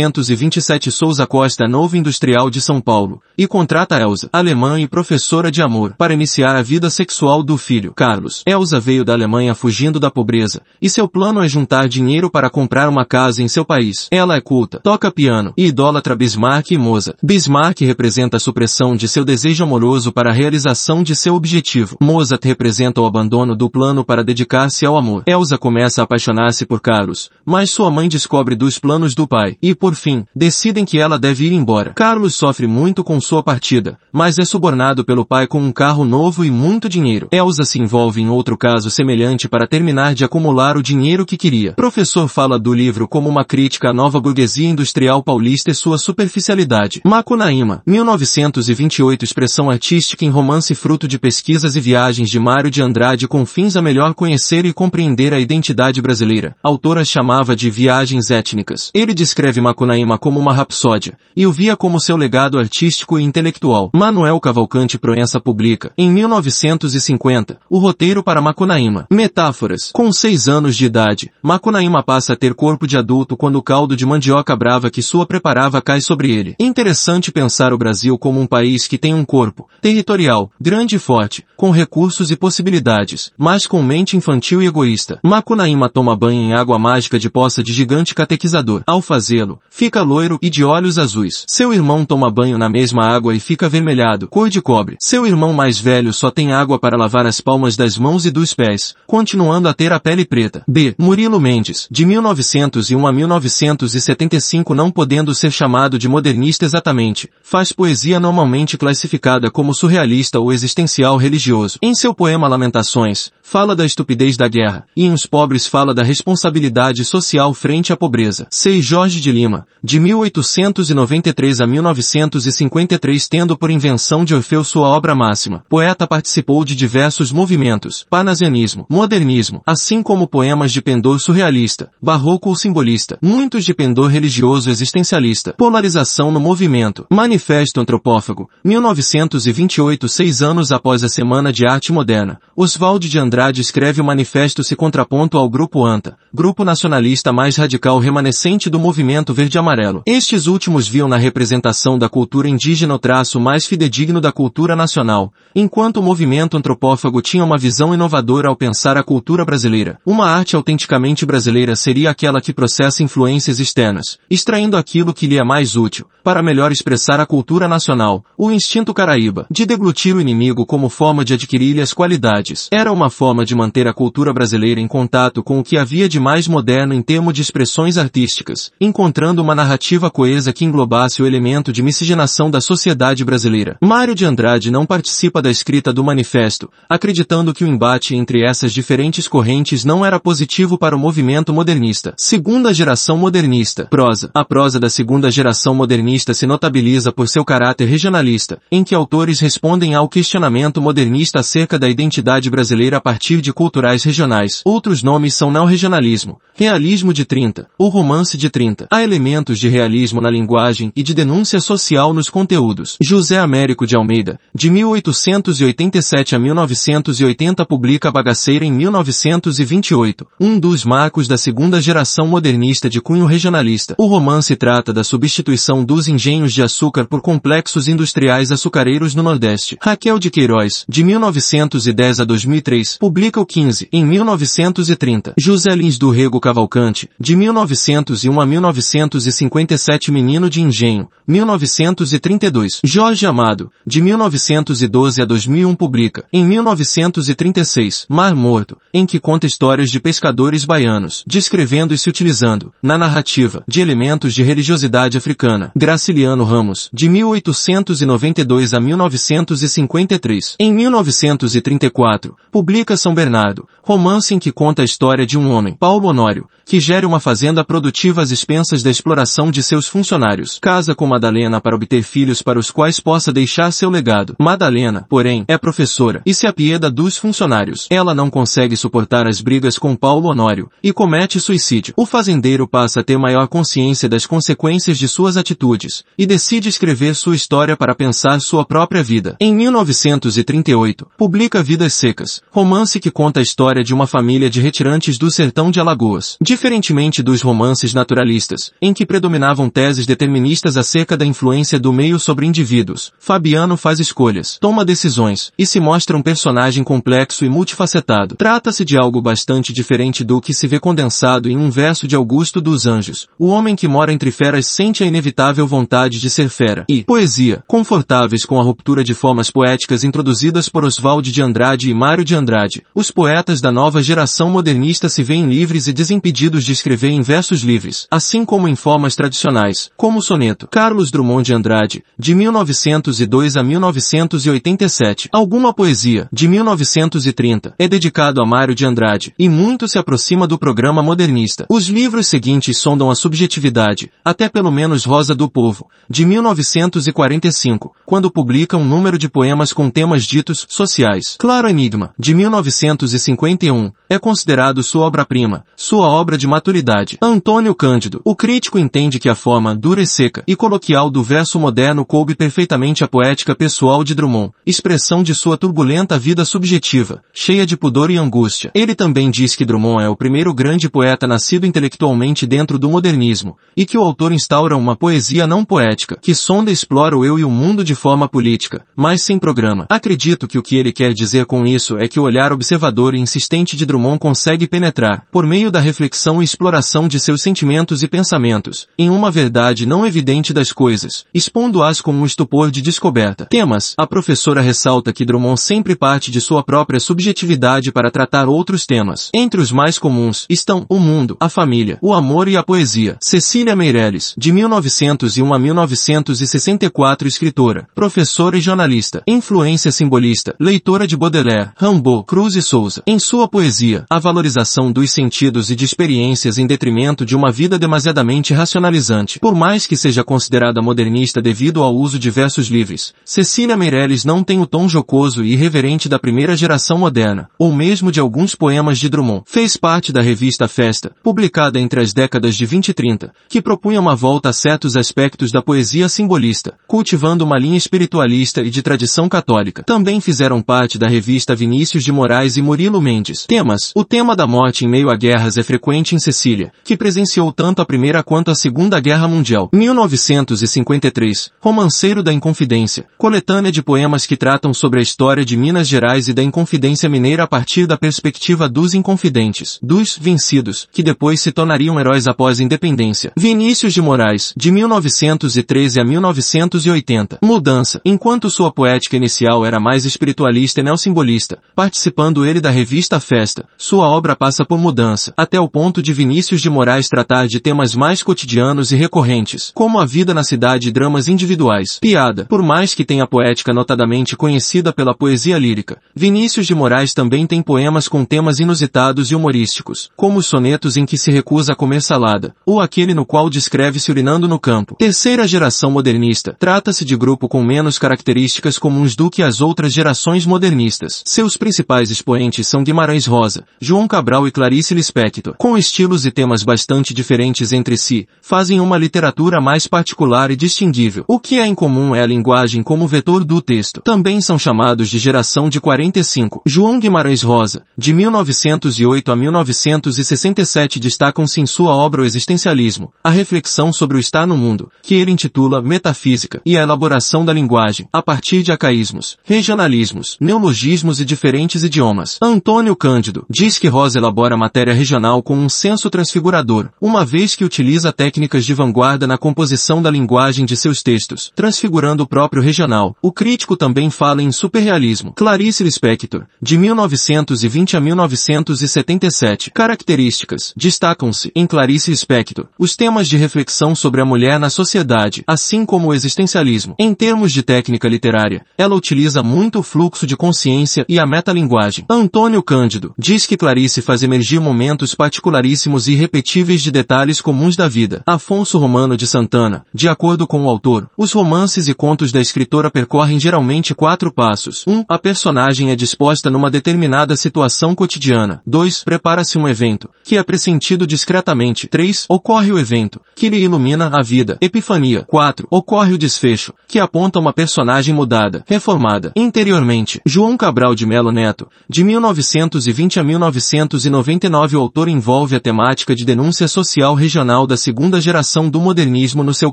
1927 0.00 0.90
Souza 0.90 1.26
Costa 1.26 1.68
novo 1.68 1.96
industrial 1.96 2.50
de 2.50 2.60
São 2.60 2.80
Paulo, 2.80 3.20
e 3.36 3.46
contrata 3.46 4.00
Elsa, 4.00 4.28
alemã 4.32 4.80
e 4.80 4.86
professora 4.86 5.50
de 5.50 5.60
amor, 5.60 5.94
para 5.96 6.14
iniciar 6.14 6.56
a 6.56 6.62
vida 6.62 6.88
sexual 6.88 7.42
do 7.42 7.56
filho, 7.56 7.92
Carlos. 7.92 8.42
Elsa 8.46 8.78
veio 8.78 9.04
da 9.04 9.12
Alemanha 9.12 9.54
fugindo 9.54 9.98
da 9.98 10.10
pobreza, 10.10 10.62
e 10.80 10.88
seu 10.88 11.08
plano 11.08 11.42
é 11.42 11.48
juntar 11.48 11.88
dinheiro 11.88 12.30
para 12.30 12.50
comprar 12.50 12.88
uma 12.88 13.04
casa 13.04 13.42
em 13.42 13.48
seu 13.48 13.64
país. 13.64 14.08
Ela 14.10 14.36
é 14.36 14.40
culta, 14.40 14.80
toca 14.80 15.10
piano, 15.10 15.52
e 15.56 15.66
idólatra 15.66 16.14
Bismarck 16.14 16.70
e 16.70 16.78
Mozart. 16.78 17.18
Bismarck 17.22 17.80
representa 17.80 18.36
a 18.36 18.40
supressão 18.40 18.96
de 18.96 19.08
seu 19.08 19.24
desejo 19.24 19.64
amoroso 19.64 20.12
para 20.12 20.30
a 20.30 20.34
realização 20.34 21.02
de 21.02 21.16
seu 21.16 21.34
objetivo. 21.34 21.96
Mozart 22.00 22.44
representa 22.44 23.00
o 23.00 23.06
abandono 23.06 23.56
do 23.56 23.70
plano 23.70 24.04
para 24.04 24.24
dedicar-se 24.24 24.86
ao 24.86 24.96
amor. 24.96 25.22
Elsa 25.26 25.58
começa 25.58 26.00
a 26.00 26.04
apaixonar-se 26.04 26.66
por 26.66 26.80
Carlos, 26.80 27.30
mas 27.44 27.70
sua 27.70 27.90
mãe 27.90 28.08
descobre 28.08 28.54
dos 28.54 28.78
planos 28.78 29.14
do 29.14 29.26
pai, 29.26 29.56
e 29.62 29.74
por 29.84 29.94
fim, 29.94 30.24
decidem 30.34 30.82
que 30.82 30.98
ela 30.98 31.18
deve 31.18 31.44
ir 31.44 31.52
embora. 31.52 31.92
Carlos 31.92 32.34
sofre 32.34 32.66
muito 32.66 33.04
com 33.04 33.20
sua 33.20 33.42
partida, 33.42 33.98
mas 34.10 34.38
é 34.38 34.44
subornado 34.46 35.04
pelo 35.04 35.26
pai 35.26 35.46
com 35.46 35.60
um 35.60 35.70
carro 35.70 36.06
novo 36.06 36.42
e 36.42 36.50
muito 36.50 36.88
dinheiro. 36.88 37.28
Elsa 37.30 37.66
se 37.66 37.78
envolve 37.78 38.22
em 38.22 38.30
outro 38.30 38.56
caso 38.56 38.90
semelhante 38.90 39.46
para 39.46 39.66
terminar 39.66 40.14
de 40.14 40.24
acumular 40.24 40.78
o 40.78 40.82
dinheiro 40.82 41.26
que 41.26 41.36
queria. 41.36 41.74
Professor 41.74 42.28
fala 42.28 42.58
do 42.58 42.72
livro 42.72 43.06
como 43.06 43.28
uma 43.28 43.44
crítica 43.44 43.90
à 43.90 43.92
nova 43.92 44.18
burguesia 44.18 44.70
industrial 44.70 45.22
paulista 45.22 45.70
e 45.70 45.74
sua 45.74 45.98
superficialidade. 45.98 47.02
Macunaíma, 47.04 47.82
1928 47.86 49.22
Expressão 49.22 49.68
artística 49.68 50.24
em 50.24 50.30
romance 50.30 50.74
fruto 50.74 51.06
de 51.06 51.18
pesquisas 51.18 51.76
e 51.76 51.80
viagens 51.80 52.30
de 52.30 52.40
Mário 52.40 52.70
de 52.70 52.80
Andrade 52.80 53.28
com 53.28 53.44
fins 53.44 53.76
a 53.76 53.82
melhor 53.82 54.14
conhecer 54.14 54.64
e 54.64 54.72
compreender 54.72 55.34
a 55.34 55.40
identidade 55.40 56.00
brasileira. 56.00 56.56
A 56.64 56.68
autora 56.70 57.04
chamava 57.04 57.54
de 57.54 57.68
viagens 57.68 58.30
étnicas. 58.30 58.90
Ele 58.94 59.12
descreve 59.12 59.60
Macunaíma 59.74 60.16
como 60.16 60.38
uma 60.38 60.54
rapsódia, 60.54 61.18
e 61.36 61.44
o 61.48 61.52
via 61.52 61.76
como 61.76 62.00
seu 62.00 62.16
legado 62.16 62.60
artístico 62.60 63.18
e 63.18 63.24
intelectual. 63.24 63.90
Manuel 63.92 64.38
Cavalcante 64.38 64.96
Proença 64.96 65.40
publica, 65.40 65.92
em 65.98 66.08
1950, 66.12 67.58
o 67.68 67.78
roteiro 67.78 68.22
para 68.22 68.40
Macunaíma. 68.40 69.08
Metáforas. 69.10 69.90
Com 69.92 70.12
seis 70.12 70.46
anos 70.46 70.76
de 70.76 70.86
idade, 70.86 71.32
Macunaíma 71.42 72.04
passa 72.04 72.34
a 72.34 72.36
ter 72.36 72.54
corpo 72.54 72.86
de 72.86 72.96
adulto 72.96 73.36
quando 73.36 73.56
o 73.56 73.62
caldo 73.62 73.96
de 73.96 74.06
mandioca 74.06 74.54
brava 74.54 74.88
que 74.90 75.02
sua 75.02 75.26
preparava 75.26 75.82
cai 75.82 76.00
sobre 76.00 76.30
ele. 76.30 76.54
Interessante 76.60 77.32
pensar 77.32 77.72
o 77.72 77.78
Brasil 77.78 78.16
como 78.16 78.40
um 78.40 78.46
país 78.46 78.86
que 78.86 78.96
tem 78.96 79.12
um 79.12 79.24
corpo, 79.24 79.68
territorial, 79.82 80.52
grande 80.60 80.96
e 80.96 81.00
forte, 81.00 81.44
com 81.56 81.72
recursos 81.72 82.30
e 82.30 82.36
possibilidades, 82.36 83.32
mas 83.36 83.66
com 83.66 83.82
mente 83.82 84.16
infantil 84.16 84.62
e 84.62 84.66
egoísta. 84.66 85.18
Macunaíma 85.24 85.88
toma 85.88 86.14
banho 86.14 86.40
em 86.40 86.54
água 86.54 86.78
mágica 86.78 87.18
de 87.18 87.28
poça 87.28 87.60
de 87.60 87.72
gigante 87.72 88.14
catequizador. 88.14 88.84
Ao 88.86 89.02
fazê-lo, 89.02 89.58
fica 89.70 90.02
loiro 90.02 90.38
e 90.40 90.48
de 90.48 90.62
olhos 90.64 90.98
azuis. 90.98 91.44
Seu 91.48 91.72
irmão 91.72 92.04
toma 92.04 92.30
banho 92.30 92.56
na 92.56 92.68
mesma 92.68 93.04
água 93.04 93.34
e 93.34 93.40
fica 93.40 93.66
avermelhado, 93.66 94.28
cor 94.28 94.48
de 94.48 94.62
cobre. 94.62 94.96
Seu 95.00 95.26
irmão 95.26 95.52
mais 95.52 95.78
velho 95.78 96.12
só 96.12 96.30
tem 96.30 96.52
água 96.52 96.78
para 96.78 96.96
lavar 96.96 97.26
as 97.26 97.40
palmas 97.40 97.76
das 97.76 97.98
mãos 97.98 98.24
e 98.24 98.30
dos 98.30 98.54
pés, 98.54 98.94
continuando 99.06 99.68
a 99.68 99.74
ter 99.74 99.92
a 99.92 100.00
pele 100.00 100.24
preta. 100.24 100.62
B. 100.66 100.94
Murilo 100.98 101.40
Mendes, 101.40 101.86
de 101.90 102.06
1901 102.06 103.06
a 103.06 103.12
1975 103.12 104.74
não 104.74 104.90
podendo 104.90 105.34
ser 105.34 105.50
chamado 105.50 105.98
de 105.98 106.08
modernista 106.08 106.64
exatamente, 106.64 107.28
faz 107.42 107.72
poesia 107.72 108.18
normalmente 108.20 108.78
classificada 108.78 109.50
como 109.50 109.74
surrealista 109.74 110.38
ou 110.38 110.52
existencial 110.52 111.16
religioso. 111.16 111.78
Em 111.82 111.94
seu 111.94 112.14
poema 112.14 112.48
Lamentações, 112.48 113.30
fala 113.42 113.76
da 113.76 113.84
estupidez 113.84 114.36
da 114.36 114.48
guerra, 114.48 114.84
e 114.96 115.04
em 115.04 115.12
Os 115.12 115.26
Pobres 115.26 115.66
fala 115.66 115.92
da 115.92 116.02
responsabilidade 116.02 117.04
social 117.04 117.52
frente 117.52 117.92
à 117.92 117.96
pobreza. 117.96 118.46
6 118.50 118.84
Jorge 118.84 119.20
de 119.20 119.30
Lima, 119.30 119.53
de 119.82 120.00
1893 120.00 121.60
a 121.60 121.66
1953 121.66 123.28
tendo 123.28 123.56
por 123.56 123.70
invenção 123.70 124.24
de 124.24 124.34
Orfeu 124.34 124.64
sua 124.64 124.88
obra 124.88 125.14
máxima. 125.14 125.64
Poeta 125.68 126.06
participou 126.06 126.64
de 126.64 126.74
diversos 126.74 127.30
movimentos, 127.30 128.06
panasianismo, 128.08 128.86
modernismo, 128.88 129.62
assim 129.66 130.02
como 130.02 130.26
poemas 130.26 130.72
de 130.72 130.80
pendor 130.80 131.20
surrealista, 131.20 131.90
barroco 132.00 132.48
ou 132.48 132.56
simbolista, 132.56 133.18
muitos 133.22 133.64
de 133.64 133.74
pendor 133.74 134.10
religioso 134.10 134.70
existencialista, 134.70 135.52
polarização 135.52 136.30
no 136.30 136.40
movimento, 136.40 137.06
manifesto 137.10 137.80
antropófago, 137.80 138.48
1928 138.64 140.08
seis 140.08 140.42
anos 140.42 140.72
após 140.72 141.04
a 141.04 141.08
Semana 141.08 141.52
de 141.52 141.66
Arte 141.66 141.92
Moderna, 141.92 142.40
Oswald 142.56 143.08
de 143.08 143.18
Andrade 143.18 143.60
escreve 143.60 144.00
o 144.00 144.04
manifesto 144.04 144.64
se 144.64 144.74
contraponto 144.74 145.36
ao 145.36 145.48
Grupo 145.48 145.84
ANTA, 145.84 146.16
grupo 146.32 146.64
nacionalista 146.64 147.32
mais 147.32 147.56
radical 147.56 147.98
remanescente 147.98 148.70
do 148.70 148.78
movimento 148.78 149.34
verde-amarelo. 149.44 150.02
Estes 150.06 150.46
últimos 150.46 150.88
viam 150.88 151.06
na 151.06 151.16
representação 151.16 151.98
da 151.98 152.08
cultura 152.08 152.48
indígena 152.48 152.94
o 152.94 152.98
traço 152.98 153.38
mais 153.38 153.66
fidedigno 153.66 154.20
da 154.20 154.32
cultura 154.32 154.74
nacional, 154.74 155.32
enquanto 155.54 155.98
o 155.98 156.02
movimento 156.02 156.56
antropófago 156.56 157.20
tinha 157.20 157.44
uma 157.44 157.58
visão 157.58 157.92
inovadora 157.92 158.48
ao 158.48 158.56
pensar 158.56 158.96
a 158.96 159.02
cultura 159.02 159.44
brasileira. 159.44 159.98
Uma 160.04 160.26
arte 160.26 160.56
autenticamente 160.56 161.26
brasileira 161.26 161.76
seria 161.76 162.10
aquela 162.10 162.40
que 162.40 162.52
processa 162.52 163.02
influências 163.02 163.60
externas, 163.60 164.18
extraindo 164.30 164.76
aquilo 164.76 165.12
que 165.12 165.26
lhe 165.26 165.38
é 165.38 165.44
mais 165.44 165.76
útil, 165.76 166.06
para 166.24 166.42
melhor 166.42 166.72
expressar 166.72 167.20
a 167.20 167.26
cultura 167.26 167.68
nacional, 167.68 168.24
o 168.36 168.50
instinto 168.50 168.94
caraíba, 168.94 169.46
de 169.50 169.66
deglutir 169.66 170.16
o 170.16 170.20
inimigo 170.22 170.64
como 170.64 170.88
forma 170.88 171.22
de 171.22 171.34
adquirir-lhe 171.34 171.82
as 171.82 171.92
qualidades. 171.92 172.66
Era 172.72 172.90
uma 172.90 173.10
forma 173.10 173.44
de 173.44 173.54
manter 173.54 173.86
a 173.86 173.92
cultura 173.92 174.32
brasileira 174.32 174.80
em 174.80 174.88
contato 174.88 175.42
com 175.42 175.58
o 175.58 175.62
que 175.62 175.76
havia 175.76 176.08
de 176.08 176.18
mais 176.18 176.48
moderno 176.48 176.94
em 176.94 177.02
termos 177.02 177.34
de 177.34 177.42
expressões 177.42 177.98
artísticas, 177.98 178.72
encontrando 178.80 179.42
uma 179.42 179.54
narrativa 179.54 180.10
coesa 180.10 180.50
que 180.50 180.64
englobasse 180.64 181.22
o 181.22 181.26
elemento 181.26 181.70
de 181.70 181.82
miscigenação 181.82 182.50
da 182.50 182.60
sociedade 182.60 183.22
brasileira. 183.22 183.76
Mário 183.82 184.14
de 184.14 184.24
Andrade 184.24 184.70
não 184.70 184.86
participa 184.86 185.42
da 185.42 185.50
escrita 185.50 185.92
do 185.92 186.02
manifesto, 186.02 186.70
acreditando 186.88 187.52
que 187.52 187.64
o 187.64 187.68
embate 187.68 188.16
entre 188.16 188.42
essas 188.42 188.72
diferentes 188.72 189.28
correntes 189.28 189.84
não 189.84 190.06
era 190.06 190.18
positivo 190.18 190.78
para 190.78 190.96
o 190.96 190.98
movimento 190.98 191.52
modernista. 191.52 192.14
Segunda 192.16 192.72
geração 192.72 193.18
modernista. 193.18 193.84
Prosa. 193.90 194.30
A 194.32 194.42
prosa 194.42 194.80
da 194.80 194.88
segunda 194.88 195.30
geração 195.30 195.74
modernista 195.74 196.13
se 196.14 196.46
notabiliza 196.46 197.10
por 197.10 197.28
seu 197.28 197.44
caráter 197.44 197.86
regionalista, 197.86 198.60
em 198.70 198.84
que 198.84 198.94
autores 198.94 199.40
respondem 199.40 199.94
ao 199.94 200.08
questionamento 200.08 200.80
modernista 200.80 201.40
acerca 201.40 201.78
da 201.78 201.88
identidade 201.88 202.48
brasileira 202.48 202.98
a 202.98 203.00
partir 203.00 203.40
de 203.40 203.52
culturais 203.52 204.04
regionais. 204.04 204.62
Outros 204.64 205.02
nomes 205.02 205.34
são 205.34 205.50
neorregionalismo, 205.50 206.38
realismo 206.54 207.12
de 207.12 207.24
30, 207.24 207.68
ou 207.76 207.88
romance 207.88 208.36
de 208.36 208.48
30. 208.48 208.86
Há 208.90 209.02
elementos 209.02 209.58
de 209.58 209.68
realismo 209.68 210.20
na 210.20 210.30
linguagem 210.30 210.92
e 210.94 211.02
de 211.02 211.14
denúncia 211.14 211.60
social 211.60 212.14
nos 212.14 212.28
conteúdos. 212.28 212.96
José 213.02 213.38
Américo 213.38 213.86
de 213.86 213.96
Almeida, 213.96 214.38
de 214.54 214.70
1887 214.70 216.36
a 216.36 216.38
1980 216.38 217.64
publica 217.66 218.12
Bagaceira 218.12 218.64
em 218.64 218.72
1928, 218.72 220.26
um 220.38 220.58
dos 220.58 220.84
marcos 220.84 221.26
da 221.26 221.36
segunda 221.36 221.80
geração 221.80 222.26
modernista 222.26 222.88
de 222.88 223.00
cunho 223.00 223.26
regionalista. 223.26 223.94
O 223.98 224.06
romance 224.06 224.54
trata 224.56 224.92
da 224.92 225.02
substituição 225.02 225.84
dos 225.84 226.03
engenhos 226.08 226.52
de 226.52 226.62
açúcar 226.62 227.06
por 227.06 227.20
complexos 227.20 227.88
industriais 227.88 228.50
açucareiros 228.50 229.14
no 229.14 229.22
Nordeste. 229.22 229.76
Raquel 229.80 230.18
de 230.18 230.30
Queiroz, 230.30 230.84
de 230.88 231.02
1910 231.02 232.20
a 232.20 232.24
2003, 232.24 232.98
publica 232.98 233.40
o 233.40 233.46
15, 233.46 233.88
em 233.92 234.04
1930. 234.04 235.34
José 235.38 235.74
Lins 235.74 235.98
do 235.98 236.10
Rego 236.10 236.40
Cavalcante, 236.40 237.08
de 237.18 237.34
1901 237.36 238.40
a 238.40 238.46
1957 238.46 240.12
Menino 240.12 240.50
de 240.50 240.60
Engenho, 240.60 241.08
1932. 241.26 242.80
Jorge 242.84 243.26
Amado, 243.26 243.70
de 243.86 244.02
1912 244.02 245.22
a 245.22 245.24
2001 245.24 245.74
publica, 245.74 246.24
em 246.32 246.44
1936, 246.44 248.06
Mar 248.08 248.34
Morto, 248.34 248.76
em 248.92 249.06
que 249.06 249.18
conta 249.18 249.46
histórias 249.46 249.90
de 249.90 250.00
pescadores 250.00 250.64
baianos, 250.64 251.24
descrevendo 251.26 251.94
e 251.94 251.98
se 251.98 252.08
utilizando, 252.08 252.72
na 252.82 252.98
narrativa, 252.98 253.64
de 253.66 253.80
elementos 253.80 254.34
de 254.34 254.42
religiosidade 254.42 255.16
africana. 255.16 255.72
Gra 255.74 255.93
Graciliano 255.94 256.42
Ramos, 256.42 256.90
de 256.92 257.08
1892 257.08 258.74
a 258.74 258.80
1953. 258.80 260.56
Em 260.58 260.74
1934, 260.74 262.36
publica 262.50 262.96
São 262.96 263.14
Bernardo, 263.14 263.68
romance 263.80 264.34
em 264.34 264.40
que 264.40 264.50
conta 264.50 264.82
a 264.82 264.84
história 264.84 265.24
de 265.24 265.38
um 265.38 265.52
homem, 265.52 265.72
Paulo 265.72 266.08
Honório, 266.08 266.48
que 266.64 266.80
gere 266.80 267.06
uma 267.06 267.20
fazenda 267.20 267.64
produtiva 267.64 268.22
às 268.22 268.30
expensas 268.30 268.82
da 268.82 268.90
exploração 268.90 269.50
de 269.50 269.62
seus 269.62 269.86
funcionários. 269.86 270.58
Casa 270.60 270.94
com 270.94 271.06
Madalena 271.06 271.60
para 271.60 271.76
obter 271.76 272.02
filhos 272.02 272.42
para 272.42 272.58
os 272.58 272.70
quais 272.70 273.00
possa 273.00 273.32
deixar 273.32 273.70
seu 273.72 273.90
legado. 273.90 274.34
Madalena, 274.38 275.06
porém, 275.08 275.44
é 275.46 275.58
professora 275.58 276.22
e 276.24 276.34
se 276.34 276.46
apieda 276.46 276.90
dos 276.90 277.16
funcionários. 277.16 277.86
Ela 277.90 278.14
não 278.14 278.30
consegue 278.30 278.76
suportar 278.76 279.26
as 279.26 279.40
brigas 279.40 279.78
com 279.78 279.94
Paulo 279.94 280.28
Honório 280.28 280.70
e 280.82 280.92
comete 280.92 281.38
suicídio. 281.40 281.94
O 281.96 282.06
fazendeiro 282.06 282.66
passa 282.66 283.00
a 283.00 283.04
ter 283.04 283.18
maior 283.18 283.46
consciência 283.48 284.08
das 284.08 284.26
consequências 284.26 284.98
de 284.98 285.08
suas 285.08 285.36
atitudes 285.36 286.04
e 286.16 286.26
decide 286.26 286.68
escrever 286.68 287.14
sua 287.14 287.36
história 287.36 287.76
para 287.76 287.94
pensar 287.94 288.40
sua 288.40 288.64
própria 288.64 289.02
vida. 289.02 289.36
Em 289.40 289.54
1938, 289.54 291.06
publica 291.16 291.62
Vidas 291.62 291.94
Secas, 291.94 292.42
romance 292.50 292.98
que 293.00 293.10
conta 293.10 293.40
a 293.40 293.42
história 293.42 293.82
de 293.82 293.94
uma 293.94 294.06
família 294.06 294.48
de 294.48 294.60
retirantes 294.60 295.18
do 295.18 295.30
sertão 295.30 295.70
de 295.70 295.80
Alagoas. 295.80 296.36
Diferentemente 296.54 297.20
dos 297.20 297.42
romances 297.42 297.92
naturalistas, 297.92 298.70
em 298.80 298.94
que 298.94 299.04
predominavam 299.04 299.68
teses 299.68 300.06
deterministas 300.06 300.76
acerca 300.76 301.16
da 301.16 301.26
influência 301.26 301.80
do 301.80 301.92
meio 301.92 302.16
sobre 302.16 302.46
indivíduos, 302.46 303.12
Fabiano 303.18 303.76
faz 303.76 303.98
escolhas, 303.98 304.56
toma 304.60 304.84
decisões 304.84 305.50
e 305.58 305.66
se 305.66 305.80
mostra 305.80 306.16
um 306.16 306.22
personagem 306.22 306.84
complexo 306.84 307.44
e 307.44 307.48
multifacetado. 307.48 308.36
Trata-se 308.36 308.84
de 308.84 308.96
algo 308.96 309.20
bastante 309.20 309.72
diferente 309.72 310.22
do 310.22 310.40
que 310.40 310.54
se 310.54 310.68
vê 310.68 310.78
condensado 310.78 311.50
em 311.50 311.56
um 311.56 311.70
verso 311.70 312.06
de 312.06 312.14
Augusto 312.14 312.60
dos 312.60 312.86
Anjos. 312.86 313.26
O 313.36 313.48
homem 313.48 313.74
que 313.74 313.88
mora 313.88 314.12
entre 314.12 314.30
feras 314.30 314.68
sente 314.68 315.02
a 315.02 315.06
inevitável 315.06 315.66
vontade 315.66 316.20
de 316.20 316.30
ser 316.30 316.48
fera. 316.48 316.84
E 316.88 317.02
poesia, 317.02 317.64
confortáveis 317.66 318.44
com 318.44 318.60
a 318.60 318.62
ruptura 318.62 319.02
de 319.02 319.12
formas 319.12 319.50
poéticas 319.50 320.04
introduzidas 320.04 320.68
por 320.68 320.84
Oswald 320.84 321.32
de 321.32 321.42
Andrade 321.42 321.90
e 321.90 321.94
Mário 321.94 322.24
de 322.24 322.36
Andrade. 322.36 322.84
Os 322.94 323.10
poetas 323.10 323.60
da 323.60 323.72
nova 323.72 324.00
geração 324.00 324.50
modernista 324.50 325.08
se 325.08 325.24
veem 325.24 325.48
livres 325.48 325.88
e 325.88 325.92
desimpedidos 325.92 326.43
de 326.52 326.72
escrever 326.72 327.10
em 327.10 327.22
versos 327.22 327.62
livres, 327.62 328.06
assim 328.10 328.44
como 328.44 328.68
em 328.68 328.76
formas 328.76 329.14
tradicionais, 329.16 329.90
como 329.96 330.18
o 330.18 330.22
soneto. 330.22 330.68
Carlos 330.68 331.10
Drummond 331.10 331.46
de 331.46 331.54
Andrade, 331.54 332.04
de 332.18 332.34
1902 332.34 333.56
a 333.56 333.62
1987. 333.62 335.28
Alguma 335.32 335.72
poesia, 335.72 336.28
de 336.32 336.46
1930, 336.48 337.74
é 337.78 337.88
dedicado 337.88 338.42
a 338.42 338.46
Mário 338.46 338.74
de 338.74 338.84
Andrade, 338.84 339.32
e 339.38 339.48
muito 339.48 339.88
se 339.88 339.98
aproxima 339.98 340.46
do 340.46 340.58
programa 340.58 341.02
modernista. 341.02 341.66
Os 341.70 341.88
livros 341.88 342.26
seguintes 342.26 342.78
sondam 342.78 343.10
a 343.10 343.14
subjetividade, 343.14 344.10
até 344.24 344.48
pelo 344.48 344.70
menos 344.70 345.04
Rosa 345.04 345.34
do 345.34 345.48
Povo, 345.48 345.88
de 346.08 346.26
1945, 346.26 347.94
quando 348.04 348.30
publica 348.30 348.76
um 348.76 348.84
número 348.84 349.16
de 349.16 349.28
poemas 349.28 349.72
com 349.72 349.88
temas 349.88 350.24
ditos 350.24 350.66
sociais. 350.68 351.36
Claro 351.38 351.68
Enigma, 351.68 352.12
de 352.18 352.34
1951, 352.34 353.90
é 354.08 354.18
considerado 354.18 354.82
sua 354.82 355.06
obra-prima, 355.06 355.64
sua 355.76 356.08
obra 356.08 356.33
de 356.36 356.46
maturidade. 356.46 357.18
Antônio 357.20 357.74
Cândido, 357.74 358.20
o 358.24 358.34
crítico 358.34 358.78
entende 358.78 359.18
que 359.18 359.28
a 359.28 359.34
forma 359.34 359.74
dura 359.74 360.02
e 360.02 360.06
seca 360.06 360.42
e 360.46 360.56
coloquial 360.56 361.10
do 361.10 361.22
verso 361.22 361.58
moderno 361.58 362.04
coube 362.04 362.34
perfeitamente 362.34 363.04
a 363.04 363.08
poética 363.08 363.54
pessoal 363.54 364.02
de 364.02 364.14
Drummond, 364.14 364.52
expressão 364.66 365.22
de 365.22 365.34
sua 365.34 365.56
turbulenta 365.56 366.18
vida 366.18 366.44
subjetiva, 366.44 367.22
cheia 367.32 367.66
de 367.66 367.76
pudor 367.76 368.10
e 368.10 368.16
angústia. 368.16 368.70
Ele 368.74 368.94
também 368.94 369.30
diz 369.30 369.54
que 369.54 369.64
Drummond 369.64 370.04
é 370.04 370.08
o 370.08 370.16
primeiro 370.16 370.54
grande 370.54 370.88
poeta 370.88 371.26
nascido 371.26 371.66
intelectualmente 371.66 372.46
dentro 372.46 372.78
do 372.78 372.90
modernismo, 372.90 373.56
e 373.76 373.84
que 373.84 373.98
o 373.98 374.02
autor 374.02 374.32
instaura 374.32 374.76
uma 374.76 374.96
poesia 374.96 375.46
não 375.46 375.64
poética, 375.64 376.18
que 376.20 376.34
sonda 376.34 376.70
e 376.70 376.74
explora 376.74 377.16
o 377.16 377.24
eu 377.24 377.38
e 377.38 377.44
o 377.44 377.50
mundo 377.50 377.84
de 377.84 377.94
forma 377.94 378.28
política, 378.28 378.84
mas 378.96 379.22
sem 379.22 379.38
programa. 379.38 379.86
Acredito 379.88 380.48
que 380.48 380.58
o 380.58 380.62
que 380.62 380.76
ele 380.76 380.92
quer 380.92 381.12
dizer 381.12 381.46
com 381.46 381.66
isso 381.66 381.96
é 381.98 382.08
que 382.08 382.18
o 382.18 382.22
olhar 382.22 382.52
observador 382.52 383.14
e 383.14 383.20
insistente 383.20 383.76
de 383.76 383.84
Drummond 383.84 384.18
consegue 384.18 384.66
penetrar, 384.66 385.26
por 385.30 385.46
meio 385.46 385.70
da 385.70 385.80
reflexão 385.80 386.23
e 386.24 386.44
exploração 386.44 387.06
de 387.06 387.20
seus 387.20 387.42
sentimentos 387.42 388.02
e 388.02 388.08
pensamentos, 388.08 388.88
em 388.98 389.10
uma 389.10 389.30
verdade 389.30 389.84
não 389.84 390.06
evidente 390.06 390.54
das 390.54 390.72
coisas, 390.72 391.26
expondo-as 391.34 392.00
com 392.00 392.12
um 392.12 392.24
estupor 392.24 392.70
de 392.70 392.80
descoberta. 392.80 393.44
Temas. 393.44 393.94
A 393.98 394.06
professora 394.06 394.62
ressalta 394.62 395.12
que 395.12 395.24
Drummond 395.24 395.60
sempre 395.60 395.94
parte 395.94 396.30
de 396.30 396.40
sua 396.40 396.62
própria 396.62 396.98
subjetividade 396.98 397.92
para 397.92 398.10
tratar 398.10 398.48
outros 398.48 398.86
temas. 398.86 399.30
Entre 399.34 399.60
os 399.60 399.70
mais 399.70 399.98
comuns 399.98 400.46
estão 400.48 400.86
o 400.88 400.98
mundo, 400.98 401.36
a 401.38 401.50
família, 401.50 401.98
o 402.00 402.14
amor 402.14 402.48
e 402.48 402.56
a 402.56 402.62
poesia. 402.62 403.18
Cecília 403.20 403.76
Meirelles, 403.76 404.34
de 404.38 404.50
1901 404.50 405.52
a 405.52 405.58
1964 405.58 407.28
escritora, 407.28 407.86
professora 407.94 408.56
e 408.56 408.62
jornalista, 408.62 409.22
influência 409.26 409.92
simbolista, 409.92 410.54
leitora 410.58 411.06
de 411.06 411.16
Baudelaire, 411.16 411.70
Rimbaud, 411.76 412.24
Cruz 412.26 412.56
e 412.56 412.62
Souza. 412.62 413.02
Em 413.06 413.18
sua 413.18 413.46
poesia, 413.46 414.06
a 414.08 414.18
valorização 414.18 414.90
dos 414.90 415.10
sentidos 415.10 415.70
e 415.70 415.76
de 415.76 415.84
experiências 415.84 416.13
em 416.18 416.66
detrimento 416.66 417.24
de 417.24 417.36
uma 417.36 417.50
vida 417.50 417.78
demasiadamente 417.78 418.52
racionalizante. 418.52 419.38
Por 419.38 419.54
mais 419.54 419.86
que 419.86 419.96
seja 419.96 420.24
considerada 420.24 420.82
modernista 420.82 421.40
devido 421.40 421.82
ao 421.82 421.94
uso 421.94 422.18
de 422.18 422.30
versos 422.30 422.68
livres, 422.68 423.12
Cecília 423.24 423.76
Meirelles 423.76 424.24
não 424.24 424.42
tem 424.42 424.60
o 424.60 424.66
tom 424.66 424.88
jocoso 424.88 425.44
e 425.44 425.52
irreverente 425.52 426.08
da 426.08 426.18
primeira 426.18 426.56
geração 426.56 426.98
moderna, 426.98 427.48
ou 427.58 427.72
mesmo 427.72 428.12
de 428.12 428.20
alguns 428.20 428.54
poemas 428.54 428.98
de 428.98 429.08
Drummond. 429.08 429.44
Fez 429.46 429.76
parte 429.76 430.12
da 430.12 430.20
revista 430.20 430.68
Festa, 430.68 431.12
publicada 431.22 431.80
entre 431.80 432.00
as 432.00 432.12
décadas 432.12 432.56
de 432.56 432.66
20 432.66 432.88
e 432.88 432.94
30, 432.94 433.32
que 433.48 433.62
propunha 433.62 434.00
uma 434.00 434.14
volta 434.14 434.48
a 434.48 434.52
certos 434.52 434.96
aspectos 434.96 435.50
da 435.50 435.62
poesia 435.62 436.08
simbolista, 436.08 436.74
cultivando 436.86 437.44
uma 437.44 437.58
linha 437.58 437.78
espiritualista 437.78 438.60
e 438.60 438.70
de 438.70 438.82
tradição 438.82 439.28
católica. 439.28 439.82
Também 439.82 440.20
fizeram 440.20 440.60
parte 440.60 440.98
da 440.98 441.08
revista 441.08 441.54
Vinícius 441.54 442.04
de 442.04 442.12
Moraes 442.12 442.56
e 442.56 442.62
Murilo 442.62 443.00
Mendes. 443.00 443.46
Temas. 443.46 443.92
O 443.94 444.04
tema 444.04 444.36
da 444.36 444.46
morte 444.46 444.84
em 444.84 444.88
meio 444.88 445.10
a 445.10 445.16
guerras 445.16 445.56
é 445.56 445.62
frequente 445.62 446.03
em 446.12 446.18
Cecília, 446.18 446.72
que 446.82 446.96
presenciou 446.96 447.52
tanto 447.52 447.80
a 447.80 447.86
Primeira 447.86 448.20
quanto 448.22 448.50
a 448.50 448.54
Segunda 448.56 448.98
Guerra 448.98 449.28
Mundial. 449.28 449.70
1953. 449.72 451.52
Romanceiro 451.60 452.20
da 452.20 452.32
Inconfidência. 452.32 453.06
Coletânea 453.16 453.70
de 453.70 453.80
poemas 453.80 454.26
que 454.26 454.36
tratam 454.36 454.74
sobre 454.74 454.98
a 454.98 455.02
história 455.02 455.44
de 455.44 455.56
Minas 455.56 455.86
Gerais 455.86 456.26
e 456.26 456.32
da 456.32 456.42
Inconfidência 456.42 457.08
Mineira 457.08 457.44
a 457.44 457.46
partir 457.46 457.86
da 457.86 457.96
perspectiva 457.96 458.68
dos 458.68 458.94
inconfidentes, 458.94 459.78
dos 459.82 460.18
vencidos, 460.20 460.88
que 460.90 461.02
depois 461.02 461.40
se 461.40 461.52
tornariam 461.52 462.00
heróis 462.00 462.26
após 462.26 462.58
a 462.58 462.64
independência. 462.64 463.32
Vinícius 463.36 463.94
de 463.94 464.02
Moraes, 464.02 464.52
de 464.56 464.72
1913 464.72 466.00
a 466.00 466.04
1980. 466.04 467.38
Mudança. 467.42 468.00
Enquanto 468.04 468.50
sua 468.50 468.72
poética 468.72 469.16
inicial 469.16 469.64
era 469.64 469.78
mais 469.78 470.04
espiritualista 470.04 470.80
e 470.80 470.82
neossimbolista, 470.82 471.58
participando 471.74 472.44
ele 472.44 472.60
da 472.60 472.70
revista 472.70 473.20
Festa, 473.20 473.66
sua 473.76 474.08
obra 474.08 474.34
passa 474.34 474.64
por 474.64 474.78
mudança, 474.78 475.32
até 475.36 475.60
o 475.60 475.68
ponto 475.68 475.83
de 475.90 476.12
Vinícius 476.12 476.60
de 476.60 476.70
Moraes 476.70 477.08
tratar 477.08 477.46
de 477.46 477.60
temas 477.60 477.94
mais 477.94 478.22
cotidianos 478.22 478.92
e 478.92 478.96
recorrentes, 478.96 479.70
como 479.74 479.98
a 479.98 480.06
vida 480.06 480.32
na 480.32 480.42
cidade 480.42 480.88
e 480.88 480.92
dramas 480.92 481.28
individuais. 481.28 481.98
Piada. 482.00 482.44
Por 482.46 482.62
mais 482.62 482.94
que 482.94 483.04
tenha 483.04 483.26
poética 483.26 483.72
notadamente 483.72 484.36
conhecida 484.36 484.92
pela 484.92 485.14
poesia 485.14 485.58
lírica, 485.58 485.98
Vinícius 486.14 486.66
de 486.66 486.74
Moraes 486.74 487.14
também 487.14 487.46
tem 487.46 487.62
poemas 487.62 488.08
com 488.08 488.24
temas 488.24 488.60
inusitados 488.60 489.30
e 489.30 489.34
humorísticos, 489.34 490.10
como 490.16 490.38
os 490.38 490.46
sonetos 490.46 490.96
em 490.96 491.04
que 491.04 491.18
se 491.18 491.30
recusa 491.30 491.72
a 491.72 491.76
comer 491.76 492.02
salada, 492.02 492.54
ou 492.64 492.80
aquele 492.80 493.14
no 493.14 493.26
qual 493.26 493.50
descreve-se 493.50 494.10
urinando 494.10 494.48
no 494.48 494.58
campo. 494.58 494.96
Terceira 494.96 495.46
geração 495.46 495.90
modernista. 495.90 496.56
Trata-se 496.58 497.04
de 497.04 497.16
grupo 497.16 497.48
com 497.48 497.62
menos 497.62 497.98
características 497.98 498.78
comuns 498.78 499.14
do 499.14 499.30
que 499.30 499.42
as 499.42 499.60
outras 499.60 499.92
gerações 499.92 500.46
modernistas. 500.46 501.22
Seus 501.24 501.56
principais 501.56 502.10
expoentes 502.10 502.66
são 502.66 502.82
Guimarães 502.82 503.26
Rosa, 503.26 503.64
João 503.80 504.08
Cabral 504.08 504.48
e 504.48 504.50
Clarice 504.50 504.94
Lispector. 504.94 505.54
Com 505.58 505.73
estilos 505.76 506.26
e 506.26 506.30
temas 506.30 506.62
bastante 506.62 507.12
diferentes 507.12 507.72
entre 507.72 507.96
si, 507.96 508.26
fazem 508.40 508.80
uma 508.80 508.98
literatura 508.98 509.60
mais 509.60 509.86
particular 509.86 510.50
e 510.50 510.56
distinguível. 510.56 511.24
O 511.28 511.38
que 511.38 511.58
é 511.58 511.66
em 511.66 511.74
comum 511.74 512.14
é 512.14 512.22
a 512.22 512.26
linguagem 512.26 512.82
como 512.82 513.06
vetor 513.06 513.44
do 513.44 513.60
texto. 513.60 514.00
Também 514.02 514.40
são 514.40 514.58
chamados 514.58 515.08
de 515.08 515.18
geração 515.18 515.68
de 515.68 515.80
45. 515.80 516.62
João 516.66 516.98
Guimarães 516.98 517.42
Rosa, 517.42 517.82
de 517.96 518.12
1908 518.12 519.32
a 519.32 519.36
1967 519.36 520.98
destacam-se 520.98 521.60
em 521.60 521.66
sua 521.66 521.94
obra 521.94 522.22
O 522.22 522.24
Existencialismo, 522.24 523.12
a 523.22 523.30
reflexão 523.30 523.92
sobre 523.92 524.16
o 524.16 524.20
estar 524.20 524.46
no 524.46 524.56
mundo, 524.56 524.90
que 525.02 525.14
ele 525.14 525.30
intitula 525.30 525.82
Metafísica, 525.82 526.60
e 526.64 526.76
a 526.76 526.82
elaboração 526.82 527.44
da 527.44 527.52
linguagem, 527.52 528.08
a 528.12 528.22
partir 528.22 528.62
de 528.62 528.72
acaísmos, 528.72 529.36
regionalismos, 529.44 530.36
neologismos 530.40 531.20
e 531.20 531.24
diferentes 531.24 531.82
idiomas. 531.82 532.38
Antônio 532.42 532.96
Cândido 532.96 533.44
diz 533.48 533.78
que 533.78 533.88
Rosa 533.88 534.18
elabora 534.18 534.56
matéria 534.56 534.94
regional 534.94 535.42
com 535.42 535.63
um 535.64 535.68
senso 535.68 536.10
transfigurador, 536.10 536.90
uma 537.00 537.24
vez 537.24 537.54
que 537.54 537.64
utiliza 537.64 538.12
técnicas 538.12 538.66
de 538.66 538.74
vanguarda 538.74 539.26
na 539.26 539.38
composição 539.38 540.02
da 540.02 540.10
linguagem 540.10 540.66
de 540.66 540.76
seus 540.76 541.02
textos, 541.02 541.50
transfigurando 541.54 542.22
o 542.22 542.26
próprio 542.26 542.62
regional. 542.62 543.16
O 543.22 543.32
crítico 543.32 543.76
também 543.76 544.10
fala 544.10 544.42
em 544.42 544.52
superrealismo. 544.52 545.32
Clarice 545.32 545.82
Lispector, 545.82 546.44
de 546.60 546.76
1920 546.76 547.96
a 547.96 548.00
1977. 548.00 549.70
Características. 549.70 550.74
Destacam-se, 550.76 551.50
em 551.56 551.66
Clarice 551.66 552.10
Lispector, 552.10 552.66
os 552.78 552.94
temas 552.94 553.26
de 553.26 553.38
reflexão 553.38 553.94
sobre 553.94 554.20
a 554.20 554.24
mulher 554.24 554.60
na 554.60 554.68
sociedade 554.68 555.42
assim 555.46 555.86
como 555.86 556.08
o 556.08 556.14
existencialismo. 556.14 556.94
Em 556.98 557.14
termos 557.14 557.52
de 557.52 557.62
técnica 557.62 558.08
literária, 558.08 558.64
ela 558.76 558.94
utiliza 558.94 559.42
muito 559.42 559.78
o 559.78 559.82
fluxo 559.82 560.26
de 560.26 560.36
consciência 560.36 561.06
e 561.08 561.18
a 561.18 561.26
metalinguagem. 561.26 562.04
Antônio 562.10 562.62
Cândido 562.62 563.14
diz 563.18 563.46
que 563.46 563.56
Clarice 563.56 564.02
faz 564.02 564.22
emergir 564.22 564.60
momentos 564.60 565.14
particularíssimos 565.54 566.08
e 566.08 566.12
irrepetíveis 566.12 566.82
de 566.82 566.90
detalhes 566.90 567.40
comuns 567.40 567.76
da 567.76 567.86
vida. 567.86 568.22
Afonso 568.26 568.78
Romano 568.78 569.16
de 569.16 569.26
Santana, 569.26 569.84
de 569.94 570.08
acordo 570.08 570.46
com 570.46 570.64
o 570.64 570.68
autor, 570.68 571.08
os 571.16 571.32
romances 571.32 571.86
e 571.86 571.94
contos 571.94 572.32
da 572.32 572.40
escritora 572.40 572.90
percorrem 572.90 573.38
geralmente 573.38 573.94
quatro 573.94 574.32
passos. 574.32 574.84
1. 574.86 574.92
Um, 574.92 575.04
a 575.08 575.18
personagem 575.18 575.90
é 575.90 575.96
disposta 575.96 576.50
numa 576.50 576.70
determinada 576.70 577.36
situação 577.36 577.94
cotidiana. 577.94 578.60
2. 578.66 579.04
Prepara-se 579.04 579.56
um 579.56 579.68
evento, 579.68 580.08
que 580.24 580.36
é 580.36 580.42
pressentido 580.42 581.06
discretamente. 581.06 581.86
3. 581.86 582.26
Ocorre 582.28 582.72
o 582.72 582.78
evento, 582.78 583.20
que 583.36 583.48
lhe 583.48 583.58
ilumina 583.58 584.10
a 584.12 584.22
vida. 584.22 584.58
Epifania. 584.60 585.24
4. 585.28 585.68
Ocorre 585.70 586.14
o 586.14 586.18
desfecho, 586.18 586.72
que 586.88 586.98
aponta 586.98 587.38
uma 587.38 587.52
personagem 587.52 588.14
mudada, 588.14 588.64
reformada, 588.66 589.32
interiormente. 589.36 590.20
João 590.26 590.56
Cabral 590.56 590.94
de 590.94 591.06
Melo 591.06 591.30
Neto, 591.30 591.68
de 591.88 592.02
1920 592.02 593.20
a 593.20 593.24
1999 593.24 594.76
o 594.76 594.80
autor 594.80 595.08
envolve 595.08 595.43
a 595.52 595.60
temática 595.60 596.14
de 596.14 596.24
denúncia 596.24 596.68
social 596.68 597.14
regional 597.14 597.66
da 597.66 597.76
segunda 597.76 598.20
geração 598.20 598.70
do 598.70 598.80
modernismo 598.80 599.42
no 599.42 599.52
seu 599.52 599.72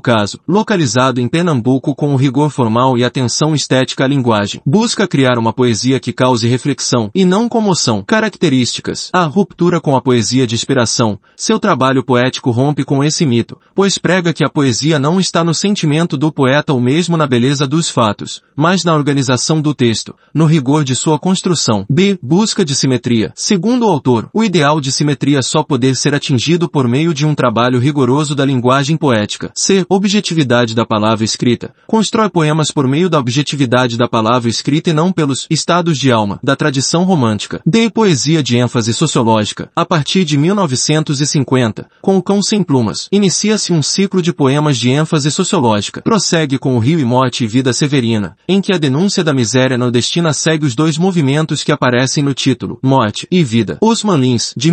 caso, 0.00 0.40
localizado 0.48 1.20
em 1.20 1.28
Pernambuco 1.28 1.94
com 1.94 2.12
o 2.12 2.16
rigor 2.16 2.50
formal 2.50 2.98
e 2.98 3.04
atenção 3.04 3.54
estética 3.54 4.04
à 4.04 4.08
linguagem. 4.08 4.60
Busca 4.66 5.06
criar 5.06 5.38
uma 5.38 5.52
poesia 5.52 6.00
que 6.00 6.12
cause 6.12 6.48
reflexão 6.48 7.10
e 7.14 7.24
não 7.24 7.48
comoção. 7.48 8.02
Características. 8.04 9.10
A 9.12 9.24
ruptura 9.24 9.80
com 9.80 9.94
a 9.94 10.02
poesia 10.02 10.46
de 10.46 10.54
inspiração. 10.54 11.18
Seu 11.36 11.60
trabalho 11.60 12.04
poético 12.04 12.50
rompe 12.50 12.84
com 12.84 13.04
esse 13.04 13.24
mito, 13.24 13.58
pois 13.74 13.98
prega 13.98 14.32
que 14.32 14.44
a 14.44 14.50
poesia 14.50 14.98
não 14.98 15.20
está 15.20 15.44
no 15.44 15.54
sentimento 15.54 16.16
do 16.16 16.32
poeta 16.32 16.72
ou 16.72 16.80
mesmo 16.80 17.16
na 17.16 17.26
beleza 17.26 17.66
dos 17.66 17.88
fatos, 17.88 18.42
mas 18.56 18.84
na 18.84 18.94
organização 18.94 19.60
do 19.60 19.74
texto, 19.74 20.14
no 20.34 20.46
rigor 20.46 20.84
de 20.84 20.96
sua 20.96 21.18
construção. 21.18 21.86
B. 21.88 22.18
Busca 22.22 22.64
de 22.64 22.74
simetria. 22.74 23.32
Segundo 23.34 23.86
o 23.86 23.90
autor, 23.90 24.28
o 24.32 24.42
ideal 24.42 24.80
de 24.80 24.90
simetria 24.90 25.42
só 25.42 25.61
poder 25.64 25.96
ser 25.96 26.14
atingido 26.14 26.68
por 26.68 26.88
meio 26.88 27.12
de 27.14 27.26
um 27.26 27.34
trabalho 27.34 27.78
rigoroso 27.78 28.34
da 28.34 28.44
linguagem 28.44 28.96
poética. 28.96 29.50
C. 29.54 29.84
Objetividade 29.88 30.74
da 30.74 30.84
palavra 30.84 31.24
escrita. 31.24 31.74
Constrói 31.86 32.28
poemas 32.28 32.70
por 32.70 32.86
meio 32.86 33.08
da 33.08 33.18
objetividade 33.18 33.96
da 33.96 34.08
palavra 34.08 34.48
escrita 34.48 34.90
e 34.90 34.92
não 34.92 35.12
pelos 35.12 35.46
estados 35.50 35.98
de 35.98 36.10
alma 36.10 36.38
da 36.42 36.56
tradição 36.56 37.04
romântica. 37.04 37.60
D. 37.66 37.90
Poesia 37.90 38.42
de 38.42 38.56
ênfase 38.56 38.92
sociológica. 38.92 39.70
A 39.74 39.84
partir 39.84 40.24
de 40.24 40.36
1950, 40.38 41.86
com 42.00 42.16
o 42.16 42.22
Cão 42.22 42.42
Sem 42.42 42.62
Plumas, 42.62 43.08
inicia-se 43.12 43.72
um 43.72 43.82
ciclo 43.82 44.22
de 44.22 44.32
poemas 44.32 44.78
de 44.78 44.90
ênfase 44.90 45.30
sociológica. 45.30 46.02
Prossegue 46.02 46.58
com 46.58 46.76
o 46.76 46.78
Rio 46.78 46.98
e 46.98 47.04
Morte 47.04 47.44
e 47.44 47.46
Vida 47.46 47.72
Severina, 47.72 48.36
em 48.48 48.60
que 48.60 48.72
a 48.72 48.78
denúncia 48.78 49.22
da 49.24 49.34
miséria 49.34 49.78
nordestina 49.78 50.32
segue 50.32 50.66
os 50.66 50.74
dois 50.74 50.98
movimentos 50.98 51.62
que 51.62 51.72
aparecem 51.72 52.22
no 52.22 52.34
título, 52.34 52.78
Morte 52.82 53.26
e 53.30 53.42
Vida. 53.44 53.78
Osman 53.80 54.18
Lins, 54.18 54.54
de 54.56 54.70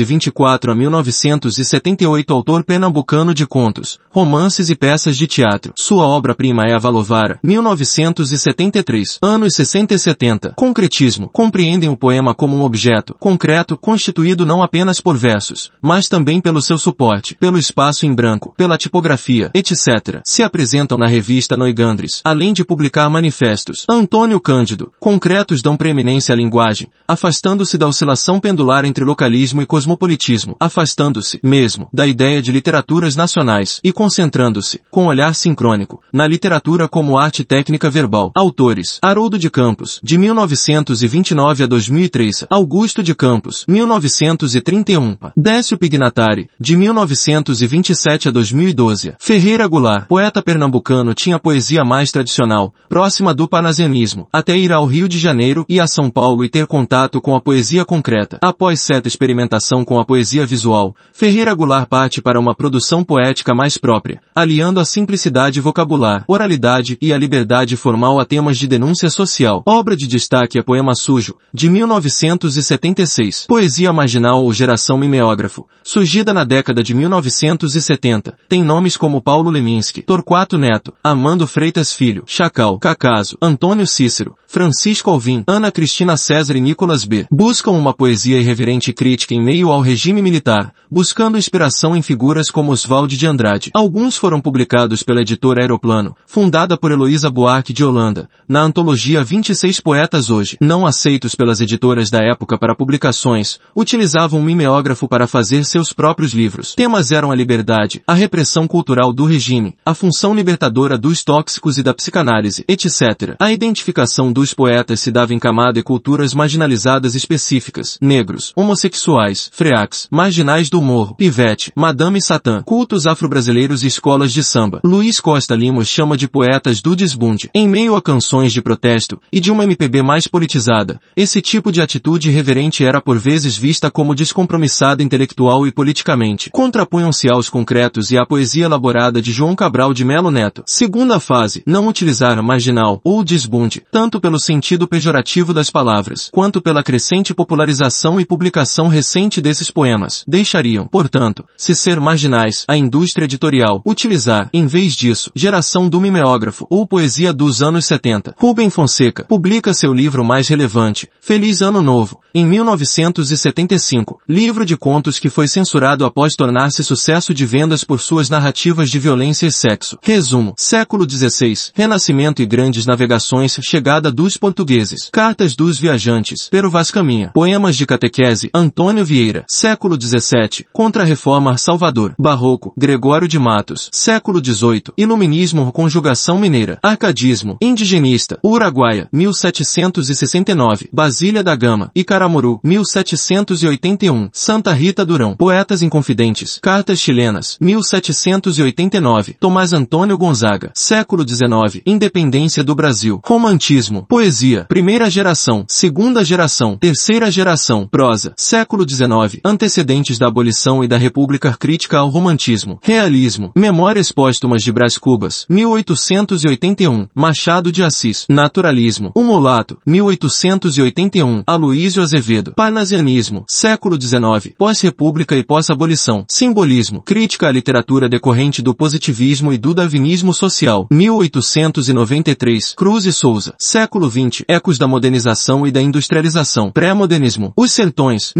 1924 0.00 0.72
a 0.72 0.74
1978 0.74 2.32
autor 2.32 2.64
pernambucano 2.64 3.34
de 3.34 3.46
contos, 3.46 3.98
romances 4.10 4.70
e 4.70 4.74
peças 4.74 5.16
de 5.16 5.26
teatro. 5.26 5.72
Sua 5.76 6.06
obra-prima 6.06 6.64
é 6.66 6.74
a 6.74 6.78
Valovara, 6.78 7.38
1973. 7.42 9.18
Anos 9.22 9.54
60 9.54 9.94
e 9.94 9.98
70. 9.98 10.52
Concretismo. 10.56 11.28
Compreendem 11.28 11.88
o 11.88 11.96
poema 11.96 12.34
como 12.34 12.56
um 12.56 12.62
objeto 12.62 13.14
concreto 13.18 13.76
constituído 13.76 14.46
não 14.46 14.62
apenas 14.62 15.00
por 15.00 15.16
versos, 15.16 15.70
mas 15.82 16.08
também 16.08 16.40
pelo 16.40 16.62
seu 16.62 16.78
suporte, 16.78 17.36
pelo 17.38 17.58
espaço 17.58 18.06
em 18.06 18.14
branco, 18.14 18.54
pela 18.56 18.78
tipografia, 18.78 19.50
etc. 19.54 20.20
Se 20.24 20.42
apresentam 20.42 20.96
na 20.96 21.06
revista 21.06 21.56
Noigandres, 21.56 22.20
além 22.24 22.52
de 22.52 22.64
publicar 22.64 23.08
manifestos. 23.10 23.84
Antônio 23.88 24.40
Cândido. 24.40 24.92
Concretos 24.98 25.62
dão 25.62 25.76
preeminência 25.76 26.32
à 26.32 26.36
linguagem, 26.36 26.88
afastando-se 27.06 27.76
da 27.76 27.86
oscilação 27.86 28.40
pendular 28.40 28.84
entre 28.84 29.04
localismo 29.04 29.62
e 29.62 29.66
cosmopolitismo, 29.90 30.56
afastando-se, 30.60 31.40
mesmo, 31.42 31.88
da 31.92 32.06
ideia 32.06 32.40
de 32.40 32.52
literaturas 32.52 33.16
nacionais 33.16 33.80
e 33.82 33.92
concentrando-se, 33.92 34.80
com 34.90 35.06
olhar 35.06 35.34
sincrônico, 35.34 36.00
na 36.12 36.26
literatura 36.26 36.88
como 36.88 37.18
arte 37.18 37.44
técnica 37.44 37.90
verbal. 37.90 38.30
Autores. 38.34 38.98
Haroldo 39.02 39.38
de 39.38 39.50
Campos, 39.50 40.00
de 40.02 40.16
1929 40.18 41.64
a 41.64 41.66
2003. 41.66 42.46
Augusto 42.48 43.02
de 43.02 43.14
Campos, 43.14 43.64
1931. 43.66 45.16
Décio 45.36 45.78
Pignatari, 45.78 46.48
de 46.58 46.76
1927 46.76 48.28
a 48.28 48.30
2012. 48.30 49.14
Ferreira 49.18 49.66
Goulart, 49.66 50.06
poeta 50.06 50.42
pernambucano 50.42 51.14
tinha 51.14 51.38
poesia 51.38 51.84
mais 51.84 52.10
tradicional, 52.12 52.72
próxima 52.88 53.34
do 53.34 53.48
panasianismo, 53.48 54.28
até 54.32 54.56
ir 54.56 54.72
ao 54.72 54.86
Rio 54.86 55.08
de 55.08 55.18
Janeiro 55.18 55.64
e 55.68 55.80
a 55.80 55.86
São 55.86 56.10
Paulo 56.10 56.44
e 56.44 56.48
ter 56.48 56.66
contato 56.66 57.20
com 57.20 57.34
a 57.34 57.40
poesia 57.40 57.84
concreta. 57.84 58.38
Após 58.40 58.80
certa 58.80 59.08
experimentação 59.08 59.79
com 59.84 59.98
a 59.98 60.04
poesia 60.04 60.46
visual, 60.46 60.94
Ferreira 61.12 61.54
Goulart 61.54 61.88
parte 61.88 62.22
para 62.22 62.38
uma 62.38 62.54
produção 62.54 63.02
poética 63.02 63.54
mais 63.54 63.76
própria, 63.76 64.20
aliando 64.34 64.80
a 64.80 64.84
simplicidade 64.84 65.60
vocabular, 65.60 66.24
oralidade 66.28 66.96
e 67.00 67.12
a 67.12 67.18
liberdade 67.18 67.76
formal 67.76 68.20
a 68.20 68.24
temas 68.24 68.58
de 68.58 68.66
denúncia 68.66 69.10
social. 69.10 69.62
Obra 69.66 69.96
de 69.96 70.06
destaque 70.06 70.58
é 70.58 70.62
Poema 70.62 70.94
Sujo, 70.94 71.36
de 71.52 71.68
1976. 71.68 73.46
Poesia 73.46 73.92
marginal 73.92 74.44
ou 74.44 74.52
geração 74.52 74.96
mimeógrafo, 74.96 75.66
surgida 75.82 76.32
na 76.32 76.44
década 76.44 76.82
de 76.82 76.94
1970, 76.94 78.34
tem 78.48 78.62
nomes 78.62 78.96
como 78.96 79.20
Paulo 79.20 79.50
Leminski, 79.50 80.02
Torquato 80.02 80.56
Neto, 80.56 80.92
Amando 81.02 81.46
Freitas 81.46 81.92
Filho, 81.92 82.22
Chacal, 82.26 82.78
Cacaso, 82.78 83.36
Antônio 83.42 83.86
Cícero, 83.86 84.36
Francisco 84.46 85.10
Alvim, 85.10 85.44
Ana 85.46 85.70
Cristina 85.70 86.16
César 86.16 86.56
e 86.56 86.60
Nicolas 86.60 87.04
B. 87.04 87.26
Buscam 87.30 87.72
uma 87.72 87.94
poesia 87.94 88.38
irreverente 88.40 88.90
e 88.90 88.94
crítica 88.94 89.34
em 89.34 89.42
meio 89.42 89.59
ao 89.68 89.80
regime 89.80 90.22
militar, 90.22 90.72
buscando 90.90 91.38
inspiração 91.38 91.94
em 91.94 92.02
figuras 92.02 92.50
como 92.50 92.72
Oswald 92.72 93.16
de 93.16 93.26
Andrade. 93.26 93.70
Alguns 93.74 94.16
foram 94.16 94.40
publicados 94.40 95.02
pela 95.02 95.20
editora 95.20 95.62
Aeroplano, 95.62 96.16
fundada 96.26 96.76
por 96.76 96.90
Heloísa 96.90 97.30
Buarque 97.30 97.72
de 97.72 97.84
Holanda, 97.84 98.28
na 98.48 98.62
antologia 98.62 99.22
26 99.22 99.80
Poetas 99.80 100.30
Hoje. 100.30 100.56
Não 100.60 100.86
aceitos 100.86 101.34
pelas 101.34 101.60
editoras 101.60 102.10
da 102.10 102.18
época 102.18 102.58
para 102.58 102.74
publicações, 102.74 103.58
utilizavam 103.76 104.40
um 104.40 104.44
mimeógrafo 104.44 105.06
para 105.06 105.26
fazer 105.26 105.64
seus 105.64 105.92
próprios 105.92 106.32
livros. 106.32 106.74
Temas 106.74 107.12
eram 107.12 107.30
a 107.30 107.36
liberdade, 107.36 108.02
a 108.06 108.14
repressão 108.14 108.66
cultural 108.66 109.12
do 109.12 109.24
regime, 109.24 109.76
a 109.84 109.94
função 109.94 110.34
libertadora 110.34 110.96
dos 110.96 111.22
tóxicos 111.22 111.78
e 111.78 111.82
da 111.82 111.92
psicanálise, 111.92 112.64
etc. 112.68 113.36
A 113.38 113.52
identificação 113.52 114.32
dos 114.32 114.54
poetas 114.54 115.00
se 115.00 115.10
dava 115.10 115.34
em 115.34 115.38
camada 115.38 115.78
e 115.78 115.82
culturas 115.82 116.34
marginalizadas 116.34 117.14
específicas, 117.14 117.98
negros, 118.00 118.52
homossexuais, 118.54 119.49
freacs, 119.50 120.06
marginais 120.10 120.70
do 120.70 120.80
morro, 120.80 121.14
pivete, 121.14 121.72
madame 121.74 122.22
satã, 122.22 122.62
cultos 122.62 123.06
afro-brasileiros 123.06 123.82
e 123.82 123.86
escolas 123.86 124.32
de 124.32 124.42
samba. 124.42 124.80
Luiz 124.84 125.20
Costa 125.20 125.54
Lima 125.54 125.84
chama 125.84 126.16
de 126.16 126.28
poetas 126.28 126.80
do 126.80 126.94
desbunde. 126.94 127.50
Em 127.54 127.68
meio 127.68 127.96
a 127.96 128.02
canções 128.02 128.52
de 128.52 128.62
protesto 128.62 129.20
e 129.32 129.40
de 129.40 129.50
uma 129.50 129.64
MPB 129.64 130.02
mais 130.02 130.26
politizada, 130.26 131.00
esse 131.16 131.40
tipo 131.40 131.72
de 131.72 131.82
atitude 131.82 132.28
irreverente 132.28 132.84
era 132.84 133.00
por 133.00 133.18
vezes 133.18 133.56
vista 133.56 133.90
como 133.90 134.14
descompromissada 134.14 135.02
intelectual 135.02 135.66
e 135.66 135.72
politicamente. 135.72 136.50
Contrapunham-se 136.50 137.28
aos 137.28 137.48
concretos 137.48 138.10
e 138.10 138.18
à 138.18 138.24
poesia 138.24 138.64
elaborada 138.64 139.20
de 139.20 139.32
João 139.32 139.54
Cabral 139.54 139.92
de 139.92 140.04
Melo 140.04 140.30
Neto. 140.30 140.62
Segunda 140.66 141.18
fase, 141.18 141.62
não 141.66 141.88
utilizar 141.88 142.42
marginal 142.42 143.00
ou 143.04 143.24
desbunde, 143.24 143.82
tanto 143.90 144.20
pelo 144.20 144.38
sentido 144.38 144.86
pejorativo 144.86 145.52
das 145.52 145.70
palavras, 145.70 146.28
quanto 146.32 146.60
pela 146.60 146.82
crescente 146.82 147.34
popularização 147.34 148.20
e 148.20 148.24
publicação 148.24 148.88
recente 148.88 149.39
desses 149.40 149.70
poemas. 149.70 150.24
Deixariam, 150.26 150.86
portanto, 150.86 151.44
se 151.56 151.74
ser 151.74 152.00
marginais, 152.00 152.64
a 152.68 152.76
indústria 152.76 153.24
editorial, 153.24 153.82
utilizar, 153.86 154.48
em 154.52 154.66
vez 154.66 154.94
disso, 154.94 155.30
geração 155.34 155.88
do 155.88 156.00
mimeógrafo 156.00 156.66
ou 156.68 156.86
poesia 156.86 157.32
dos 157.32 157.62
anos 157.62 157.86
70. 157.86 158.34
Rubem 158.38 158.70
Fonseca 158.70 159.24
publica 159.24 159.74
seu 159.74 159.92
livro 159.92 160.24
mais 160.24 160.48
relevante, 160.48 161.08
Feliz 161.20 161.62
Ano 161.62 161.82
Novo, 161.82 162.20
em 162.34 162.44
1975, 162.44 164.20
livro 164.28 164.64
de 164.64 164.76
contos 164.76 165.18
que 165.18 165.30
foi 165.30 165.48
censurado 165.48 166.04
após 166.04 166.34
tornar-se 166.34 166.82
sucesso 166.84 167.34
de 167.34 167.44
vendas 167.44 167.84
por 167.84 168.00
suas 168.00 168.28
narrativas 168.28 168.90
de 168.90 168.98
violência 168.98 169.46
e 169.46 169.52
sexo. 169.52 169.98
Resumo, 170.02 170.54
século 170.56 171.08
XVI, 171.08 171.70
Renascimento 171.74 172.42
e 172.42 172.46
grandes 172.46 172.86
navegações, 172.86 173.58
chegada 173.62 174.10
dos 174.12 174.36
portugueses, 174.36 175.08
cartas 175.12 175.54
dos 175.54 175.78
viajantes, 175.78 176.48
Pero 176.50 176.70
Vaz 176.70 176.90
Caminha, 176.90 177.30
poemas 177.32 177.76
de 177.76 177.86
catequese, 177.86 178.50
Antônio 178.54 179.04
Vieira, 179.04 179.29
século 179.48 180.00
XVII, 180.00 180.66
Contra-Reforma 180.72 181.56
Salvador, 181.56 182.14
Barroco, 182.18 182.72
Gregório 182.76 183.28
de 183.28 183.38
Matos, 183.38 183.88
século 183.92 184.44
XVIII, 184.44 184.92
Iluminismo 184.96 185.72
Conjugação 185.72 186.38
Mineira, 186.38 186.78
Arcadismo, 186.82 187.56
Indigenista, 187.60 188.38
Uruguaia, 188.44 189.08
1769, 189.12 190.88
Basília 190.92 191.42
da 191.42 191.54
Gama, 191.54 191.90
Icaramuru, 191.94 192.60
1781, 192.64 194.28
Santa 194.32 194.72
Rita 194.72 195.04
Durão, 195.04 195.36
Poetas 195.36 195.82
Inconfidentes, 195.82 196.58
Cartas 196.62 196.98
Chilenas, 196.98 197.56
1889. 197.60 199.36
Tomás 199.38 199.72
Antônio 199.72 200.16
Gonzaga. 200.16 200.70
Século 200.74 201.26
XIX. 201.26 201.82
Independência 201.86 202.64
do 202.64 202.74
Brasil. 202.74 203.20
Romantismo. 203.24 204.06
Poesia. 204.08 204.64
Primeira 204.68 205.10
geração. 205.10 205.64
Segunda 205.68 206.24
geração. 206.24 206.76
Terceira 206.78 207.30
geração. 207.30 207.86
Prosa. 207.90 208.32
Século 208.36 208.88
XIX. 208.88 209.19
Antecedentes 209.44 210.18
da 210.18 210.28
abolição 210.28 210.82
e 210.82 210.88
da 210.88 210.96
República 210.96 211.56
Crítica 211.58 211.98
ao 211.98 212.08
Romantismo. 212.08 212.78
Realismo. 212.82 213.52
Memórias 213.56 214.10
póstumas 214.12 214.62
de 214.62 214.72
Brás 214.72 214.96
Cubas. 214.96 215.46
1881. 215.48 217.08
Machado 217.14 217.70
de 217.70 217.82
Assis. 217.82 218.26
Naturalismo. 218.28 219.12
O 219.14 219.22
Mulato. 219.22 219.78
1881. 219.86 221.42
Aloísio 221.46 222.02
Azevedo. 222.02 222.54
Parnasianismo. 222.54 223.44
Século 223.48 224.00
XIX. 224.00 224.54
Pós-república 224.56 225.36
e 225.36 225.44
pós-abolição. 225.44 226.24
Simbolismo. 226.28 227.02
Crítica 227.02 227.48
à 227.48 227.52
literatura 227.52 228.08
decorrente 228.08 228.62
do 228.62 228.74
positivismo 228.74 229.52
e 229.52 229.58
do 229.58 229.74
darwinismo 229.74 230.32
social. 230.32 230.86
1893. 230.90 232.74
Cruz 232.74 233.04
e 233.04 233.12
Souza. 233.12 233.54
Século 233.58 234.10
XX. 234.10 234.44
Ecos 234.48 234.78
da 234.78 234.86
modernização 234.86 235.66
e 235.66 235.70
da 235.70 235.82
industrialização. 235.82 236.70
Pré-modernismo. 236.70 237.52
Os 237.56 237.72
Sertões. 237.72 238.32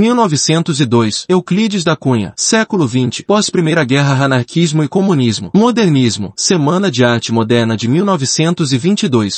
1902. 0.71 1.27
Euclides 1.29 1.85
da 1.85 1.97
Cunha. 1.97 2.33
Século 2.37 2.87
XX. 2.87 3.23
Pós-Primeira 3.27 3.85
Guerra 3.85 4.25
Anarquismo 4.25 4.83
e 4.83 4.89
Comunismo. 4.89 5.51
Modernismo. 5.55 6.33
Semana 6.37 6.91
de 6.91 7.05
Arte 7.05 7.33
Moderna 7.33 7.77
de 7.77 7.89
1922. 7.89 9.35